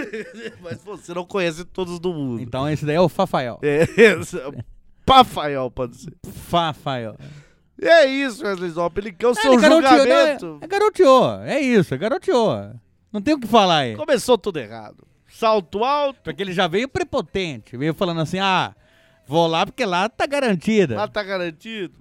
Mas 0.62 0.84
você 0.84 1.14
não 1.14 1.26
conhece 1.26 1.66
todos 1.66 2.00
do 2.00 2.14
mundo. 2.14 2.42
Então 2.42 2.70
esse 2.70 2.86
daí 2.86 2.96
é 2.96 3.02
o 3.02 3.10
Fafael. 3.10 3.60
É, 3.64 3.84
esse- 3.98 4.40
Pafael, 5.06 5.72
pode 5.72 5.98
ser. 5.98 6.14
Fafael. 6.32 7.16
E 7.82 7.88
é 7.88 8.06
isso, 8.06 8.44
Wesley 8.46 8.70
Zop. 8.72 9.00
Ele 9.00 9.12
quer 9.12 9.28
o 9.28 9.32
Ah, 9.32 9.36
seu 9.36 9.54
ele 9.54 9.62
garoteou, 9.62 9.92
não, 9.92 9.98
julgamento. 10.00 10.58
é, 10.62 10.66
é 10.66 10.68
garoteou. 10.68 11.42
É 11.44 11.60
isso, 11.62 11.94
é 11.94 11.98
garoteou. 11.98 12.72
Não 13.14 13.22
tem 13.22 13.34
o 13.34 13.40
que 13.40 13.48
falar 13.48 13.78
aí. 13.80 13.96
Começou 13.96 14.38
tudo 14.38 14.58
errado. 14.60 15.04
Salto 15.38 15.84
alto, 15.84 16.20
Porque 16.24 16.42
ele 16.42 16.52
já 16.52 16.68
veio 16.68 16.90
prepotente. 16.90 17.78
Veio 17.78 17.94
falando 17.94 18.22
assim, 18.22 18.40
ah, 18.40 18.74
vou 19.28 19.46
lá 19.46 19.68
porque 19.68 19.86
lá 19.86 20.10
tá 20.10 20.26
garantida. 20.26 20.96
lá 20.96 21.08
tá 21.08 21.22
garantido. 21.22 21.94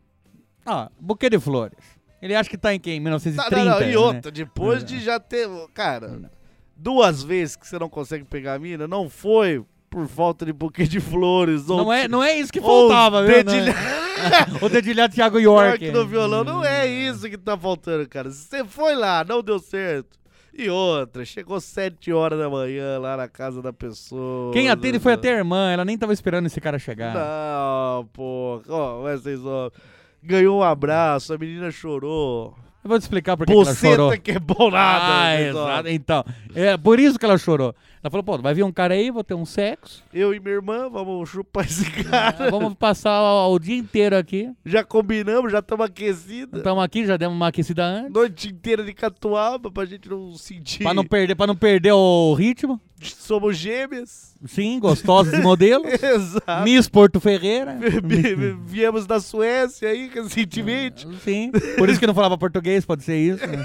Ah, 0.65 0.91
buquê 0.99 1.29
de 1.29 1.39
flores. 1.39 1.79
Ele 2.23 2.35
acha 2.35 2.49
que 2.49 2.57
tá 2.57 2.75
em 2.75 2.81
quem? 2.81 2.99
Tá, 2.99 3.03
1930? 3.05 3.65
não, 3.65 3.71
não, 3.79 3.83
e 3.83 3.91
né? 3.91 3.97
outra, 3.99 4.31
depois 4.31 4.83
de 4.83 5.01
já 5.01 5.21
ter. 5.21 5.47
Cara, 5.75 6.31
duas 6.75 7.23
vezes 7.23 7.57
que 7.57 7.67
você 7.69 7.79
não 7.79 7.91
consegue 7.91 8.25
pegar 8.25 8.55
a 8.55 8.59
mina, 8.59 8.89
não 8.89 9.11
foi 9.11 9.63
por 9.91 10.09
falta 10.09 10.47
de 10.47 10.53
buquê 10.53 10.85
de 10.85 10.99
flores. 10.99 11.69
Ou 11.69 11.77
Não 11.77 11.93
é, 11.93 12.09
não 12.09 12.25
é 12.25 12.39
isso 12.39 12.51
que 12.51 12.61
faltava, 12.61 13.23
viu? 13.23 13.45
dedilha- 13.45 13.75
o 14.63 14.69
dedilhado 14.71 15.15
Thiago 15.15 15.39
York. 15.39 15.85
York 15.85 15.91
no 15.91 16.07
violão. 16.07 16.43
Não 16.43 16.65
é 16.65 16.87
isso 16.87 17.29
que 17.29 17.37
tá 17.37 17.57
faltando, 17.57 18.09
cara. 18.09 18.31
Você 18.31 18.65
foi 18.65 18.95
lá, 18.95 19.23
não 19.25 19.43
deu 19.43 19.59
certo. 19.59 20.19
E 20.59 20.71
outra, 20.71 21.23
chegou 21.25 21.61
sete 21.61 22.11
horas 22.13 22.39
da 22.39 22.49
manhã 22.49 22.99
lá 22.99 23.15
na 23.17 23.29
casa 23.29 23.61
da 23.61 23.73
pessoa. 23.75 24.53
Quem 24.55 24.71
atende 24.71 24.99
foi 24.99 25.13
até 25.13 25.35
a 25.35 25.37
irmã, 25.37 25.71
ela 25.71 25.85
nem 25.85 25.99
tava 25.99 26.15
esperando 26.15 26.47
esse 26.47 26.61
cara 26.61 26.79
chegar. 26.79 27.15
Não, 27.15 28.07
pô. 28.07 28.63
Ó, 28.69 29.03
Wesley 29.03 29.37
Zop. 29.37 29.77
Ganhou 30.23 30.61
um 30.61 30.63
abraço, 30.63 31.35
a 31.35 31.39
menina 31.39 31.71
chorou. 31.71 32.57
Eu 32.87 32.89
vou 32.89 32.99
te 33.01 33.03
explicar 33.03 33.37
por 33.37 33.45
que 33.49 33.53
que 33.53 33.59
ela 33.59 33.75
chorou. 33.75 34.07
Buceta 34.11 34.23
que 34.23 34.31
é 34.31 34.39
bom 34.39 34.71
nada. 34.71 35.05
Ah, 35.05 35.53
Zop. 35.53 35.59
exato. 35.59 35.89
Então, 35.89 36.25
é 36.55 36.77
por 36.77 37.01
isso 37.01 37.19
que 37.19 37.25
ela 37.25 37.37
chorou. 37.37 37.75
Ela 38.01 38.09
falou, 38.09 38.23
pô, 38.23 38.39
vai 38.39 38.55
vir 38.55 38.63
um 38.63 38.71
cara 38.71 38.95
aí, 38.95 39.11
vou 39.11 39.25
ter 39.25 39.35
um 39.35 39.45
sexo. 39.45 40.05
Eu 40.15 40.33
e 40.33 40.39
minha 40.39 40.55
irmã 40.55 40.89
vamos 40.89 41.29
chupar 41.29 41.65
esse 41.65 41.91
cara. 41.91 42.47
Ah, 42.47 42.47
vamos 42.49 42.75
passar 42.75 43.21
o, 43.21 43.53
o 43.53 43.59
dia 43.59 43.77
inteiro 43.77 44.17
aqui. 44.17 44.53
Já 44.65 44.85
combinamos, 44.85 45.51
já 45.51 45.59
estamos 45.59 45.85
aquecidos. 45.85 46.59
Estamos 46.59 46.85
aqui, 46.85 47.05
já 47.05 47.17
demos 47.17 47.35
uma 47.35 47.49
aquecida 47.49 47.85
antes. 47.85 48.13
Noite 48.13 48.49
inteira 48.51 48.85
de 48.85 48.95
catuaba 48.95 49.69
pra 49.69 49.85
gente 49.85 50.09
não 50.09 50.35
sentir. 50.35 50.85
Pra 50.85 50.95
não 50.95 51.05
perder, 51.05 51.35
pra 51.35 51.49
não 51.49 51.57
perder 51.57 51.91
o 51.91 52.35
ritmo. 52.35 52.81
Somos 53.03 53.57
gêmeas. 53.57 54.35
Sim, 54.47 54.79
gostosos 54.81 55.33
de 55.33 55.41
modelos. 55.43 55.87
Exato. 56.03 56.63
Miss 56.65 56.89
Porto 56.89 57.21
Ferreira. 57.21 57.77
Vi- 58.05 58.35
vi- 58.35 58.57
Viemos 58.65 59.07
da 59.07 59.21
Suécia 59.21 59.89
aí, 59.91 60.09
recentemente. 60.13 61.07
Sim. 61.23 61.51
Por 61.77 61.89
isso 61.89 62.01
que 62.01 62.07
não 62.07 62.15
falava 62.15 62.39
português, 62.39 62.85
pode 62.85 63.05
ser 63.05 63.17
isso. 63.19 63.47
né? 63.47 63.65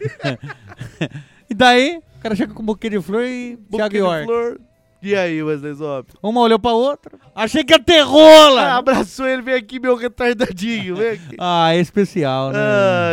e 1.50 1.54
daí, 1.54 1.98
o 2.18 2.20
cara 2.22 2.34
chega 2.34 2.54
com 2.54 2.62
um 2.62 2.66
buquê 2.66 2.88
de 2.88 3.00
flor 3.00 3.24
e 3.24 3.58
Thiago 3.70 3.90
de 3.90 3.98
York. 3.98 4.60
E 5.02 5.14
aí, 5.16 5.42
Wesley 5.42 5.72
Zop? 5.72 6.12
Uma 6.22 6.42
olhou 6.42 6.58
pra 6.58 6.72
outra. 6.72 7.18
Achei 7.34 7.64
que 7.64 7.72
ia 7.72 7.78
ter 7.78 8.02
rola! 8.02 8.62
Ah, 8.62 8.76
abraçou 8.76 9.26
ele, 9.26 9.40
vem 9.40 9.54
aqui, 9.54 9.80
meu 9.80 9.96
retardadinho, 9.96 10.94
vem 10.96 11.12
aqui. 11.12 11.36
Ah, 11.38 11.74
é 11.74 11.80
especial, 11.80 12.50
né? 12.52 12.58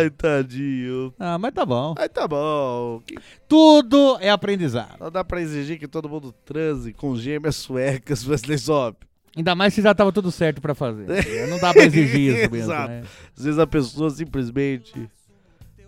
Ai, 0.01 0.09
tadinho. 0.09 1.13
Ah, 1.17 1.37
mas 1.37 1.53
tá 1.53 1.65
bom. 1.65 1.95
Ai, 1.97 2.09
tá 2.09 2.27
bom. 2.27 3.01
Que- 3.07 3.15
Tudo 3.47 4.17
é 4.19 4.29
aprendizado. 4.29 4.97
Não 4.99 5.09
dá 5.09 5.23
pra 5.23 5.41
exigir 5.41 5.79
que 5.79 5.87
todo 5.87 6.09
mundo 6.09 6.33
transe 6.43 6.91
com 6.91 7.15
gêmeas 7.15 7.55
suecas, 7.55 8.27
Wesley 8.27 8.57
Zop. 8.57 8.97
Ainda 9.35 9.55
mais 9.55 9.73
se 9.73 9.81
já 9.81 9.93
tava 9.95 10.11
tudo 10.11 10.31
certo 10.31 10.59
pra 10.61 10.73
fazer. 10.75 11.05
Não 11.47 11.59
dá 11.59 11.71
pra 11.71 11.83
exigir 11.85 12.31
isso 12.33 12.51
mesmo, 12.51 12.55
Exato. 12.73 12.89
né? 12.89 13.03
Às 13.37 13.43
vezes 13.45 13.59
a 13.59 13.67
pessoa 13.67 14.09
simplesmente 14.09 15.07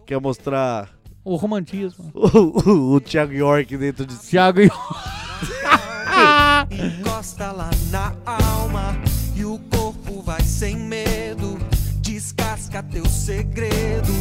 quer 0.06 0.22
mostrar 0.22 0.88
O 1.26 1.36
romantismo. 1.36 2.12
o, 2.16 2.70
o, 2.70 2.94
o 2.96 3.02
Thiago 3.02 3.34
York 3.34 3.76
dentro 3.76 4.06
de 4.06 4.14
si. 4.14 4.30
Thiago 4.32 4.62
e... 4.62 4.70
Encosta 6.72 7.52
lá 7.52 7.70
na 7.90 8.14
alma 8.26 8.96
e 9.36 9.44
o 9.44 9.60
corpo 9.72 10.22
vai 10.22 10.42
sem 10.42 10.78
medo. 10.78 11.58
Descasca 12.02 12.84
teu 12.84 13.06
segredo. 13.06 14.14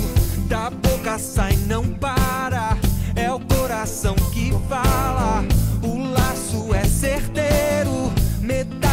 Da 0.49 0.70
boca 0.70 1.18
sai, 1.18 1.57
não 1.66 1.84
para. 1.84 2.76
É 3.14 3.30
o 3.32 3.40
coração 3.40 4.14
que 4.32 4.53
fala. 4.68 5.44
O 5.82 5.99
laço 6.11 6.74
é 6.74 6.84
certeiro. 6.84 8.12
Metades 8.40 8.88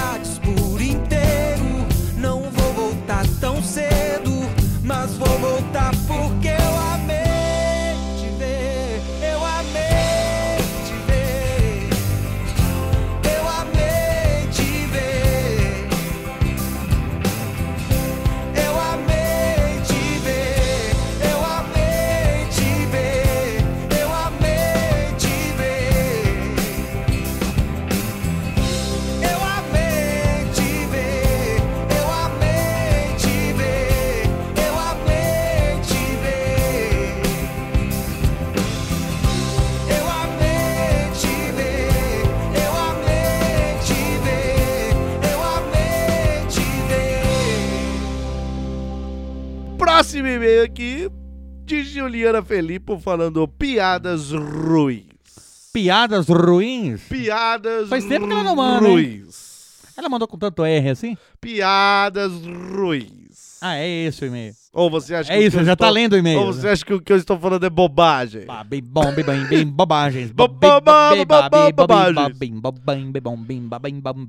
Juliana 51.95 52.41
Felipe 52.43 52.99
falando 52.99 53.47
piadas 53.47 54.31
ruins. 54.31 55.69
Piadas 55.73 56.27
ruins. 56.27 57.01
Piadas 57.09 57.89
Faz 57.89 58.05
tempo 58.05 58.27
que 58.27 58.33
ela 58.33 58.43
não 58.43 58.55
manda, 58.55 58.87
hein? 58.87 58.93
ruins. 58.93 59.81
Ela 59.97 60.09
mandou 60.09 60.27
com 60.27 60.37
tanto 60.37 60.63
R 60.65 60.89
assim? 60.89 61.17
Piadas 61.39 62.31
ruins. 62.33 63.57
Ah, 63.61 63.75
é 63.77 63.87
esse 63.87 64.23
o 64.23 64.27
e-mail. 64.27 64.53
Ou 64.73 64.89
você 64.89 65.15
acha 65.15 65.31
É 65.33 65.37
que 65.37 65.45
isso, 65.45 65.57
que 65.57 65.63
já 65.63 65.75
tá 65.75 65.85
estou- 65.85 65.93
lendo 65.95 66.13
o 66.13 66.17
e-mail, 66.17 66.39
Ou 66.41 66.53
você 66.53 66.67
né? 66.67 66.73
acha 66.73 66.85
que 66.85 66.93
o 66.93 67.01
que 67.01 67.11
eu 67.13 67.17
estou 67.17 67.39
falando 67.39 67.65
é 67.65 67.69
bobagem? 67.69 68.45
Babim, 68.45 68.81
bom, 68.83 69.11
bim, 69.13 69.23
bim, 69.49 69.65
bobagens. 69.65 70.31
Babim, 70.31 70.57
bobagens. 70.59 72.37
bim, 72.37 72.59
bim, 72.59 73.11
bim, 73.11 73.99
bam, 74.01 74.27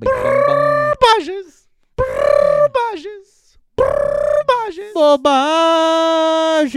Bobagens. 1.97 3.36
Bobagens. 3.77 4.93
Bobagens. 4.93 6.73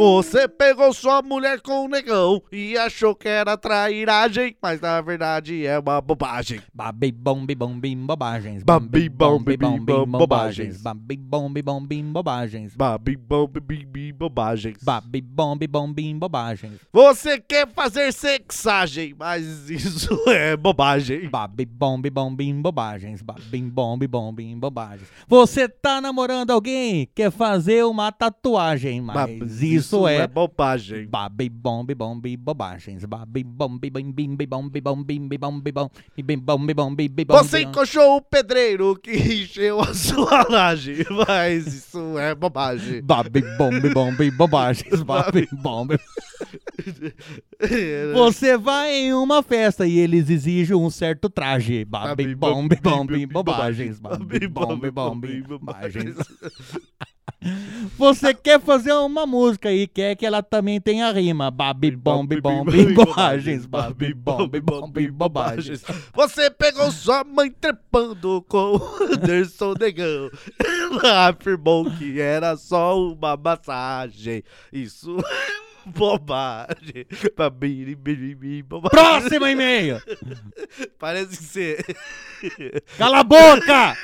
Você 0.00 0.48
pegou 0.48 0.94
sua 0.94 1.20
mulher 1.20 1.60
com 1.60 1.84
um 1.84 1.88
negão 1.88 2.42
e 2.50 2.74
achou 2.74 3.14
que 3.14 3.28
era 3.28 3.54
trairagem, 3.54 4.56
mas 4.62 4.80
na 4.80 4.98
verdade 5.02 5.66
é 5.66 5.78
uma 5.78 6.00
bobagem. 6.00 6.58
Babi 6.72 7.12
bom 7.12 7.44
bi 7.44 7.54
bom 7.54 7.78
bim 7.78 8.06
bobagens. 8.06 8.62
Babi 8.62 9.10
bom 9.10 9.38
bi 9.38 9.58
bom 9.58 9.76
bim 9.76 9.84
bim 9.84 9.84
bobagens. 9.84 10.80
bobagens. 10.80 10.82
Babi 10.82 11.16
bom 11.18 11.52
bi 11.52 11.62
bom 11.62 11.86
bim 11.86 12.12
bobagens. 12.12 12.74
Babi 12.74 13.14
bom 13.14 13.46
bi 13.46 13.84
bi 13.84 14.10
bobagens. 14.10 14.82
Babi 14.82 15.20
bom 15.20 15.54
bi 15.54 15.66
bom 15.66 15.92
bim 15.92 16.18
bobagens. 16.18 16.80
Você 16.90 17.38
quer 17.38 17.68
fazer 17.68 18.10
sexagem, 18.14 19.14
mas 19.18 19.68
isso 19.68 20.18
é 20.28 20.56
bobagem. 20.56 21.28
Babi 21.28 21.66
bom 21.66 22.00
bi 22.00 22.08
bom 22.08 22.34
bim 22.34 22.62
bobagens. 22.62 23.20
Babim 23.20 23.68
bom 23.68 23.98
bi 23.98 24.06
bom 24.06 24.32
bim 24.32 24.58
bobagens. 24.58 25.10
Você 25.28 25.68
tá 25.68 26.00
namorando 26.00 26.52
alguém? 26.52 27.06
Quer 27.14 27.30
fazer 27.30 27.84
uma 27.84 28.10
tatuagem, 28.10 29.02
mas 29.02 29.60
isso 29.60 29.89
é 30.08 30.26
bobagem. 30.26 31.06
Babi 31.06 31.48
bom 31.48 31.84
bom 31.84 32.20
bobagens. 32.38 33.04
Babi 33.04 33.44
bom 33.44 33.78
bi 33.78 33.90
bim 33.90 34.12
bim 34.12 34.36
bi 34.36 34.46
bom 34.46 34.68
bom 34.68 35.02
bim 35.02 35.28
bi 35.28 35.38
bom 35.38 35.60
bom 35.60 35.90
bom 36.42 36.66
bom 36.74 36.94
bom. 36.94 37.06
Você 37.28 37.64
bom. 37.64 37.70
encoxou 37.70 38.16
o 38.16 38.20
pedreiro 38.20 38.96
que 38.96 39.12
encheu 39.12 39.80
a 39.80 39.94
sua 39.94 40.46
laje, 40.48 41.06
mas 41.28 41.66
isso 41.66 42.18
é 42.18 42.34
bobagem. 42.34 43.02
Babi 43.02 43.42
bom 43.56 43.70
bom 43.92 44.12
bobagens. 44.36 45.02
Babi 45.02 45.48
bom 45.52 45.86
Você 48.14 48.56
vai 48.56 48.92
em 48.92 49.12
uma 49.12 49.42
festa 49.42 49.86
e 49.86 49.98
eles 49.98 50.30
exigem 50.30 50.76
um 50.76 50.90
certo 50.90 51.28
traje. 51.28 51.84
Babi 51.84 52.34
bombe 52.34 52.76
bombe 52.76 53.26
bobagens. 53.26 53.98
Babi 53.98 54.48
bombe 54.48 54.90
bombe 54.90 55.42
bobagens. 55.42 56.16
Você 57.96 58.34
quer 58.34 58.60
fazer 58.60 58.92
uma 58.92 59.26
música 59.26 59.72
e 59.72 59.86
quer 59.86 60.14
que 60.14 60.26
ela 60.26 60.42
também 60.42 60.80
tenha 60.80 61.10
rima. 61.10 61.50
Babi 61.50 61.90
bombe 61.90 62.40
bombe 62.40 62.92
bobagens. 62.94 63.64
Babi 63.66 64.12
bombe 64.12 64.60
bombe 64.60 65.10
bobagens. 65.10 65.82
Você 66.12 66.50
pegou 66.50 66.90
sua 66.90 67.24
mãe 67.24 67.50
trepando 67.50 68.44
com 68.48 68.76
o 68.76 68.98
Anderson 69.04 69.74
Negão. 69.78 70.30
Ela 71.02 71.28
afirmou 71.28 71.90
que 71.92 72.20
era 72.20 72.56
só 72.56 72.98
uma 72.98 73.36
massagem. 73.36 74.42
Isso 74.70 75.16
é 75.18 75.88
bobagem. 75.90 77.06
Próximo 78.90 79.46
e-mail. 79.46 80.02
Parece 80.98 81.36
que 81.38 81.44
você. 81.44 81.78
Cala 82.98 83.20
a 83.20 83.24
boca! 83.24 83.96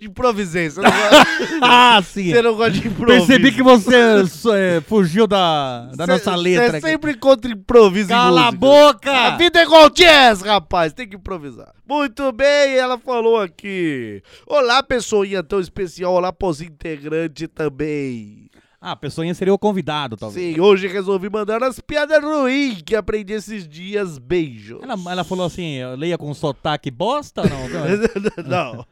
Improvisei. 0.00 0.70
Você 0.70 0.80
não 0.80 0.90
gosta, 0.90 1.26
Ah, 1.62 2.00
sim. 2.02 2.30
você 2.32 2.42
não 2.42 2.54
gosta 2.56 2.72
de 2.72 2.88
improviso. 2.88 3.26
Percebi 3.26 3.52
que 3.52 3.62
você 3.62 3.94
é, 3.96 4.80
fugiu 4.80 5.26
da, 5.26 5.86
da 5.94 6.04
Cê- 6.06 6.12
nossa 6.12 6.34
letra. 6.34 6.72
Você 6.72 6.80
sempre 6.80 7.12
encontra 7.12 7.50
improviso 7.50 8.06
em 8.06 8.14
Cala 8.14 8.48
a 8.48 8.52
boca! 8.52 9.10
A 9.12 9.36
vida 9.36 9.60
é 9.60 9.62
igual 9.64 9.88
jazz, 9.90 10.40
rapaz. 10.40 10.92
Tem 10.92 11.06
que 11.08 11.16
improvisar. 11.16 11.72
Muito 11.86 12.30
bem, 12.32 12.74
ela 12.76 12.98
falou 12.98 13.40
aqui. 13.40 14.22
Olá, 14.46 14.82
pessoinha 14.82 15.42
tão 15.42 15.60
especial. 15.60 16.12
Olá, 16.14 16.32
pros 16.32 16.60
integrantes 16.60 17.48
também. 17.54 18.47
Ah, 18.80 18.92
a 18.92 18.96
pessoa 18.96 19.34
seria 19.34 19.52
o 19.52 19.58
convidado, 19.58 20.16
talvez. 20.16 20.54
Sim, 20.54 20.60
hoje 20.60 20.86
resolvi 20.86 21.28
mandar 21.28 21.64
as 21.64 21.80
piadas 21.80 22.22
ruins 22.22 22.80
que 22.80 22.94
aprendi 22.94 23.32
esses 23.32 23.66
dias. 23.66 24.18
Beijos. 24.18 24.80
Ela, 24.80 24.94
ela 25.10 25.24
falou 25.24 25.46
assim, 25.46 25.84
leia 25.96 26.16
com 26.16 26.32
sotaque 26.32 26.88
bosta 26.88 27.42
ou 27.42 27.48
não? 27.48 27.68
Não. 28.46 28.86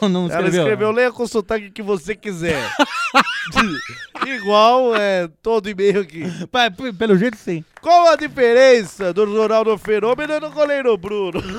não, 0.00 0.08
não 0.08 0.20
Ela 0.26 0.34
escreveu. 0.46 0.60
escreveu, 0.62 0.90
leia 0.92 1.10
com 1.10 1.26
sotaque 1.26 1.70
que 1.72 1.82
você 1.82 2.14
quiser. 2.14 2.62
Igual 4.24 4.94
é 4.94 5.28
todo 5.42 5.68
e-mail 5.68 6.02
aqui. 6.02 6.22
Pelo 6.96 7.16
jeito, 7.16 7.36
sim. 7.36 7.64
Qual 7.80 8.08
a 8.10 8.16
diferença 8.16 9.12
do 9.12 9.26
Jornal 9.26 9.64
do 9.64 9.76
Fenômeno 9.76 10.34
e 10.34 10.40
do 10.40 10.50
Goleiro 10.50 10.96
Bruno? 10.96 11.42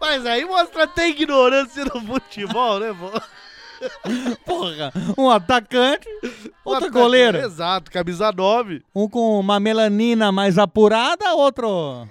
Mas 0.00 0.24
aí 0.26 0.44
mostra 0.44 0.84
até 0.84 1.08
ignorância 1.08 1.84
no 1.84 2.00
futebol, 2.00 2.78
né, 2.80 2.94
pô? 2.98 3.10
Porra, 4.44 4.92
um 5.16 5.30
atacante, 5.30 6.08
outro 6.64 6.86
Ataque- 6.86 6.90
goleiro. 7.00 7.38
Exato, 7.38 7.90
camisa 7.90 8.30
9. 8.32 8.82
Um 8.94 9.08
com 9.08 9.38
uma 9.40 9.58
melanina 9.60 10.30
mais 10.32 10.58
apurada, 10.58 11.34
outro, 11.34 12.06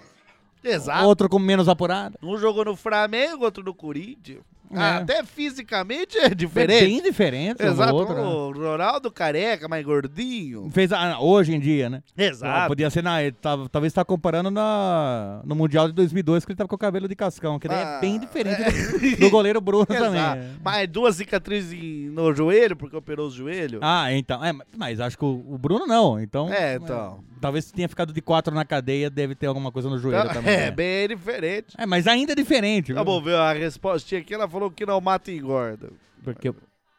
Exato. 0.64 1.06
outro 1.06 1.30
com 1.30 1.40
menos 1.40 1.68
apurada. 1.70 2.18
Um 2.22 2.38
jogou 2.38 2.66
no 2.66 2.76
Flamengo, 2.76 3.44
outro 3.46 3.64
no 3.64 3.74
Corinthians. 3.74 4.42
Ah, 4.76 4.96
É. 4.96 4.98
Até 5.04 5.24
fisicamente 5.24 6.18
é 6.18 6.26
É 6.26 6.30
diferente. 6.36 6.86
bem 6.86 7.02
diferente 7.02 7.64
Exato. 7.64 7.94
outro, 7.96 8.16
né? 8.16 8.22
O 8.22 8.52
Ronaldo 8.52 9.12
careca, 9.12 9.68
mais 9.68 9.84
gordinho. 9.86 10.70
Fez 10.72 10.92
a- 10.92 11.20
hoje 11.20 11.54
em 11.54 11.60
dia, 11.60 11.90
né? 11.90 12.02
Exato. 12.18 12.68
Podia 12.68 12.90
ser 12.90 13.04
na. 13.04 13.18
tava- 13.42 13.68
talvez 13.70 13.94
tá 13.94 14.04
comparando 14.06 14.50
na, 14.52 15.42
no 15.46 15.56
Mundial 15.56 15.88
de 15.88 15.94
2002, 15.94 16.46
que 16.46 16.52
ele 16.52 16.58
tava 16.58 16.68
com 16.68 16.76
o 16.76 16.80
cabelo 16.80 17.08
de 17.08 17.16
cascão, 17.16 17.60
que 17.60 17.68
daí 17.68 17.84
Ah, 17.84 17.98
é 17.98 18.02
bem 18.02 18.20
diferente 18.20 18.62
do, 18.64 19.18
do 19.18 19.30
goleiro 19.30 19.60
Bruno 19.62 19.86
também. 19.86 20.20
Exato. 20.22 20.42
Mas 20.64 20.88
duas 20.90 21.16
cicatrizes 21.16 22.12
no 22.12 22.34
joelho, 22.34 22.76
porque 22.76 22.96
operou 22.96 23.28
os 23.28 23.34
joelhos. 23.34 23.80
Ah, 23.82 24.12
então. 24.14 24.44
É, 24.44 24.54
mas 24.78 25.00
acho 25.00 25.18
que 25.18 25.26
o, 25.26 25.44
o 25.50 25.58
Bruno 25.58 25.86
não. 25.86 26.20
Então. 26.20 26.52
É, 26.52 26.76
então. 26.76 27.20
Talvez 27.42 27.70
tenha 27.70 27.90
ficado 27.90 28.14
de 28.14 28.22
quatro 28.22 28.56
na 28.56 28.64
cadeia, 28.64 29.10
deve 29.10 29.36
ter 29.36 29.48
alguma 29.48 29.70
coisa 29.70 29.90
no 29.90 29.98
joelho 29.98 30.22
Então, 30.22 30.36
também. 30.36 30.54
é, 30.56 30.58
né? 30.66 30.72
bem 30.72 31.10
diferente. 31.10 31.76
É, 31.78 31.86
mas 31.86 32.08
ainda 32.08 32.32
é 32.32 32.36
diferente. 32.36 32.94
viu? 32.94 33.04
Vamos 33.04 33.22
ver 33.22 33.36
a 33.36 33.52
respostinha 33.52 34.22
aqui. 34.22 34.34
Ela 34.34 34.48
falou 34.48 34.63
que 34.72 34.86
não 34.86 35.00
mata 35.02 35.32
e 35.32 35.38
engorda. 35.38 35.92
Porque. 36.24 36.50
eu- 36.50 36.56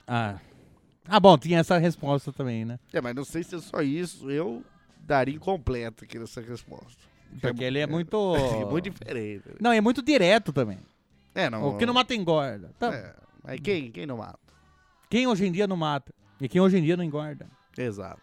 Ah. 0.06 0.38
Ah, 1.06 1.20
bom, 1.20 1.36
tinha 1.36 1.58
essa 1.58 1.76
resposta 1.78 2.32
também, 2.32 2.64
né? 2.64 2.78
É, 2.92 3.00
mas 3.00 3.14
não 3.14 3.24
sei 3.24 3.42
se 3.42 3.54
é 3.56 3.58
só 3.58 3.82
isso. 3.82 4.30
Eu 4.30 4.64
daria 5.00 5.34
incompleto 5.34 6.04
aqui 6.04 6.18
nessa 6.18 6.40
resposta. 6.40 7.02
Porque 7.40 7.62
ele 7.64 7.78
é 7.78 7.86
muito. 7.86 8.16
É 8.60 8.64
muito 8.64 8.90
diferente. 8.90 9.44
Não, 9.60 9.72
é 9.72 9.80
muito 9.80 10.02
direto 10.02 10.52
também. 10.52 10.78
É, 11.34 11.50
não. 11.50 11.68
O 11.70 11.76
que 11.76 11.84
não 11.84 11.92
mata 11.94 12.14
engorda. 12.14 12.70
Tá. 12.78 12.94
É, 12.94 13.14
mas 13.42 13.60
quem, 13.60 13.90
quem 13.90 14.06
não 14.06 14.18
mata? 14.18 14.38
Quem 15.10 15.26
hoje 15.26 15.44
em 15.46 15.52
dia 15.52 15.66
não 15.66 15.76
mata? 15.76 16.12
E 16.40 16.48
quem 16.48 16.60
hoje 16.60 16.78
em 16.78 16.82
dia 16.82 16.96
não 16.96 17.04
engorda? 17.04 17.46
Exato. 17.76 18.20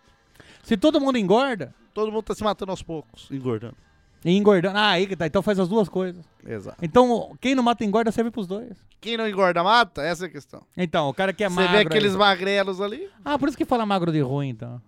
Se 0.64 0.76
todo 0.78 1.00
mundo 1.00 1.18
engorda, 1.18 1.74
Todo 1.94 2.10
mundo 2.10 2.24
tá 2.24 2.34
se 2.34 2.42
matando 2.44 2.72
aos 2.72 2.82
poucos, 2.82 3.30
engordando. 3.30 3.76
E 4.24 4.36
engordando. 4.38 4.78
Ah, 4.78 4.90
aí 4.92 5.08
que 5.08 5.16
tá. 5.16 5.26
Então 5.28 5.42
faz 5.42 5.60
as 5.60 5.68
duas 5.68 5.90
coisas. 5.90 6.24
Exato. 6.46 6.78
Então, 6.82 7.36
quem 7.40 7.56
não 7.56 7.64
mata 7.64 7.84
engorda 7.86 8.12
serve 8.12 8.32
pros 8.32 8.48
dois. 8.48 8.78
Quem 9.00 9.18
não 9.18 9.28
engorda 9.28 9.64
mata? 9.64 10.02
Essa 10.04 10.26
é 10.26 10.28
a 10.28 10.32
questão. 10.32 10.64
Então, 10.78 11.10
o 11.10 11.14
cara 11.14 11.34
que 11.34 11.44
é 11.44 11.50
Você 11.50 11.56
magro. 11.56 11.72
vê 11.72 11.78
aqueles 11.80 12.12
aí- 12.14 12.18
magrelos 12.20 12.80
ali? 12.82 13.10
Ah, 13.26 13.38
por 13.40 13.48
isso 13.50 13.58
que 13.58 13.66
fala 13.66 13.86
magro 13.86 14.12
de 14.12 14.22
ruim, 14.22 14.50
então. 14.50 14.82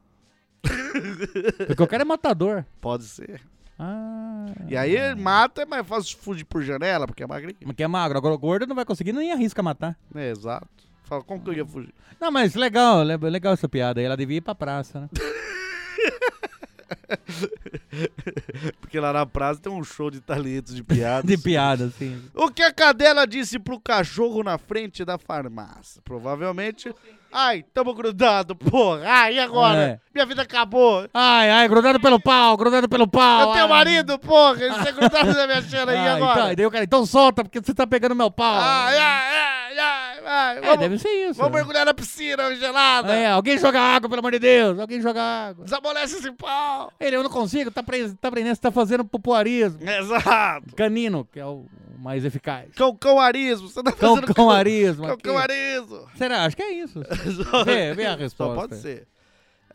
Porque 1.68 1.84
o 1.84 1.88
cara 1.88 2.04
é 2.04 2.06
matador. 2.06 2.64
Pode 2.80 3.04
ser. 3.06 3.42
Ah. 3.78 4.46
E 4.70 4.78
aí 4.78 4.96
ele 4.96 5.16
mata, 5.20 5.66
mas 5.66 5.86
faz 5.86 6.12
fugir 6.12 6.46
por 6.46 6.62
janela, 6.62 7.08
porque 7.08 7.24
é 7.24 7.28
magrinho. 7.28 7.58
Porque 7.66 7.84
é 7.84 7.88
magro. 7.88 8.18
Agora 8.18 8.36
o 8.36 8.38
gordo 8.38 8.68
não 8.68 8.76
vai 8.76 8.86
conseguir 8.86 9.12
nem 9.14 9.32
arrisca 9.32 9.64
matar. 9.64 9.98
É, 10.16 10.30
exato. 10.30 10.68
Fala, 11.06 11.24
como 11.24 11.42
que 11.44 11.50
eu 11.50 11.54
ia 11.54 11.66
fugir? 11.66 11.94
Não, 12.22 12.32
mas 12.32 12.54
legal, 12.56 13.04
le- 13.04 13.18
legal 13.18 13.52
essa 13.54 13.68
piada 13.68 14.00
aí. 14.00 14.06
Ela 14.06 14.16
devia 14.16 14.38
ir 14.38 14.42
pra 14.42 14.54
praça, 14.56 15.02
né? 15.02 15.10
Porque 18.80 19.00
lá 19.00 19.14
na 19.14 19.26
praça 19.26 19.62
tem 19.62 19.72
um 19.72 19.84
show 19.84 20.10
de 20.10 20.20
talentos 20.22 20.76
de 20.76 20.84
piadas. 20.84 21.26
De 21.30 21.38
piada, 21.38 21.86
assim. 21.86 22.22
O 22.34 22.50
que 22.50 22.62
a 22.64 22.72
cadela 22.72 23.26
disse 23.26 23.60
pro 23.60 23.80
cachorro 23.80 24.44
na 24.44 24.58
frente 24.58 25.04
da 25.06 25.18
farmácia? 25.18 26.02
Provavelmente. 26.04 26.94
Ai, 27.36 27.66
tamo 27.74 27.96
grudado, 27.96 28.56
porra. 28.56 29.02
Ai, 29.08 29.36
e 29.36 29.40
agora? 29.40 29.80
É. 29.80 30.00
Minha 30.14 30.26
vida 30.26 30.44
acabou. 30.44 31.10
Ai, 31.12 31.50
ai, 31.50 31.68
grudado 31.68 32.00
pelo 32.00 32.20
pau, 32.20 32.56
grudado 32.56 32.88
pelo 32.88 33.08
pau. 33.08 33.42
Eu 33.42 33.54
tenho 33.54 33.64
ai. 33.64 33.70
marido, 33.70 34.20
porra. 34.20 34.54
Você 34.56 34.90
é 34.90 34.92
grudado 34.92 35.34
na 35.34 35.48
minha 35.48 35.62
cheira 35.64 35.92
aí 35.92 35.98
Ah, 36.08 36.14
agora. 36.16 36.32
Então, 36.34 36.52
e 36.52 36.56
daí 36.56 36.66
o 36.68 36.72
cara, 36.72 36.84
então 36.84 37.06
solta, 37.08 37.44
porque 37.44 37.60
você 37.60 37.74
tá 37.74 37.88
pegando 37.88 38.14
meu 38.14 38.30
pau. 38.30 38.54
Ai, 38.56 38.98
ai, 38.98 39.00
ai, 39.00 39.80
ai, 39.80 40.58
é, 40.58 40.62
Vamos, 40.62 40.80
deve 40.80 40.98
ser 41.00 41.10
isso. 41.10 41.34
vamos 41.40 41.54
mergulhar 41.54 41.86
na 41.86 41.94
piscina 41.94 42.56
gelada. 42.56 43.14
É, 43.14 43.32
alguém 43.32 43.58
joga 43.58 43.80
água, 43.82 44.08
pelo 44.08 44.20
amor 44.20 44.32
de 44.32 44.40
Deus. 44.40 44.80
Alguém 44.80 45.02
joga 45.02 45.22
água. 45.22 45.66
Desamolece 45.66 46.18
esse 46.18 46.32
pau. 46.34 46.92
Ele, 47.06 47.16
eu 47.18 47.24
não 47.24 47.30
consigo, 47.30 47.70
tá, 47.72 47.84
pre... 47.84 48.14
tá 48.14 48.28
aprendendo, 48.30 48.56
você 48.56 48.62
tá 48.62 48.72
fazendo 48.72 49.04
popuarismo. 49.06 49.80
Exato. 49.88 50.76
Canino, 50.76 51.26
que 51.32 51.40
é 51.40 51.46
o 51.46 51.66
mais 52.00 52.24
eficaz. 52.26 52.74
Cão, 52.76 52.96
cãoarismo. 52.96 53.68
Você 53.70 53.84
tá 53.84 53.92
Cão, 53.92 54.16
fazendo 54.16 54.34
cãoarismo. 54.34 55.08
Cão, 55.08 55.18
cãoarismo. 55.18 56.08
Será? 56.16 56.46
Acho 56.46 56.56
que 56.56 56.64
é 56.64 56.72
isso. 56.74 57.02
Só- 57.52 57.64
Vê, 57.64 57.94
vê 57.94 58.06
a 58.06 58.12
Só 58.14 58.18
resposta. 58.18 58.56
pode 58.70 58.82
ser. 58.82 59.08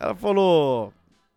Ela 0.01 0.15
falou, 0.15 0.93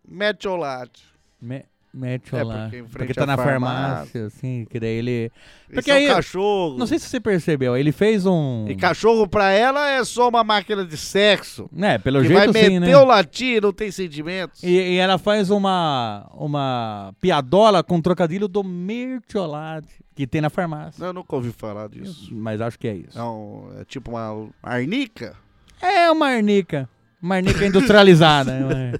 mete 0.06 0.46
ou 0.48 0.56
late. 0.56 1.04
Me... 1.40 1.64
Mete 1.94 2.34
É, 2.34 2.42
lá. 2.42 2.68
porque 2.70 2.82
Porque, 2.90 3.12
tá 3.14 3.26
na 3.26 3.36
farmácia. 3.36 3.88
farmácia, 3.90 4.26
assim, 4.26 4.66
que 4.70 4.80
daí 4.80 4.90
ele... 4.96 5.30
Porque 5.72 5.90
é 5.90 5.94
aí- 5.94 6.10
um 6.10 6.14
cachorro. 6.14 6.78
Não 6.78 6.86
sei 6.86 6.98
se 6.98 7.06
você 7.06 7.20
percebeu, 7.20 7.76
ele 7.76 7.92
fez 7.92 8.24
um... 8.24 8.64
E 8.66 8.74
cachorro 8.74 9.28
pra 9.28 9.50
ela 9.50 9.90
é 9.90 10.02
só 10.02 10.28
uma 10.30 10.42
máquina 10.42 10.86
de 10.86 10.96
sexo. 10.96 11.68
É, 11.78 11.98
pelo 11.98 12.22
que 12.22 12.28
jeito 12.28 12.38
vai 12.52 12.62
sim, 12.64 12.78
meter 12.80 12.92
né? 12.92 12.96
o 12.96 13.04
latir, 13.04 13.60
não 13.60 13.74
tem 13.74 13.90
sentimentos. 13.90 14.62
E, 14.62 14.68
e 14.70 14.96
ela 14.96 15.18
faz 15.18 15.50
uma, 15.50 16.26
uma 16.32 17.14
piadola 17.20 17.82
com 17.82 18.00
trocadilho 18.00 18.48
do 18.48 18.64
mertiolate 18.64 19.92
que 20.14 20.26
tem 20.26 20.40
na 20.40 20.48
farmácia. 20.50 21.04
Eu 21.04 21.12
nunca 21.12 21.36
ouvi 21.36 21.50
falar 21.52 21.88
disso. 21.90 22.28
Mas 22.32 22.60
acho 22.62 22.78
que 22.78 22.88
é 22.88 22.94
isso. 22.94 23.18
É, 23.18 23.22
um- 23.22 23.68
é 23.80 23.84
tipo 23.84 24.10
uma 24.12 24.48
arnica? 24.62 25.36
É 25.80 26.10
uma 26.10 26.28
arnica. 26.28 26.88
Uma 27.20 27.36
arnica 27.36 27.66
industrializada. 27.66 28.50
né? 28.66 28.92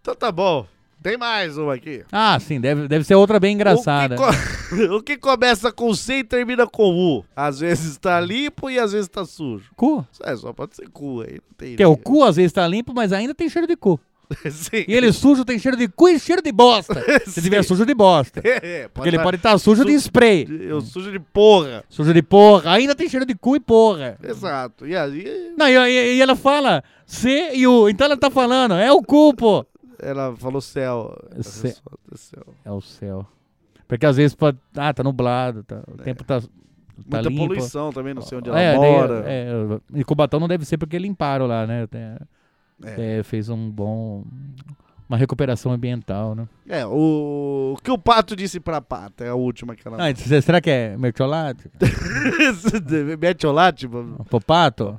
Então 0.00 0.14
tá 0.14 0.30
bom. 0.32 0.66
Tem 1.06 1.16
mais 1.16 1.56
uma 1.56 1.74
aqui. 1.74 2.02
ah, 2.10 2.36
sim, 2.40 2.60
deve, 2.60 2.88
deve 2.88 3.04
ser 3.04 3.14
outra 3.14 3.38
bem 3.38 3.54
engraçada. 3.54 4.16
O 4.16 4.18
que, 4.18 4.88
co- 4.88 4.94
o 4.98 5.02
que 5.02 5.16
começa 5.16 5.70
com 5.70 5.94
C 5.94 6.14
e 6.18 6.24
termina 6.24 6.66
com 6.66 6.90
U? 6.90 7.24
Às 7.36 7.60
vezes 7.60 7.96
tá 7.96 8.18
limpo 8.20 8.68
e 8.68 8.76
às 8.76 8.90
vezes 8.90 9.06
tá 9.08 9.24
sujo. 9.24 9.70
Cu. 9.76 10.04
É, 10.24 10.34
só 10.34 10.52
pode 10.52 10.74
ser 10.74 10.88
cu 10.88 11.20
aí. 11.20 11.34
Não 11.34 11.56
tem 11.56 11.76
Que 11.76 11.82
é 11.84 11.86
o 11.86 11.96
cu 11.96 12.24
às 12.24 12.34
vezes 12.34 12.50
tá 12.52 12.66
limpo, 12.66 12.92
mas 12.92 13.12
ainda 13.12 13.32
tem 13.32 13.48
cheiro 13.48 13.68
de 13.68 13.76
cu. 13.76 14.00
Sim. 14.50 14.84
E 14.88 14.92
ele 14.92 15.12
sujo 15.12 15.44
tem 15.44 15.56
cheiro 15.60 15.76
de 15.76 15.86
cu 15.86 16.08
e 16.08 16.18
cheiro 16.18 16.42
de 16.42 16.50
bosta. 16.50 17.00
Se 17.30 17.40
tiver 17.40 17.62
sujo 17.62 17.86
de 17.86 17.94
bosta. 17.94 18.40
É, 18.42 18.88
Porque 18.92 19.08
ele 19.08 19.18
tá- 19.18 19.22
pode 19.22 19.36
estar 19.36 19.56
sujo 19.58 19.84
de 19.84 19.92
Su- 19.92 20.06
spray. 20.06 20.44
Eu 20.68 20.80
sujo 20.80 21.12
de 21.12 21.20
porra. 21.20 21.84
Sujo 21.88 22.12
de 22.12 22.20
porra. 22.20 22.72
Ainda 22.72 22.96
tem 22.96 23.08
cheiro 23.08 23.24
de 23.24 23.36
cu 23.36 23.54
e 23.54 23.60
porra. 23.60 24.18
Exato. 24.20 24.84
E 24.84 24.96
aí 24.96 25.52
Não, 25.56 25.68
e, 25.68 25.76
e- 25.88 26.16
e 26.16 26.20
ela 26.20 26.34
fala 26.34 26.82
C 27.06 27.52
e 27.54 27.64
U. 27.64 27.88
Então 27.88 28.06
ela 28.06 28.16
tá 28.16 28.28
falando, 28.28 28.74
é 28.74 28.90
o 28.90 29.00
cu, 29.00 29.32
pô. 29.32 29.64
Ela 30.00 30.34
falou 30.36 30.60
céu. 30.60 31.16
Cé- 31.40 31.68
É 31.68 32.16
céu. 32.16 32.42
É 32.64 32.70
o 32.70 32.80
céu. 32.80 33.26
Porque 33.88 34.04
às 34.06 34.16
vezes 34.16 34.34
pode. 34.34 34.58
Ah, 34.76 34.92
tá 34.92 35.02
nublado, 35.02 35.62
tá, 35.62 35.82
o 35.88 35.96
tempo 35.98 36.24
tá. 36.24 36.40
tá 36.40 36.46
Muita 36.96 37.28
limpo. 37.28 37.46
poluição 37.48 37.92
também, 37.92 38.14
não 38.14 38.22
sei 38.22 38.38
onde 38.38 38.48
ela 38.48 38.60
É, 38.60 38.78
daí, 38.78 38.90
mora. 38.92 39.22
é, 39.26 39.50
e 39.94 40.02
Cubatão 40.04 40.40
não 40.40 40.48
deve 40.48 40.64
ser 40.64 40.76
porque 40.78 40.98
limparam 40.98 41.46
lá, 41.46 41.66
né? 41.66 41.86
É. 41.92 43.18
é, 43.18 43.22
fez 43.22 43.48
um 43.48 43.70
bom. 43.70 44.24
Uma 45.08 45.16
recuperação 45.16 45.70
ambiental, 45.70 46.34
né? 46.34 46.48
É, 46.68 46.84
o... 46.84 47.74
o 47.76 47.80
que 47.80 47.92
o 47.92 47.96
pato 47.96 48.34
disse 48.34 48.58
pra 48.58 48.80
pata 48.80 49.24
é 49.24 49.28
a 49.28 49.36
última 49.36 49.76
que 49.76 49.86
ela. 49.86 49.98
Ah, 50.00 50.12
será 50.42 50.60
que 50.60 50.68
é 50.68 50.96
mertiolate? 50.96 51.70
Mete 53.20 53.46
o 53.46 53.52
lá, 53.52 53.70
tipo. 53.72 54.02
Pro 54.28 54.40
pato? 54.40 54.96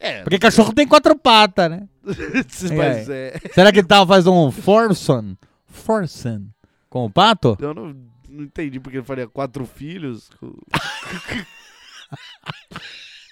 É, 0.00 0.22
Porque 0.22 0.38
cachorro 0.38 0.72
tem 0.72 0.88
quatro 0.88 1.16
patas, 1.16 1.70
né? 1.70 1.86
Mas 2.76 3.08
é. 3.08 3.40
Será 3.52 3.72
que 3.72 3.78
ele 3.78 3.86
tava 3.86 4.06
fazendo 4.06 4.34
um 4.34 4.50
forson? 4.50 5.36
Forson? 5.66 6.46
Com 6.90 7.06
o 7.06 7.10
pato? 7.10 7.56
Eu 7.60 7.72
não, 7.72 7.96
não 8.28 8.44
entendi 8.44 8.78
porque 8.80 8.98
ele 8.98 9.04
faria 9.04 9.26
quatro 9.26 9.64
filhos. 9.64 10.30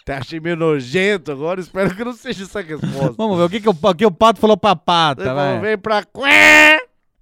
Até 0.03 0.17
achei 0.17 0.41
meio 0.41 0.57
nojento 0.57 1.31
agora, 1.31 1.61
espero 1.61 1.95
que 1.95 2.03
não 2.03 2.15
seja 2.15 2.45
essa 2.45 2.61
resposta. 2.63 3.13
Vamos 3.17 3.37
ver 3.37 3.45
o 3.45 3.51
que, 3.51 3.61
que, 3.61 3.69
o, 3.69 3.95
que 3.95 4.07
o 4.07 4.11
pato 4.11 4.41
falou 4.41 4.57
pra 4.57 4.75
pata, 4.75 5.35
vai. 5.35 5.61
vem 5.61 5.79
pra 5.79 6.03
quê? 6.03 6.81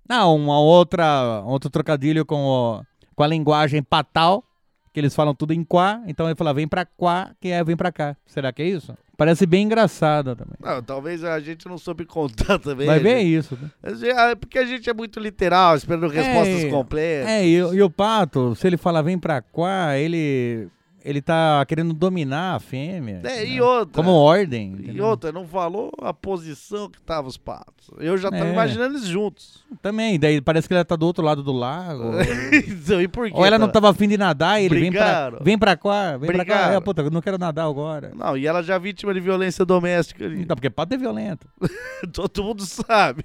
Não, 0.08 0.36
uma 0.36 0.60
outra, 0.60 1.42
outro 1.44 1.68
trocadilho 1.68 2.24
com, 2.24 2.46
o, 2.46 2.82
com 3.14 3.22
a 3.22 3.26
linguagem 3.26 3.82
patal, 3.82 4.44
que 4.92 5.00
eles 5.00 5.14
falam 5.14 5.34
tudo 5.34 5.52
em 5.52 5.64
quá, 5.64 6.00
então 6.06 6.26
ele 6.26 6.36
fala 6.36 6.54
vem 6.54 6.68
pra 6.68 6.86
quá, 6.86 7.32
que 7.40 7.48
é 7.48 7.62
vem 7.62 7.76
pra 7.76 7.92
cá. 7.92 8.16
Será 8.26 8.52
que 8.52 8.62
é 8.62 8.66
isso? 8.66 8.96
Parece 9.18 9.44
bem 9.46 9.64
engraçado 9.64 10.36
também. 10.36 10.54
Não, 10.62 10.80
talvez 10.80 11.24
a 11.24 11.40
gente 11.40 11.66
não 11.66 11.76
soube 11.76 12.04
contar 12.06 12.56
também. 12.60 12.86
Vai 12.86 13.00
ver 13.00 13.18
gente. 13.18 13.34
isso. 13.36 13.58
né? 13.60 13.68
Ah, 14.16 14.36
Porque 14.36 14.56
a 14.58 14.64
gente 14.64 14.88
é 14.88 14.94
muito 14.94 15.18
literal, 15.18 15.74
esperando 15.76 16.06
respostas 16.06 16.62
É, 16.64 16.70
completas. 16.70 17.28
É, 17.28 17.44
e, 17.46 17.60
o- 17.62 17.74
e 17.74 17.82
o 17.82 17.90
pato, 17.90 18.54
se 18.54 18.64
ele 18.66 18.76
falar 18.76 19.02
vem 19.02 19.18
pra 19.18 19.42
quá, 19.42 19.98
ele, 19.98 20.68
ele 21.04 21.20
tá 21.22 21.64
querendo 21.66 21.92
dominar 21.94 22.56
a 22.56 22.60
fêmea. 22.60 23.20
É, 23.24 23.44
e 23.46 23.56
né? 23.56 23.62
outra. 23.62 23.94
Como 23.94 24.10
ordem. 24.12 24.72
E 24.78 24.82
entendeu? 24.84 25.06
outra, 25.06 25.32
não 25.32 25.46
falou 25.46 25.90
a 26.02 26.12
posição 26.12 26.90
que 26.90 27.00
tava 27.00 27.28
os 27.28 27.36
patos. 27.36 27.90
Eu 27.98 28.16
já 28.18 28.30
tava 28.30 28.46
É. 28.46 28.52
imaginando 28.52 28.94
eles 28.96 29.06
juntos. 29.06 29.64
Também, 29.80 30.18
daí 30.18 30.40
parece 30.40 30.66
que 30.68 30.74
ela 30.74 30.84
tá 30.84 30.96
do 30.96 31.06
outro 31.06 31.24
lado 31.24 31.42
do 31.42 31.52
lago. 31.52 32.04
Então, 32.68 33.00
e 33.02 33.08
por 33.08 33.26
quê? 33.28 33.34
Ou 33.36 33.44
ela 33.44 33.58
não 33.58 33.68
tava 33.68 33.90
afim 33.90 34.08
de 34.08 34.16
nadar 34.16 34.60
e 34.60 34.64
ele 34.64 34.80
vem 34.80 34.90
pra, 34.92 35.00
Brigaram. 35.04 35.38
vem 35.44 35.58
pra 35.58 35.76
cá, 35.76 36.16
vem 36.16 36.26
pra 36.30 36.38
cá. 36.38 36.54
Brigaram. 36.54 36.74
É, 36.76 36.80
puta, 36.80 37.02
eu 37.02 37.10
não 37.10 37.20
quero 37.20 37.36
nadar 37.38 37.66
agora. 37.66 38.12
Não, 38.14 38.36
e 38.36 38.46
ela 38.46 38.62
já 38.62 38.74
é 38.74 38.78
vítima 38.78 39.12
de 39.12 39.20
violência 39.20 39.64
doméstica 39.64 40.24
ali. 40.24 40.40
Então, 40.40 40.54
porque 40.56 40.70
pato 40.70 40.94
é 40.94 40.96
violento. 40.98 41.46
Todo 42.12 42.42
mundo 42.44 42.64
sabe. 42.64 43.24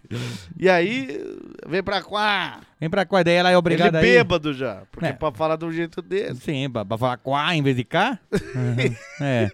E 0.60 0.70
aí, 0.70 1.20
vem 1.68 1.82
pra 1.84 2.02
cá. 2.02 2.60
Vem 2.84 2.90
pra 2.90 3.06
cá, 3.06 3.24
daí 3.24 3.36
ela 3.36 3.50
é 3.50 3.58
obrigada 3.58 4.00
Ele 4.00 4.08
aí. 4.10 4.14
bêbado 4.18 4.54
já. 4.54 4.82
Porque 4.92 5.06
É. 5.06 5.14
pra 5.14 5.32
falar 5.32 5.56
de 5.56 5.64
um 5.64 5.72
jeito 5.72 6.02
desse. 6.02 6.42
Sim, 6.42 6.70
pra, 6.70 6.84
pra 6.84 6.98
falar 6.98 7.16
quá 7.18 7.56
em 7.56 7.62
vez 7.64 7.78
de 7.78 7.86
cá. 7.86 8.20
Uhum. 8.32 8.94
É. 9.26 9.50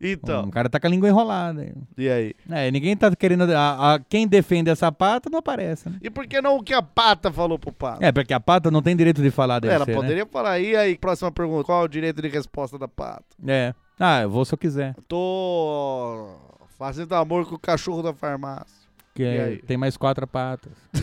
Então, 0.00 0.44
O 0.44 0.50
cara 0.52 0.68
tá 0.68 0.78
com 0.78 0.86
a 0.86 0.90
língua 0.90 1.08
enrolada. 1.08 1.62
aí. 1.62 1.72
e 1.98 2.08
aí? 2.08 2.34
É, 2.48 2.70
ninguém 2.70 2.96
tá 2.96 3.10
querendo. 3.16 3.50
A, 3.52 3.94
a- 3.94 3.98
quem 3.98 4.28
defende 4.28 4.70
essa 4.70 4.92
pata 4.92 5.28
não 5.28 5.40
aparece, 5.40 5.88
né? 5.88 5.96
E 6.00 6.08
por 6.08 6.26
que 6.28 6.40
não 6.40 6.58
o 6.58 6.62
que 6.62 6.72
a 6.72 6.82
pata 6.82 7.32
falou 7.32 7.58
pro 7.58 7.72
pato? 7.72 8.04
É, 8.04 8.12
porque 8.12 8.32
a 8.32 8.38
pata 8.38 8.70
não 8.70 8.80
tem 8.82 8.94
direito 8.94 9.20
de 9.20 9.30
falar 9.32 9.58
deve 9.58 9.74
Ela 9.74 9.84
ser, 9.84 9.90
né? 9.92 9.96
poderia 9.96 10.26
falar. 10.26 10.60
E 10.60 10.76
aí, 10.76 10.96
próxima 10.96 11.32
pergunta. 11.32 11.64
Qual 11.64 11.82
é 11.82 11.84
o 11.84 11.88
direito 11.88 12.22
de 12.22 12.28
resposta 12.28 12.78
da 12.78 12.86
pata? 12.86 13.24
É. 13.48 13.74
Ah, 13.98 14.22
eu 14.22 14.30
vou 14.30 14.44
se 14.44 14.54
eu 14.54 14.58
quiser. 14.58 14.94
Tô 15.08 16.36
fazendo 16.78 17.14
amor 17.14 17.48
com 17.48 17.56
o 17.56 17.58
cachorro 17.58 18.02
da 18.02 18.12
farmácia. 18.14 18.84
Que 19.14 19.22
é- 19.24 19.44
aí? 19.44 19.56
tem 19.58 19.76
mais 19.76 19.96
quatro 19.96 20.26
patas. 20.26 20.72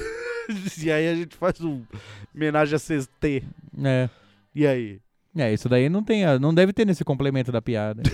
e 0.84 0.92
aí 0.92 1.08
a 1.10 1.16
gente 1.16 1.36
faz 1.36 1.60
um 1.62 1.84
homenagem 2.36 2.76
a 2.76 2.80
CST. 2.80 3.44
É. 3.84 4.10
E 4.54 4.66
aí? 4.68 5.00
É, 5.36 5.54
isso 5.54 5.70
daí 5.70 5.88
não 5.88 6.04
tem, 6.04 6.24
não 6.40 6.54
deve 6.54 6.74
ter 6.74 6.86
nesse 6.86 7.06
complemento 7.06 7.52
da 7.54 7.62
piada. 7.62 8.04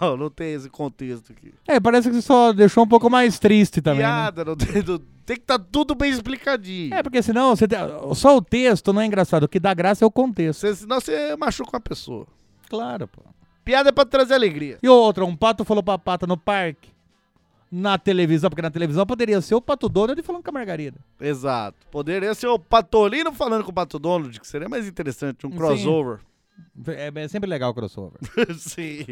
Não, 0.00 0.16
não 0.16 0.30
tem 0.30 0.54
esse 0.54 0.70
contexto 0.70 1.32
aqui. 1.32 1.52
É, 1.66 1.78
parece 1.80 2.08
que 2.08 2.14
você 2.14 2.22
só 2.22 2.52
deixou 2.52 2.84
um 2.84 2.88
pouco 2.88 3.10
mais 3.10 3.38
triste 3.38 3.82
também. 3.82 4.00
né? 4.02 4.06
Piada, 4.08 4.44
não 4.44 4.56
tem, 4.56 4.82
não- 4.82 4.98
tem 5.26 5.36
que 5.36 5.42
estar 5.42 5.58
tudo 5.58 5.94
bem 5.94 6.10
explicadinho. 6.10 6.94
É, 6.94 7.02
porque 7.02 7.22
senão 7.22 7.54
você 7.56 7.66
tem- 7.68 7.78
só 8.14 8.36
o 8.36 8.40
texto 8.42 8.92
não 8.92 9.00
é 9.02 9.06
engraçado. 9.06 9.42
O 9.44 9.48
que 9.48 9.58
dá 9.60 9.74
graça 9.74 10.04
é 10.04 10.06
o 10.06 10.10
contexto. 10.10 10.60
Você- 10.60 10.74
senão 10.76 11.00
você 11.00 11.34
machuca 11.36 11.70
uma 11.74 11.80
pessoa. 11.80 12.26
Claro, 12.70 13.08
pô. 13.08 13.20
Piada 13.64 13.88
é 13.88 13.92
pra 13.92 14.04
trazer 14.06 14.34
alegria. 14.34 14.78
E 14.82 14.88
outra, 14.88 15.24
um 15.24 15.34
pato 15.36 15.64
falou 15.64 15.82
pra 15.82 15.98
pata 15.98 16.26
no 16.26 16.36
parque. 16.36 16.90
Na 17.70 17.98
televisão, 17.98 18.48
porque 18.48 18.62
na 18.62 18.70
televisão 18.70 19.04
poderia 19.04 19.40
ser 19.40 19.54
o 19.54 19.60
Pato 19.60 19.88
Donald 19.88 20.20
falando 20.22 20.42
com 20.42 20.50
a 20.50 20.52
Margarida. 20.52 20.98
Exato. 21.20 21.76
Poderia 21.90 22.34
ser 22.34 22.46
o 22.46 22.58
Patolino 22.58 23.32
falando 23.32 23.64
com 23.64 23.70
o 23.70 23.74
Pato 23.74 23.98
Donald, 23.98 24.38
que 24.38 24.46
seria 24.46 24.68
mais 24.68 24.86
interessante, 24.86 25.46
um 25.46 25.50
crossover. 25.50 26.20
É, 26.86 27.10
é 27.14 27.28
sempre 27.28 27.48
legal 27.48 27.70
o 27.70 27.74
crossover. 27.74 28.20
Sim. 28.58 29.06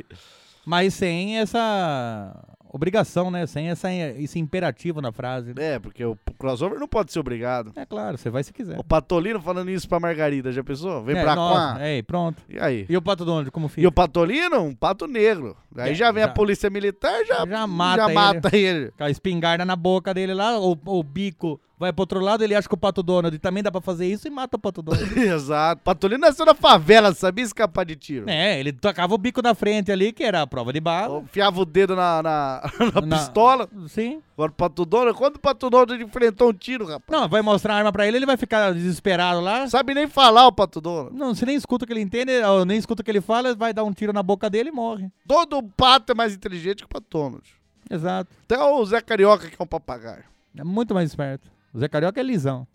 Mas 0.64 0.94
sem 0.94 1.38
essa 1.38 2.32
obrigação, 2.72 3.30
né? 3.30 3.46
Sem 3.46 3.68
essa, 3.68 3.92
esse 3.92 4.38
imperativo 4.38 5.00
na 5.00 5.12
frase. 5.12 5.52
É, 5.56 5.78
porque 5.78 6.04
o 6.04 6.16
crossover 6.38 6.78
não 6.78 6.88
pode 6.88 7.12
ser 7.12 7.20
obrigado. 7.20 7.72
É 7.76 7.84
claro, 7.84 8.16
você 8.18 8.30
vai 8.30 8.42
se 8.42 8.52
quiser. 8.52 8.78
O 8.78 8.84
Patolino 8.84 9.40
falando 9.40 9.70
isso 9.70 9.88
pra 9.88 10.00
Margarida, 10.00 10.50
já 10.52 10.64
pensou? 10.64 11.02
Vem 11.02 11.16
é, 11.16 11.22
pra 11.22 11.34
cá. 11.34 11.76
É, 11.80 12.02
pronto. 12.02 12.42
E 12.48 12.58
aí? 12.58 12.86
E 12.88 12.96
o 12.96 13.02
Pato 13.02 13.24
Donald, 13.24 13.50
como 13.50 13.68
fica? 13.68 13.80
E 13.82 13.86
o 13.86 13.92
Patolino, 13.92 14.60
um 14.60 14.74
pato 14.74 15.06
negro. 15.06 15.56
Aí 15.76 15.92
É, 15.92 15.94
já 15.94 16.10
vem 16.10 16.22
a 16.22 16.26
já- 16.26 16.32
polícia 16.32 16.68
militar, 16.70 17.24
já, 17.24 17.46
já 17.46 17.66
mata 17.66 17.96
já 18.02 18.04
ele. 18.06 18.14
mata 18.14 18.56
ele. 18.56 18.90
Com 18.96 19.04
a 19.04 19.10
espingarda 19.10 19.64
na 19.64 19.76
boca 19.76 20.12
dele 20.14 20.34
lá, 20.34 20.58
o, 20.58 20.76
o 20.86 21.02
bico 21.02 21.60
vai 21.82 21.92
pro 21.92 22.02
outro 22.02 22.20
lado, 22.20 22.42
ele 22.42 22.54
acha 22.54 22.68
que 22.68 22.74
o 22.74 22.78
Pato 22.78 23.02
Donald 23.02 23.36
também 23.38 23.62
dá 23.62 23.70
pra 23.70 23.80
fazer 23.80 24.06
isso 24.06 24.26
e 24.26 24.30
mata 24.30 24.56
o 24.56 24.60
Pato 24.60 24.80
Donald. 24.80 25.04
Exato. 25.18 25.82
Patolino 25.82 26.20
nasceu 26.20 26.46
na 26.46 26.54
favela, 26.54 27.12
sabia 27.12 27.44
escapar 27.44 27.84
de 27.84 27.96
tiro. 27.96 28.28
é, 28.30 28.58
ele 28.58 28.72
tocava 28.72 29.14
o 29.14 29.18
bico 29.18 29.42
da 29.42 29.54
frente 29.54 29.90
ali, 29.92 30.12
que 30.12 30.22
era 30.24 30.42
a 30.42 30.46
prova 30.46 30.72
de 30.72 30.80
bala. 30.80 31.20
Enfiava 31.20 31.60
o 31.60 31.64
dedo 31.64 31.94
na, 31.96 32.22
na, 32.22 32.70
na 32.94 33.00
Na- 33.06 33.16
pistola. 33.18 33.68
Sim. 33.88 34.22
Agora 34.34 34.50
o 34.50 34.54
Pato 34.54 34.84
Donald, 34.84 35.16
quando 35.18 35.36
o 35.36 35.40
Pato 35.40 35.68
Donald 35.68 36.02
enfrentou 36.02 36.48
um 36.50 36.52
tiro, 36.54 36.86
rapaz? 36.86 37.02
Não, 37.20 37.28
vai 37.28 37.42
mostrar 37.42 37.74
a 37.74 37.76
arma 37.78 37.92
pra 37.92 38.06
ele, 38.06 38.16
ele 38.16 38.26
vai 38.26 38.36
ficar 38.36 38.72
desesperado 38.72 39.40
lá. 39.40 39.68
Sabe 39.68 39.92
nem 39.94 40.06
falar 40.08 40.46
o 40.46 40.52
Pato 40.52 40.80
Donald. 40.80 41.14
Não, 41.16 41.34
você 41.34 41.44
nem 41.44 41.54
escuta 41.56 41.84
o 41.84 41.86
que 41.86 41.92
ele 41.92 42.00
entende, 42.00 42.32
ou 42.44 42.64
nem 42.64 42.78
escuta 42.78 43.02
o 43.02 43.04
que 43.04 43.10
ele 43.10 43.20
fala, 43.20 43.54
vai 43.54 43.72
dar 43.74 43.84
um 43.84 43.92
tiro 43.92 44.12
na 44.12 44.22
boca 44.22 44.48
dele 44.48 44.70
e 44.70 44.72
morre. 44.72 45.10
Todo 45.28 45.62
pato 45.62 46.12
é 46.12 46.14
mais 46.14 46.34
inteligente 46.34 46.78
que 46.78 46.84
o 46.84 46.88
Pato 46.88 47.06
Donald. 47.10 47.42
Exato. 47.90 48.30
Até 48.44 48.58
o 48.62 48.84
Zé 48.86 49.00
Carioca, 49.00 49.48
que 49.48 49.56
é 49.58 49.62
um 49.62 49.66
papagaio. 49.66 50.24
É 50.56 50.64
muito 50.64 50.94
mais 50.94 51.10
esperto. 51.10 51.50
O 51.74 51.78
Zé 51.78 51.88
Carioca 51.88 52.20
é 52.20 52.22
lisão. 52.22 52.66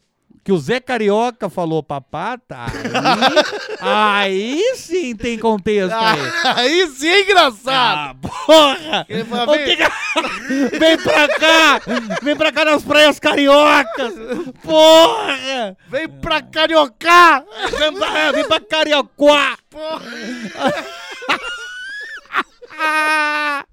Que 0.43 0.51
o 0.51 0.57
Zé 0.57 0.79
Carioca 0.79 1.49
falou 1.49 1.83
pra 1.83 1.99
pata, 1.99 2.55
aí, 3.81 3.81
aí 3.81 4.73
sim 4.75 5.13
tem 5.13 5.37
contexto 5.37 5.93
aí. 5.93 6.19
Aí 6.55 6.87
sim 6.87 7.07
é 7.09 7.21
engraçado. 7.23 7.69
Ah, 7.69 8.15
porra! 8.45 9.05
Ele 9.09 9.25
fala, 9.25 9.57
vem- 9.57 9.75
que 9.75 9.83
Vem 10.79 10.97
pra 10.97 11.27
cá! 11.27 11.81
Vem 12.21 12.35
pra 12.35 12.51
cá 12.53 12.63
nas 12.63 12.81
praias 12.81 13.19
cariocas! 13.19 14.13
Porra! 14.63 15.75
Vem 15.89 16.07
pra 16.07 16.41
cariocar! 16.41 17.43
Vem 17.77 17.93
pra, 17.93 18.31
vem 18.31 18.47
pra 18.47 18.59
Carioquá! 18.61 19.57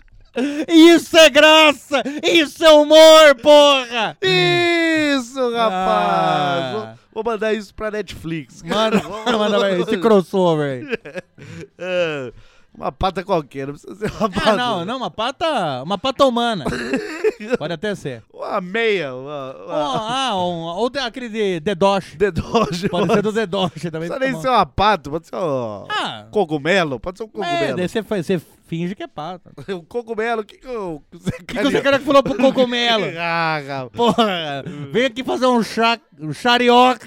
Isso 0.68 1.16
é 1.16 1.30
graça! 1.30 2.03
Isso 2.22 2.64
é 2.64 2.70
humor, 2.70 3.35
porra! 3.43 4.16
Isso, 4.22 5.41
rapaz! 5.53 5.72
Ah. 5.72 6.97
Vou, 7.12 7.22
vou 7.22 7.32
mandar 7.32 7.53
isso 7.55 7.74
pra 7.74 7.91
Netflix. 7.91 8.62
Manda, 8.62 9.01
manda 9.39 9.59
pra 9.59 9.78
esse 9.78 9.99
crossover 9.99 10.82
aí. 10.82 12.32
É, 12.75 12.77
uma 12.77 12.93
pata 12.93 13.22
qualquer, 13.22 13.66
não 13.68 13.75
precisa 13.75 13.95
ser 13.95 14.12
uma 14.18 14.29
pata. 14.31 14.51
Ah, 14.53 14.57
não, 14.57 14.85
não, 14.85 14.97
uma 14.99 15.11
pata. 15.11 15.83
Uma 15.83 15.97
pata 15.99 16.25
humana. 16.27 16.64
Pode 17.59 17.72
até 17.75 17.95
ser. 17.95 18.22
Uma 18.33 18.61
meia, 18.61 19.14
uma, 19.14 19.57
Ou, 19.59 19.64
uma 19.66 20.29
ah, 20.29 20.37
um, 20.37 20.62
ou 20.77 20.91
de- 20.91 20.99
aquele 20.99 21.29
de 21.29 21.61
Dedoche. 21.61 22.16
dedoche. 22.16 22.89
Pode 22.89 23.12
ser 23.12 23.22
do 23.22 23.33
Dedoche 23.33 23.91
também. 23.91 24.09
Não 24.09 24.16
precisa 24.16 24.33
nem 24.33 24.41
ser 24.43 24.49
uma 24.49 24.66
pata, 24.66 25.11
pode 25.11 25.27
ser 25.27 25.37
um 25.37 25.87
Ah, 25.89 26.27
cogumelo, 26.31 27.01
pode 27.01 27.18
ser 27.18 27.25
um 27.25 27.27
é, 27.27 27.31
cogumelo. 27.31 27.77
daí 27.77 27.89
você, 27.89 28.41
finge 28.66 28.95
que 28.95 29.03
é 29.03 29.07
pata. 29.07 29.51
O 29.68 29.72
Um 29.77 29.85
cogumelo, 29.85 30.43
o 30.43 30.45
que 30.45 30.59
que 30.59 30.68
o 30.68 31.03
que 31.11 31.18
você 31.18 31.31
que, 31.33 31.45
que 31.45 31.62
você 31.62 31.81
quer 31.81 31.99
que 31.99 32.05
falou 32.05 32.22
pro 32.22 32.37
cogumelo? 32.37 33.05
Ah, 33.18 33.61
rapaz. 33.66 33.91
Porra, 33.93 34.64
vem 34.93 35.07
aqui 35.07 35.22
fazer 35.25 35.47
um, 35.47 35.62
chá, 35.62 35.99
um 36.20 36.33
charioca. 36.33 37.07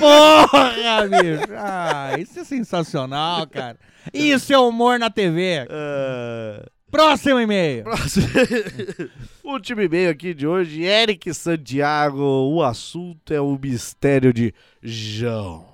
Porra, 0.00 1.08
bicho. 1.08 1.52
Ah, 1.56 2.18
isso 2.18 2.40
é 2.40 2.44
sensacional, 2.44 3.46
cara. 3.46 3.78
Isso 4.12 4.52
é 4.52 4.58
humor 4.58 4.98
na 4.98 5.10
TV. 5.10 5.66
Ah, 5.70 6.66
Próximo 6.90 7.38
e-mail. 7.38 7.84
próximo. 7.84 8.26
Último 9.44 9.80
e-mail 9.80 10.10
aqui 10.10 10.34
de 10.34 10.46
hoje, 10.46 10.82
Eric 10.82 11.32
Santiago. 11.32 12.20
O 12.52 12.62
assunto 12.64 13.32
é 13.32 13.40
o 13.40 13.56
mistério 13.56 14.32
de 14.32 14.52
João. 14.82 15.66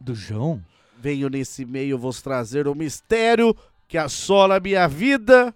Do 0.00 0.14
João? 0.14 0.62
Venho 0.98 1.28
nesse 1.28 1.62
e-mail 1.62 1.98
vos 1.98 2.22
trazer 2.22 2.66
um 2.66 2.74
mistério 2.74 3.54
que 3.86 3.98
assola 3.98 4.56
a 4.56 4.60
minha 4.60 4.86
vida 4.88 5.54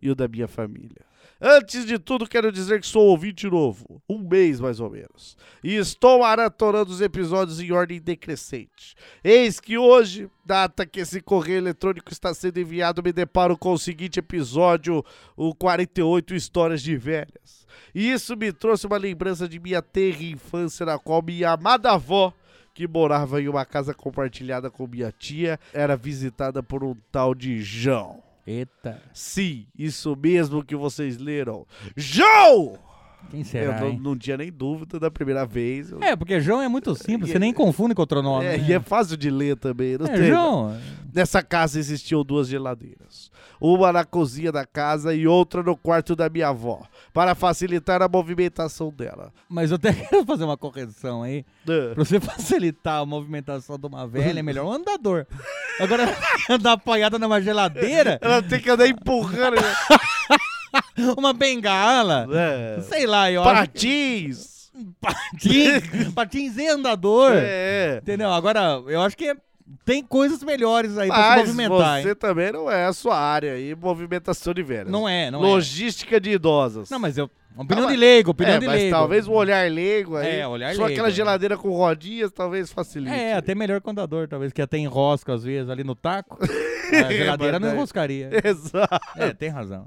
e 0.00 0.08
o 0.08 0.14
da 0.14 0.28
minha 0.28 0.46
família. 0.46 1.02
Antes 1.46 1.84
de 1.84 1.98
tudo, 1.98 2.26
quero 2.26 2.50
dizer 2.50 2.80
que 2.80 2.86
sou 2.86 3.02
ouvinte 3.02 3.46
novo, 3.46 4.02
um 4.08 4.26
mês 4.26 4.58
mais 4.58 4.80
ou 4.80 4.88
menos, 4.88 5.36
e 5.62 5.76
estou 5.76 6.20
maratonando 6.20 6.90
os 6.90 7.02
episódios 7.02 7.60
em 7.60 7.70
ordem 7.70 8.00
decrescente. 8.00 8.94
Eis 9.22 9.60
que 9.60 9.76
hoje, 9.76 10.30
data 10.42 10.86
que 10.86 11.00
esse 11.00 11.20
correio 11.20 11.58
eletrônico 11.58 12.10
está 12.10 12.32
sendo 12.32 12.60
enviado, 12.60 13.02
me 13.02 13.12
deparo 13.12 13.58
com 13.58 13.74
o 13.74 13.78
seguinte 13.78 14.20
episódio, 14.20 15.04
o 15.36 15.54
48 15.54 16.34
Histórias 16.34 16.80
de 16.80 16.96
Velhas. 16.96 17.66
E 17.94 18.10
isso 18.10 18.34
me 18.38 18.50
trouxe 18.50 18.86
uma 18.86 18.96
lembrança 18.96 19.46
de 19.46 19.60
minha 19.60 19.82
terra 19.82 20.22
infância, 20.22 20.86
na 20.86 20.98
qual 20.98 21.20
minha 21.20 21.50
amada 21.50 21.92
avó 21.92 22.32
que 22.72 22.88
morava 22.88 23.42
em 23.42 23.48
uma 23.48 23.66
casa 23.66 23.92
compartilhada 23.92 24.70
com 24.70 24.86
minha 24.86 25.12
tia, 25.12 25.60
era 25.74 25.94
visitada 25.94 26.62
por 26.62 26.82
um 26.82 26.96
tal 27.12 27.34
de 27.34 27.60
João. 27.60 28.23
Eita. 28.46 29.02
Sim, 29.12 29.66
isso 29.76 30.14
mesmo 30.16 30.64
que 30.64 30.76
vocês 30.76 31.18
leram. 31.18 31.66
João! 31.96 32.78
Quem 33.30 33.40
Eu 33.40 33.46
será, 33.46 33.80
não, 33.80 33.88
hein? 33.88 34.00
não 34.02 34.16
tinha 34.16 34.36
nem 34.36 34.52
dúvida 34.52 34.98
da 35.00 35.10
primeira 35.10 35.44
vez. 35.44 35.90
Eu- 35.90 36.02
É, 36.02 36.14
porque 36.16 36.40
João 36.40 36.62
é 36.62 36.68
muito 36.68 36.94
simples, 36.94 37.30
você 37.30 37.38
nem 37.38 37.52
confunde 37.52 37.94
com 37.94 38.02
outro 38.02 38.22
nome. 38.22 38.44
É, 38.46 38.56
né? 38.58 38.64
e 38.68 38.72
é 38.72 38.80
fácil 38.80 39.16
de 39.16 39.30
ler 39.30 39.56
também, 39.56 39.96
não 39.98 40.06
É, 40.06 40.16
tem? 40.16 40.26
João. 40.28 40.76
Nessa 41.12 41.42
casa 41.42 41.78
existiam 41.78 42.24
duas 42.24 42.48
geladeiras. 42.48 43.32
Uma 43.60 43.92
na 43.92 44.04
cozinha 44.04 44.50
da 44.50 44.66
casa 44.66 45.14
e 45.14 45.26
outra 45.28 45.62
no 45.62 45.76
quarto 45.76 46.16
da 46.16 46.28
minha 46.28 46.48
avó, 46.48 46.82
para 47.12 47.34
facilitar 47.36 48.02
a 48.02 48.08
movimentação 48.08 48.90
dela. 48.90 49.32
Mas 49.48 49.70
eu 49.70 49.76
até 49.76 49.92
quero 49.94 50.24
fazer 50.24 50.44
uma 50.44 50.56
correção 50.56 51.22
aí. 51.22 51.44
Ah, 51.62 51.94
Pra 51.94 52.04
você 52.04 52.18
facilitar 52.20 53.00
a 53.00 53.06
movimentação 53.06 53.78
de 53.78 53.86
uma 53.86 54.06
velha, 54.08 54.40
é 54.40 54.42
melhor 54.42 54.66
um 54.66 54.72
andador. 54.72 55.24
Agora, 55.80 56.04
andar 56.50 56.72
apoiada 56.72 57.18
numa 57.18 57.40
geladeira, 57.40 58.18
Ela 58.20 58.42
tem 58.42 58.60
que 58.60 58.68
andar 58.70 58.88
empurrando. 58.88 59.56
Né? 60.74 61.14
uma 61.16 61.32
bengala, 61.32 62.26
É. 62.32 62.80
sei 62.82 63.06
lá, 63.06 63.30
eu 63.30 63.42
acho 63.42 63.54
Patins! 63.72 64.54
patins, 65.00 66.12
patins 66.14 66.56
e 66.58 66.66
andador. 66.66 67.32
É. 67.34 67.98
Entendeu? 68.02 68.32
Agora, 68.32 68.82
eu 68.88 69.00
acho 69.02 69.16
que 69.16 69.34
tem 69.84 70.02
coisas 70.02 70.42
melhores 70.42 70.98
aí 70.98 71.08
pra 71.08 71.16
se 71.16 71.22
Mas 71.22 71.38
movimentar, 71.48 72.02
você 72.02 72.08
hein? 72.08 72.14
também 72.16 72.52
não 72.52 72.70
é 72.70 72.86
a 72.86 72.92
sua 72.92 73.16
área 73.18 73.52
aí, 73.54 73.74
movimentação 73.74 74.52
de 74.52 74.62
velhas. 74.62 74.90
Não 74.90 75.08
é, 75.08 75.30
não 75.30 75.38
é. 75.38 75.42
Logística 75.42 76.20
de 76.20 76.30
idosas. 76.32 76.90
Não, 76.90 76.98
mas 76.98 77.16
eu. 77.16 77.30
Opinião 77.56 77.84
Ah, 77.84 77.86
de 77.86 77.92
mas- 77.92 78.00
leigo, 78.00 78.30
opinião 78.32 78.56
é, 78.56 78.58
de 78.58 78.66
mas 78.66 78.74
leigo. 78.80 78.96
talvez 78.96 79.28
um 79.28 79.32
olhar 79.32 79.70
leigo 79.70 80.16
aí. 80.16 80.40
É, 80.40 80.48
olhar 80.48 80.74
Só 80.74 80.82
leigo, 80.86 80.92
aquela 80.92 81.08
é. 81.08 81.10
geladeira 81.12 81.56
com 81.56 81.70
rodinhas 81.70 82.32
talvez 82.32 82.72
facilite. 82.72 83.14
É, 83.14 83.34
até 83.34 83.54
melhor 83.54 83.80
que 83.80 83.86
o 83.86 83.90
andador, 83.92 84.26
talvez, 84.26 84.52
que 84.52 84.60
até 84.60 84.76
enrosca 84.76 85.32
às 85.34 85.44
vezes 85.44 85.70
ali 85.70 85.84
no 85.84 85.94
taco. 85.94 86.36
A 87.02 87.10
geladeira 87.12 87.58
não 87.58 87.68
daí- 87.68 87.76
enroscaria. 87.76 88.30
Exato. 88.44 89.00
É, 89.16 89.32
tem 89.32 89.48
razão. 89.48 89.86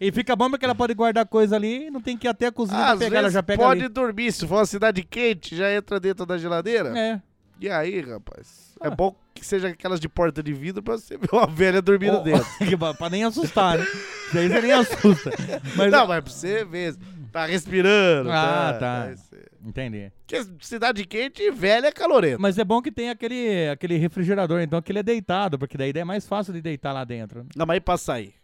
E 0.00 0.10
fica 0.12 0.34
bom 0.36 0.50
porque 0.50 0.64
ela 0.64 0.74
pode 0.74 0.94
guardar 0.94 1.26
coisa 1.26 1.56
ali 1.56 1.86
e 1.86 1.90
não 1.90 2.00
tem 2.00 2.16
que 2.16 2.26
ir 2.26 2.30
até 2.30 2.46
a 2.46 2.52
cozinha 2.52 2.78
pra 2.80 2.92
Às 2.92 2.98
pegar, 2.98 3.18
ela 3.18 3.30
já 3.30 3.42
pega 3.42 3.62
pode 3.62 3.80
ali. 3.84 3.88
dormir, 3.88 4.32
se 4.32 4.46
for 4.46 4.56
uma 4.56 4.66
cidade 4.66 5.02
quente, 5.02 5.56
já 5.56 5.72
entra 5.72 5.98
dentro 6.00 6.26
da 6.26 6.36
geladeira. 6.38 6.96
É. 6.98 7.20
E 7.60 7.70
aí, 7.70 8.00
rapaz? 8.00 8.74
É 8.82 8.88
Ah. 8.88 8.90
bom 8.90 9.14
que 9.32 9.44
seja 9.46 9.68
aquelas 9.68 9.98
de 10.00 10.08
porta 10.08 10.42
de 10.42 10.52
vidro 10.52 10.82
pra 10.82 10.96
você 10.98 11.16
ver 11.16 11.28
uma 11.32 11.46
velha 11.46 11.80
dormindo 11.80 12.16
Ó, 12.16 12.20
dentro. 12.20 12.46
pra 12.98 13.08
nem 13.10 13.24
assustar, 13.24 13.78
né? 13.78 13.84
Isso 13.84 14.38
aí 14.38 14.48
você 14.48 14.60
nem 14.60 14.72
assusta. 14.72 15.30
Mas, 15.76 15.90
Não, 15.92 16.06
mas 16.06 16.22
pra 16.24 16.32
você 16.32 16.64
ver, 16.64 16.94
tá 17.34 17.46
respirando. 17.46 18.30
Ah, 18.30 18.76
tá. 18.78 19.16
ser. 19.16 19.50
Entendi. 19.64 20.12
Porque 20.24 20.44
cidade 20.60 21.04
quente 21.04 21.42
e 21.42 21.50
velha 21.50 21.88
é 21.88 21.92
calorenta. 21.92 22.38
Mas 22.38 22.56
é 22.58 22.64
bom 22.64 22.80
que 22.80 22.92
tem 22.92 23.10
aquele, 23.10 23.68
aquele 23.68 23.96
refrigerador, 23.96 24.60
então, 24.60 24.80
que 24.80 24.92
ele 24.92 25.00
é 25.00 25.02
deitado, 25.02 25.58
porque 25.58 25.76
daí 25.76 25.92
é 25.92 26.04
mais 26.04 26.26
fácil 26.28 26.52
de 26.52 26.62
deitar 26.62 26.92
lá 26.92 27.02
dentro. 27.02 27.44
Não, 27.56 27.66
mas 27.66 27.74
aí 27.74 27.80
pra 27.80 27.96
sair. 27.96 28.34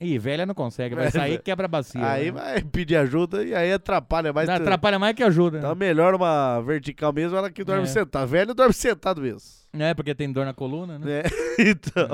Ih, 0.00 0.18
velha 0.18 0.46
não 0.46 0.54
consegue, 0.54 0.94
vai 0.94 1.06
É, 1.08 1.10
sair 1.10 1.30
velho. 1.32 1.42
quebra 1.42 1.66
a 1.66 1.68
bacia. 1.68 2.06
Aí 2.10 2.26
né? 2.26 2.40
vai 2.40 2.62
pedir 2.62 2.96
ajuda 2.96 3.44
e 3.44 3.54
aí 3.54 3.72
atrapalha 3.72 4.32
mais. 4.32 4.48
Tudo. 4.48 4.60
Atrapalha 4.62 4.98
mais 4.98 5.14
que 5.14 5.22
ajuda. 5.22 5.58
Então 5.58 5.74
melhor 5.74 6.14
uma 6.14 6.60
vertical 6.62 7.12
mesmo, 7.12 7.36
ela 7.36 7.50
que 7.50 7.62
dorme 7.62 7.82
É. 7.82 7.86
sentado. 7.86 8.26
Velho 8.28 8.54
dorme 8.54 8.72
sentado 8.72 9.20
mesmo. 9.20 9.60
É, 9.72 9.94
porque 9.94 10.14
tem 10.14 10.32
dor 10.32 10.44
na 10.46 10.54
coluna, 10.54 10.98
né? 10.98 11.04
né? 11.06 11.22
Então, 11.60 12.08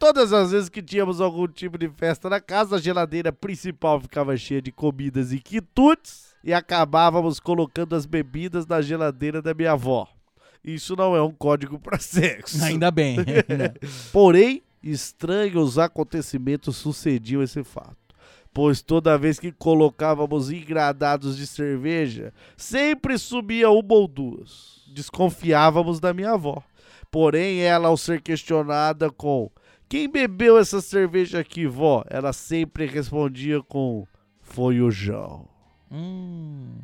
todas 0.00 0.32
as 0.32 0.50
vezes 0.50 0.68
que 0.68 0.82
tínhamos 0.82 1.20
algum 1.20 1.46
tipo 1.46 1.78
de 1.78 1.88
festa 1.88 2.28
na 2.28 2.40
casa, 2.40 2.74
a 2.76 2.78
geladeira 2.80 3.32
principal 3.32 4.00
ficava 4.00 4.36
cheia 4.36 4.60
de 4.60 4.72
comidas 4.72 5.32
e 5.32 5.38
quitutes 5.38 6.34
e 6.42 6.52
acabávamos 6.52 7.38
colocando 7.38 7.94
as 7.94 8.04
bebidas 8.04 8.66
na 8.66 8.82
geladeira 8.82 9.40
da 9.40 9.54
minha 9.54 9.72
avó. 9.72 10.08
Isso 10.64 10.96
não 10.96 11.14
é 11.14 11.22
um 11.22 11.30
código 11.30 11.78
para 11.78 11.98
sexo. 12.00 12.62
Ainda 12.64 12.90
bem. 12.90 13.16
Porém, 14.12 14.62
estranhos 14.90 15.78
acontecimentos 15.78 16.76
sucediam 16.76 17.42
esse 17.42 17.64
fato. 17.64 17.96
Pois 18.52 18.80
toda 18.80 19.18
vez 19.18 19.40
que 19.40 19.50
colocávamos 19.50 20.50
engradados 20.50 21.36
de 21.36 21.46
cerveja, 21.46 22.32
sempre 22.56 23.18
subia 23.18 23.70
uma 23.70 23.94
ou 23.94 24.06
duas. 24.06 24.84
Desconfiávamos 24.94 25.98
da 25.98 26.14
minha 26.14 26.32
avó. 26.32 26.62
Porém, 27.10 27.60
ela, 27.60 27.88
ao 27.88 27.96
ser 27.96 28.20
questionada 28.20 29.10
com 29.10 29.50
quem 29.88 30.08
bebeu 30.08 30.58
essa 30.58 30.80
cerveja 30.80 31.40
aqui, 31.40 31.66
vó? 31.66 32.04
Ela 32.08 32.32
sempre 32.32 32.86
respondia 32.86 33.62
com 33.62 34.06
foi 34.40 34.80
o 34.80 34.90
João. 34.90 35.48
Hum. 35.90 36.76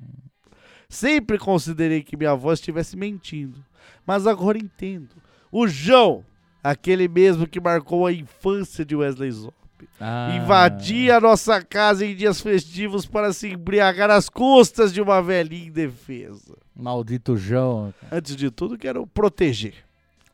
Sempre 0.88 1.38
considerei 1.38 2.02
que 2.02 2.16
minha 2.16 2.32
avó 2.32 2.52
estivesse 2.52 2.96
mentindo. 2.96 3.64
Mas 4.04 4.26
agora 4.26 4.58
entendo. 4.58 5.14
O 5.52 5.68
João, 5.68 6.24
aquele 6.62 7.08
mesmo 7.08 7.46
que 7.46 7.60
marcou 7.60 8.06
a 8.06 8.12
infância 8.12 8.84
de 8.84 8.94
Wesley 8.96 9.30
Zop, 9.30 9.54
Ah. 10.00 10.36
invadia 10.36 11.16
a 11.16 11.20
nossa 11.20 11.62
casa 11.62 12.04
em 12.04 12.14
dias 12.14 12.40
festivos 12.40 13.06
para 13.06 13.32
se 13.32 13.48
embriagar 13.48 14.10
às 14.10 14.28
custas 14.28 14.92
de 14.92 15.00
uma 15.00 15.22
velhinha 15.22 15.68
indefesa. 15.68 16.56
Maldito 16.76 17.36
João. 17.36 17.92
Antes 18.10 18.36
de 18.36 18.50
tudo, 18.50 18.78
quero 18.78 19.06
proteger. 19.06 19.74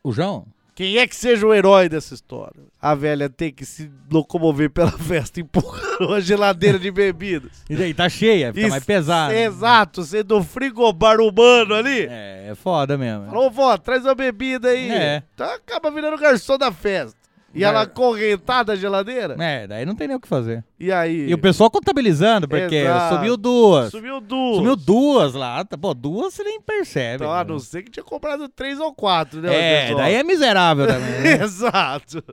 O 0.03 0.11
João? 0.11 0.45
Quem 0.77 0.99
é 0.99 1.07
que 1.07 1.15
seja 1.15 1.43
o 1.43 1.51
herói 1.51 1.89
dessa 1.89 2.13
história? 2.13 2.61
A 2.79 2.93
velha 2.93 3.27
tem 3.27 3.51
que 3.51 3.65
se 3.65 3.89
locomover 4.11 4.69
pela 4.69 4.91
festa 4.93 5.39
empurrando 5.39 6.13
a 6.13 6.19
geladeira 6.19 6.77
de 6.77 6.91
bebidas. 6.91 7.63
E 7.67 7.75
daí, 7.75 7.95
tá 7.95 8.07
cheia, 8.07 8.53
fica 8.53 8.67
mais 8.67 8.81
Isso- 8.83 8.85
pesado. 8.85 9.33
Exato, 9.33 10.03
sendo 10.03 10.37
o 10.37 10.43
frigobar 10.43 11.19
humano 11.19 11.73
ali. 11.73 12.05
É, 12.07 12.49
é 12.51 12.53
foda 12.53 12.95
mesmo. 12.95 13.25
Falou, 13.25 13.49
vó, 13.49 13.75
traz 13.75 14.05
uma 14.05 14.13
bebida 14.13 14.67
aí. 14.69 14.91
É. 14.91 15.23
Então 15.33 15.51
acaba 15.51 15.89
virando 15.89 16.15
garçom 16.15 16.59
da 16.59 16.71
festa. 16.71 17.17
E 17.55 17.63
ela 17.63 17.81
acorrentada 17.83 18.73
a 18.73 18.75
geladeira. 18.75 19.35
É, 19.39 19.65
daí 19.65 19.85
não 19.85 19.95
tem 19.95 20.07
nem 20.07 20.17
o 20.17 20.19
que 20.19 20.27
fazer. 20.27 20.63
E 20.79 20.91
aí? 20.91 21.29
E 21.29 21.33
o 21.33 21.37
pessoal 21.37 21.71
contabilizando, 21.71 22.47
porque 22.47 22.75
Exato. 22.75 23.15
subiu 23.15 23.35
duas. 23.37 23.89
Sumiu 23.89 24.21
duas. 24.21 24.57
Sumiu 24.57 24.75
duas 24.75 25.33
lá. 25.33 25.63
Tá- 25.65 25.77
Pô, 25.77 25.93
duas 25.93 26.33
você 26.33 26.43
nem 26.43 26.61
percebe. 26.61 27.23
Então, 27.23 27.33
a 27.33 27.43
não 27.43 27.57
ser 27.57 27.81
que 27.83 27.89
tinha 27.89 28.03
comprado 28.03 28.47
três 28.49 28.79
ou 28.79 28.93
quatro, 28.93 29.41
né? 29.41 29.55
é, 29.55 29.81
pessoal? 29.87 29.99
daí 30.01 30.15
é 30.15 30.23
miserável 30.23 30.85
também. 30.87 31.21
né? 31.21 31.43
Exato. 31.43 32.23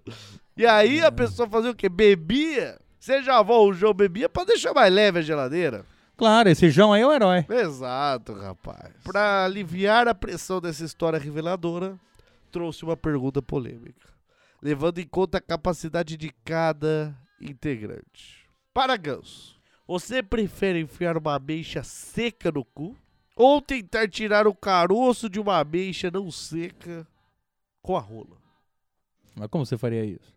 E 0.56 0.66
aí 0.66 1.00
a 1.00 1.10
pessoa 1.10 1.48
fazia 1.48 1.70
o 1.70 1.74
quê? 1.74 1.88
Bebia. 1.88 2.76
Seja 3.00 3.34
a 3.34 3.38
avó 3.38 3.58
ou 3.58 3.70
o 3.70 3.74
João 3.74 3.94
bebia 3.94 4.28
pra 4.28 4.44
deixar 4.44 4.74
mais 4.74 4.92
leve 4.92 5.18
a 5.20 5.22
geladeira. 5.22 5.84
claro, 6.16 6.48
esse 6.48 6.70
João 6.70 6.92
aí 6.92 7.02
é 7.02 7.06
o 7.06 7.12
herói. 7.12 7.44
Exato, 7.48 8.32
rapaz. 8.34 8.92
Pra 9.04 9.44
aliviar 9.44 10.06
a 10.08 10.14
pressão 10.14 10.60
dessa 10.60 10.84
história 10.84 11.18
reveladora, 11.18 11.96
trouxe 12.50 12.82
uma 12.84 12.96
pergunta 12.96 13.42
polêmica, 13.42 14.06
levando 14.64 14.98
em 14.98 15.06
conta 15.06 15.36
a 15.36 15.42
capacidade 15.42 16.16
de 16.16 16.30
cada 16.42 17.14
integrante. 17.38 18.48
Para 18.72 18.96
Ganso, 18.96 19.60
você 19.86 20.22
prefere 20.22 20.80
enfiar 20.80 21.18
uma 21.18 21.34
ameixa 21.34 21.82
seca 21.84 22.50
no 22.50 22.64
cu 22.64 22.96
ou 23.36 23.60
tentar 23.60 24.08
tirar 24.08 24.46
o 24.46 24.54
caroço 24.54 25.28
de 25.28 25.38
uma 25.38 25.58
ameixa 25.58 26.10
não 26.10 26.30
seca 26.30 27.06
com 27.82 27.94
a 27.94 28.00
rola? 28.00 28.38
Mas 29.36 29.48
como 29.48 29.66
você 29.66 29.76
faria 29.76 30.02
isso? 30.02 30.34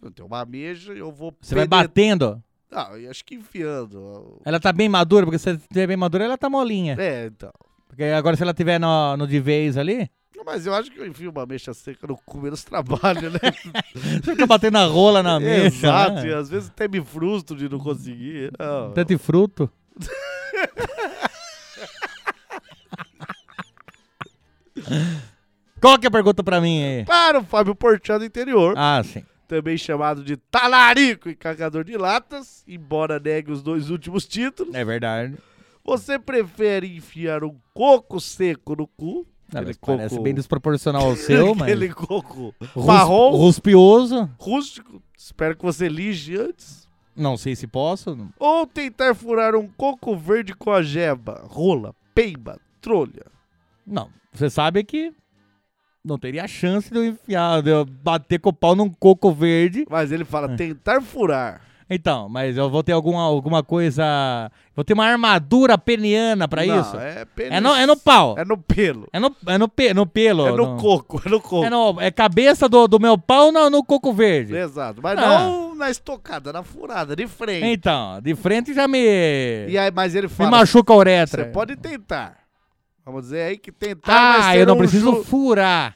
Eu 0.00 0.10
tenho 0.10 0.26
uma 0.26 0.40
ameixa 0.40 0.94
e 0.94 0.98
eu 0.98 1.12
vou... 1.12 1.36
Você 1.38 1.54
vai 1.54 1.66
batendo? 1.66 2.42
Não, 2.70 2.96
eu 2.96 3.10
acho 3.10 3.22
que 3.26 3.34
enfiando. 3.34 4.40
Ela 4.42 4.58
tá 4.58 4.72
bem 4.72 4.88
madura, 4.88 5.26
porque 5.26 5.38
se 5.38 5.50
ela 5.50 5.58
tiver 5.58 5.86
bem 5.86 5.96
madura, 5.98 6.24
ela 6.24 6.38
tá 6.38 6.48
molinha. 6.48 6.96
É, 6.98 7.26
então. 7.26 7.52
Porque 7.88 8.04
agora 8.04 8.36
se 8.36 8.42
ela 8.42 8.54
tiver 8.54 8.78
no, 8.78 9.18
no 9.18 9.26
de 9.26 9.40
vez 9.40 9.76
ali, 9.76 10.08
Mas 10.44 10.66
eu 10.66 10.74
acho 10.74 10.90
que 10.90 10.98
eu 10.98 11.06
enfio 11.06 11.30
uma 11.30 11.42
ameixa 11.42 11.74
seca 11.74 12.06
no 12.06 12.16
cu 12.16 12.38
menos 12.40 12.64
trabalho, 12.64 13.30
né? 13.30 13.38
você 13.94 14.20
fica 14.32 14.46
batendo 14.46 14.78
a 14.78 14.86
rola 14.86 15.22
na 15.22 15.38
mesa. 15.38 15.66
Exato, 15.66 16.26
e 16.26 16.30
né? 16.30 16.34
às 16.34 16.48
vezes 16.48 16.68
até 16.70 16.88
me 16.88 17.04
frustro 17.04 17.56
de 17.56 17.68
não 17.68 17.78
conseguir. 17.78 18.50
Não. 18.58 18.92
Tanto 18.92 19.12
e 19.12 19.18
fruto. 19.18 19.70
Qual 25.80 25.98
que 25.98 26.06
é 26.06 26.08
a 26.08 26.10
pergunta 26.10 26.42
pra 26.42 26.60
mim 26.60 26.82
aí? 26.82 27.04
Para 27.04 27.38
o 27.40 27.44
Fábio 27.44 27.74
Porchat 27.74 28.18
do 28.18 28.24
interior, 28.24 28.74
Ah, 28.76 29.00
sim. 29.04 29.24
também 29.46 29.76
chamado 29.76 30.24
de 30.24 30.36
talarico 30.36 31.28
e 31.28 31.34
cagador 31.36 31.84
de 31.84 31.96
latas, 31.96 32.64
embora 32.66 33.18
negue 33.20 33.52
os 33.52 33.62
dois 33.62 33.90
últimos 33.90 34.26
títulos, 34.26 34.74
É 34.74 34.84
verdade. 34.84 35.36
você 35.84 36.18
prefere 36.18 36.96
enfiar 36.96 37.44
um 37.44 37.56
coco 37.72 38.20
seco 38.20 38.74
no 38.74 38.86
cu? 38.86 39.26
Não, 39.52 39.62
mas 39.64 39.76
parece 39.76 40.10
coco- 40.14 40.22
bem 40.22 40.34
desproporcional 40.34 41.02
ao 41.06 41.16
seu, 41.16 41.54
mas... 41.56 41.62
Aquele 41.68 41.88
coco 41.92 42.54
Rus- 42.74 42.86
marrom, 42.86 43.30
Ruspioso. 43.36 44.30
rústico, 44.38 45.02
espero 45.16 45.56
que 45.56 45.64
você 45.64 45.88
lige 45.88 46.36
antes. 46.36 46.86
Não 47.16 47.36
sei 47.36 47.56
se 47.56 47.66
posso. 47.66 48.16
Ou 48.38 48.66
tentar 48.66 49.14
furar 49.14 49.56
um 49.56 49.66
coco 49.66 50.16
verde 50.16 50.54
com 50.54 50.70
a 50.70 50.82
jeba, 50.82 51.42
rola, 51.48 51.94
peiba, 52.14 52.60
trolha. 52.80 53.26
Não. 53.86 54.10
Você 54.32 54.48
sabe 54.50 54.84
que 54.84 55.12
não 56.04 56.16
teria 56.18 56.46
chance 56.46 56.90
de 56.90 56.96
eu 56.98 57.04
enfiar, 57.04 57.60
de 57.62 57.70
eu 57.70 57.84
bater 57.84 58.38
com 58.38 58.50
o 58.50 58.52
pau 58.52 58.76
num 58.76 58.88
coco 58.88 59.32
verde. 59.32 59.84
Mas 59.90 60.12
ele 60.12 60.24
fala 60.24 60.54
tentar 60.56 61.00
furar. 61.00 61.60
Então, 61.90 62.28
mas 62.28 62.56
eu 62.56 62.68
vou 62.68 62.82
ter 62.82 62.92
alguma, 62.92 63.22
alguma 63.22 63.62
coisa. 63.62 64.50
Vou 64.76 64.84
ter 64.84 64.92
uma 64.92 65.06
armadura 65.06 65.78
peniana 65.78 66.46
pra 66.46 66.64
Não, 66.64 66.80
isso? 66.80 66.96
É, 66.98 67.24
pênis- 67.24 67.52
É 67.52 67.60
no, 67.60 67.74
é 67.74 67.86
no 67.86 67.96
pau. 67.96 68.34
É 68.38 68.44
no 68.44 68.58
pelo. 68.58 69.08
É 69.12 69.18
no, 69.18 69.34
é 69.46 69.56
no, 69.58 69.68
pe, 69.68 69.94
no 69.94 70.06
pelo. 70.06 70.46
É 70.46 70.52
no 70.52 70.76
coco, 70.76 71.20
é 71.24 71.28
no 71.30 71.40
coco. 71.40 71.64
É, 71.64 71.70
no, 71.70 72.00
é 72.00 72.10
cabeça 72.10 72.68
do, 72.68 72.86
do 72.86 73.00
meu 73.00 73.16
pau 73.16 73.50
no, 73.50 73.70
no 73.70 73.82
coco 73.82 74.12
verde. 74.12 74.54
Exato. 74.54 75.00
Mas 75.02 75.18
Ah. 75.18 75.26
não 75.40 75.74
na 75.74 75.90
estocada, 75.90 76.52
na 76.52 76.62
furada, 76.62 77.16
de 77.16 77.26
frente. 77.26 77.64
Então, 77.66 78.20
de 78.20 78.34
frente 78.34 78.74
já 78.74 78.86
me. 78.86 78.98
E 79.68 79.78
aí, 79.78 79.90
mas 79.94 80.14
ele 80.14 80.26
me 80.26 80.32
fala. 80.32 80.50
machuca 80.50 80.92
a 80.92 80.96
uretra. 80.96 81.44
Você 81.44 81.50
pode 81.50 81.74
tentar. 81.76 82.36
Vamos 83.08 83.22
dizer 83.22 83.40
aí 83.40 83.56
que 83.56 83.72
tentar 83.72 84.48
Ah, 84.48 84.54
eu 84.54 84.66
não 84.66 84.74
um 84.74 84.76
preciso 84.78 85.10
ju- 85.14 85.24
furar. 85.24 85.94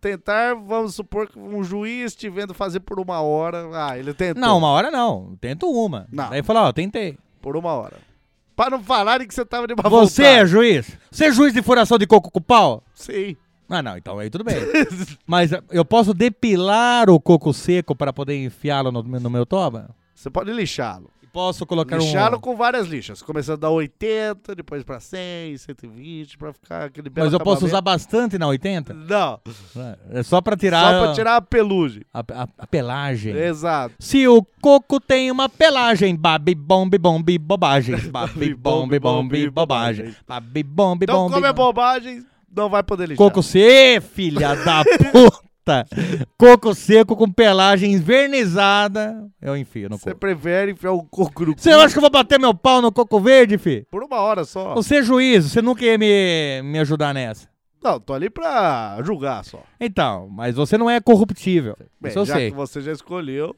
Tentar, 0.00 0.54
vamos 0.56 0.92
supor 0.92 1.28
que 1.28 1.38
um 1.38 1.62
juiz 1.62 2.16
te 2.16 2.28
vendo 2.28 2.52
fazer 2.52 2.80
por 2.80 2.98
uma 2.98 3.20
hora. 3.20 3.68
Ah, 3.72 3.96
ele 3.96 4.12
tentou. 4.12 4.40
Não, 4.40 4.58
uma 4.58 4.66
hora 4.68 4.90
não. 4.90 5.36
Tento 5.40 5.70
uma. 5.70 6.08
Não. 6.10 6.30
Daí 6.30 6.42
fala, 6.42 6.62
ó, 6.68 6.72
tentei. 6.72 7.16
Por 7.40 7.56
uma 7.56 7.70
hora. 7.72 7.96
Pra 8.56 8.68
não 8.68 8.82
falarem 8.82 9.26
que 9.26 9.32
você 9.32 9.44
tava 9.44 9.68
de 9.68 9.74
má 9.76 9.88
Você 9.88 10.22
é 10.24 10.30
vontade. 10.38 10.50
juiz? 10.50 10.98
Você 11.12 11.26
é 11.26 11.32
juiz 11.32 11.52
de 11.54 11.62
furação 11.62 11.96
de 11.96 12.08
coco 12.08 12.28
com 12.28 12.40
pau? 12.40 12.82
Sim. 12.92 13.36
Ah, 13.68 13.80
não, 13.80 13.96
então 13.96 14.18
aí 14.18 14.28
tudo 14.28 14.42
bem. 14.42 14.56
Mas 15.24 15.50
eu 15.70 15.84
posso 15.84 16.12
depilar 16.12 17.08
o 17.08 17.20
coco 17.20 17.52
seco 17.54 17.94
para 17.94 18.12
poder 18.12 18.36
enfiá-lo 18.44 18.90
no, 18.90 19.00
no 19.02 19.30
meu 19.30 19.46
toba? 19.46 19.90
Você 20.12 20.28
pode 20.28 20.52
lixá-lo. 20.52 21.08
Posso 21.32 21.64
colocar 21.64 21.96
Lixá-lo 21.96 22.36
um... 22.36 22.40
com 22.40 22.54
várias 22.54 22.86
lixas. 22.86 23.22
Começando 23.22 23.60
da 23.60 23.70
80, 23.70 24.54
depois 24.54 24.82
pra 24.84 25.00
100, 25.00 25.56
120, 25.56 26.36
pra 26.36 26.52
ficar 26.52 26.84
aquele 26.84 27.08
belo 27.08 27.24
Mas 27.26 27.32
eu 27.32 27.40
posso 27.40 27.64
usar 27.64 27.80
bastante 27.80 28.36
na 28.38 28.46
80? 28.48 28.92
Não, 28.92 29.40
É 30.10 30.22
só 30.22 30.40
pra 30.42 30.56
tirar, 30.56 30.92
só 30.92 31.04
pra 31.06 31.14
tirar 31.14 31.36
a 31.36 31.40
pelugem. 31.40 32.02
a, 32.12 32.20
a- 32.20 32.48
a 32.58 32.66
pelagem. 32.66 33.34
Exato. 33.34 33.94
Se 33.98 34.28
o 34.28 34.44
coco 34.60 35.00
tem 35.00 35.30
uma 35.30 35.48
pelagem, 35.48 36.14
babi 36.14 36.54
bombe 36.54 36.98
bombe 36.98 37.38
bobagens, 37.38 38.06
babi 38.12 38.54
bombe 38.54 38.98
bombe 38.98 39.48
bobagem, 39.48 40.14
babi 40.28 40.62
bombe 40.62 41.04
Então, 41.04 41.16
bombe. 41.22 41.32
como 41.34 41.46
é 41.46 41.52
bo- 41.52 41.62
bobagem, 41.72 42.24
não 42.54 42.68
vai 42.68 42.82
poder 42.82 43.08
lixar. 43.08 43.16
Coco 43.26 43.42
C, 43.42 44.02
filha 44.12 44.54
da 44.56 44.84
puta. 44.84 45.38
Puta. 45.64 45.86
Coco 46.36 46.74
seco 46.74 47.14
com 47.16 47.30
pelagem 47.30 47.92
invernizada. 47.92 49.28
Eu 49.40 49.56
enfio 49.56 49.88
no 49.88 49.96
Você 49.96 50.10
coco. 50.10 50.18
prefere 50.20 50.72
enfiar 50.72 50.92
um 50.92 51.06
coco 51.06 51.46
no 51.46 51.54
Você 51.56 51.70
cu 51.72 51.76
acha 51.80 51.92
que 51.92 51.98
eu 51.98 52.02
vou 52.02 52.10
bater 52.10 52.38
meu 52.40 52.52
pau 52.54 52.82
no 52.82 52.90
coco 52.92 53.20
verde, 53.20 53.56
fi? 53.58 53.86
por 53.90 54.02
uma 54.02 54.16
hora 54.16 54.44
só? 54.44 54.74
Você 54.74 54.96
é 54.96 55.02
juiz, 55.02 55.44
você 55.50 55.62
nunca 55.62 55.84
ia 55.84 55.96
me, 55.96 56.62
me 56.64 56.78
ajudar 56.80 57.14
nessa. 57.14 57.48
Não, 57.82 57.98
tô 57.98 58.12
ali 58.12 58.28
pra 58.30 58.98
julgar 59.04 59.44
só. 59.44 59.62
Então, 59.80 60.28
mas 60.30 60.54
você 60.54 60.76
não 60.78 60.88
é 60.90 61.00
corruptível. 61.00 61.76
Bem, 62.00 62.10
Isso 62.10 62.18
eu 62.18 62.24
já 62.26 62.34
sei. 62.34 62.50
que 62.50 62.56
você 62.56 62.80
já 62.80 62.92
escolheu, 62.92 63.56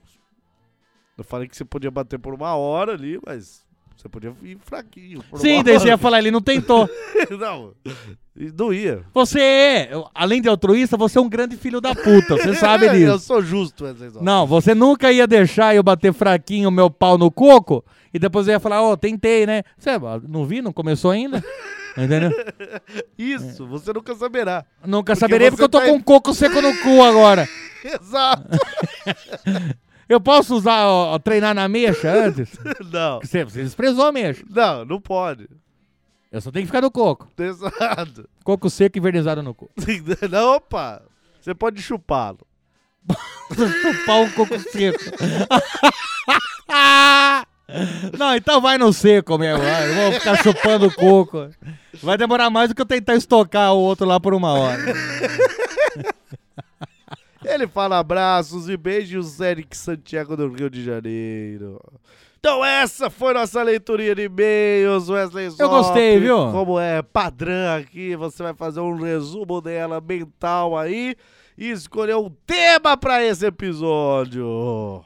eu 1.19 1.25
falei 1.25 1.47
que 1.49 1.57
você 1.57 1.65
podia 1.65 1.91
bater 1.91 2.19
por 2.19 2.35
uma 2.35 2.55
hora 2.55 2.93
ali, 2.93 3.19
mas 3.27 3.64
você 3.97 4.09
podia 4.09 4.35
ir 4.43 4.59
fraquinho. 4.65 5.23
Sim, 5.37 5.63
daí 5.63 5.79
você 5.79 5.89
ia 5.89 5.99
falar, 5.99 6.19
ele 6.19 6.31
não 6.31 6.41
tentou. 6.41 6.89
não, 7.39 7.73
não 8.57 8.73
ia. 8.73 9.03
Você 9.15 9.41
é, 9.41 9.91
além 10.15 10.43
de 10.43 10.49
altruísta, 10.49 10.97
você 10.97 11.19
é 11.19 11.21
um 11.21 11.29
grande 11.29 11.57
filho 11.57 11.81
da 11.81 11.95
puta, 11.95 12.37
você 12.37 12.55
sabe 12.57 12.87
Eu 12.87 12.93
disso. 12.93 13.19
sou 13.21 13.43
justo. 13.43 13.85
Não, 14.21 14.47
você 14.47 14.75
nunca 14.75 15.11
ia 15.13 15.27
deixar 15.27 15.75
eu 15.75 15.83
bater 15.83 16.13
fraquinho 16.13 16.71
meu 16.71 16.91
pau 16.91 17.17
no 17.17 17.31
coco 17.31 17.85
e 18.13 18.19
depois 18.19 18.47
eu 18.47 18.53
ia 18.53 18.61
falar, 18.61 18.83
ó, 18.83 18.97
tentei, 18.97 19.47
né? 19.47 19.63
Você 19.79 19.91
não 20.29 20.45
vi, 20.45 20.61
não 20.61 20.73
começou 20.73 21.11
ainda? 21.11 21.43
Entendeu? 21.97 22.33
Isso, 23.17 23.67
você 23.69 23.93
nunca 23.93 24.15
saberá. 24.17 24.65
Nunca 24.85 25.13
Porque 25.13 25.21
saberei 25.21 25.51
porque 25.51 25.63
eu 25.63 25.69
tô 25.69 25.79
tá 25.79 25.87
com 25.87 25.93
um 25.93 26.01
coco 26.01 26.35
seco 26.35 26.61
no 26.61 26.77
cu 26.79 27.03
agora. 27.03 27.49
Exato. 27.85 28.43
Eu 30.09 30.21
posso 30.21 30.55
usar, 30.55 30.87
ó, 30.87 31.19
treinar 31.19 31.55
na 31.55 31.69
mecha 31.69 32.11
antes? 32.11 32.51
não, 32.93 33.21
Você, 33.21 33.45
você 33.45 33.63
desprezou 33.63 34.07
a 34.07 34.13
mecha. 34.13 34.45
não, 34.49 34.85
não 34.85 35.01
pode. 35.01 35.49
Eu 36.31 36.41
só 36.41 36.51
tenho 36.51 36.65
que 36.65 36.69
ficar 36.69 36.83
no 36.83 36.91
coco. 36.91 37.29
Exato. 37.39 38.29
Coco 38.43 38.69
seco 38.69 38.99
invernizado 38.99 39.43
no 39.43 39.55
cu. 39.55 39.71
Não, 40.31 40.57
opa, 40.57 41.03
você 41.41 41.55
pode 41.55 41.81
chupá-lo. 41.81 42.41
Chupar 43.55 44.17
um 44.23 44.31
coco 44.31 44.59
seco. 44.59 44.99
Não, 48.19 48.35
então 48.37 48.61
vai 48.61 48.77
no 48.79 48.93
seco 48.93 49.39
mesmo. 49.39 49.63
Eu 49.65 49.95
vou 49.95 50.13
ficar 50.13 50.37
chupando 50.43 50.91
coco. 50.95 51.49
Vai 52.03 52.17
demorar 52.19 52.51
mais 52.51 52.69
do 52.69 52.75
que 52.75 52.83
eu 52.83 52.87
tentar 52.87 53.15
estocar 53.15 53.73
o 53.73 53.79
outro 53.79 54.07
lá 54.07 54.21
por 54.21 54.35
uma 54.35 54.53
hora. 54.53 54.83
Ele 57.45 57.67
fala 57.67 57.99
abraços 57.99 58.69
e 58.69 58.77
beijos, 58.77 59.41
Eric 59.41 59.77
Santiago 59.77 60.37
do 60.37 60.49
Rio 60.49 60.71
de 60.71 60.83
Janeiro. 60.83 61.81
Então 62.39 62.65
essa 62.65 63.09
foi 63.09 63.33
nossa 63.33 63.63
leiturinha 63.63 64.15
de 64.15 64.23
e-mails, 64.25 65.09
Wesley 65.09 65.49
Zop. 65.51 65.63
gostei, 65.69 66.19
viu? 66.21 66.37
Como 66.53 66.79
é 66.79 67.01
padrão 67.01 67.77
aqui, 67.77 68.15
você 68.17 68.43
vai 68.43 68.55
fazer 68.55 68.81
um 68.81 68.97
resumo 69.01 69.61
dela 69.61 70.01
mental 70.01 70.77
aí 70.77 71.17
e 71.57 71.71
escolher 71.71 72.17
um 72.17 72.31
tema 72.47 72.97
pra 72.97 73.25
esse 73.25 73.47
episódio. 73.47 75.03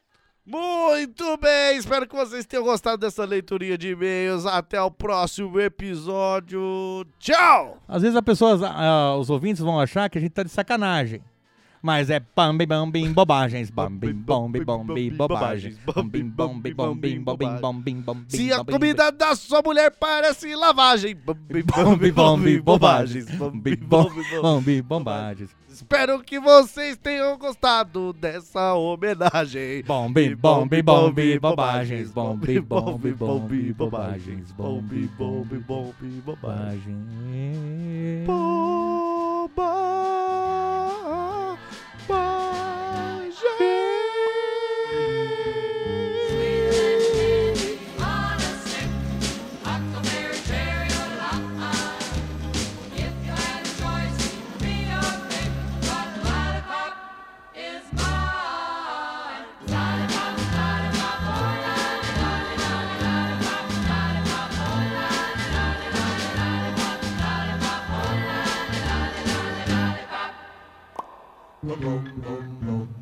Muito 0.46 1.38
bem, 1.38 1.78
espero 1.78 2.08
que 2.08 2.16
vocês 2.16 2.46
tenham 2.46 2.64
gostado 2.64 2.98
dessa 2.98 3.26
leiturinha 3.26 3.78
de 3.78 3.92
e-mails. 3.92 4.46
Até 4.46 4.82
o 4.82 4.92
próximo 4.92 5.58
episódio. 5.60 7.06
Tchau! 7.18 7.82
Às 7.88 8.02
vezes 8.02 8.16
as 8.16 8.24
pessoas, 8.24 8.62
ah, 8.62 9.16
os 9.18 9.30
ouvintes 9.30 9.62
vão 9.62 9.80
achar 9.80 10.10
que 10.10 10.18
a 10.18 10.22
gente 10.22 10.32
tá 10.32 10.44
de 10.44 10.50
sacanagem. 10.50 11.22
Mas 11.82 12.10
é 12.10 12.20
bambi 12.20 12.66
bambi 12.66 13.08
bobagens, 13.10 13.70
bambi 13.70 14.12
bombi 14.12 14.64
bombi 14.64 15.12
bobagens, 15.12 15.78
bambi 15.86 16.24
bombi 16.24 16.74
bombi 16.74 17.20
bombi 17.20 17.48
bombi 17.60 17.94
bombi. 17.94 18.26
Se 18.30 18.52
a 18.52 18.64
comida 18.64 19.12
da 19.12 19.36
sua 19.36 19.62
mulher 19.62 19.92
parece 19.92 20.56
lavagem. 20.56 21.16
Bambi, 21.16 21.64
bombi 21.64 22.12
bombi 22.12 22.60
bobagens, 22.60 23.26
Bambi, 23.38 23.76
bombi 23.76 24.24
bombi 24.42 24.82
bobagens. 24.82 25.50
Espero 25.70 26.24
que 26.24 26.40
vocês 26.40 26.98
tenham 26.98 27.38
gostado 27.38 28.12
dessa 28.14 28.74
homenagem. 28.74 29.84
Bombi 29.84 30.34
bombi 30.34 30.82
bombi 30.82 31.40
bobagens, 31.40 32.12
bombi 32.12 32.60
bombi 32.60 33.12
bombi 33.12 33.74
bobagens, 33.74 34.52
bombi 34.54 35.08
bombi 35.18 35.60
bombi 35.60 36.22
bobagens. 36.26 36.88
Huckleberry 39.48 40.27
boom, 71.64 72.06
boom, 72.16 72.46
boom. 72.62 72.97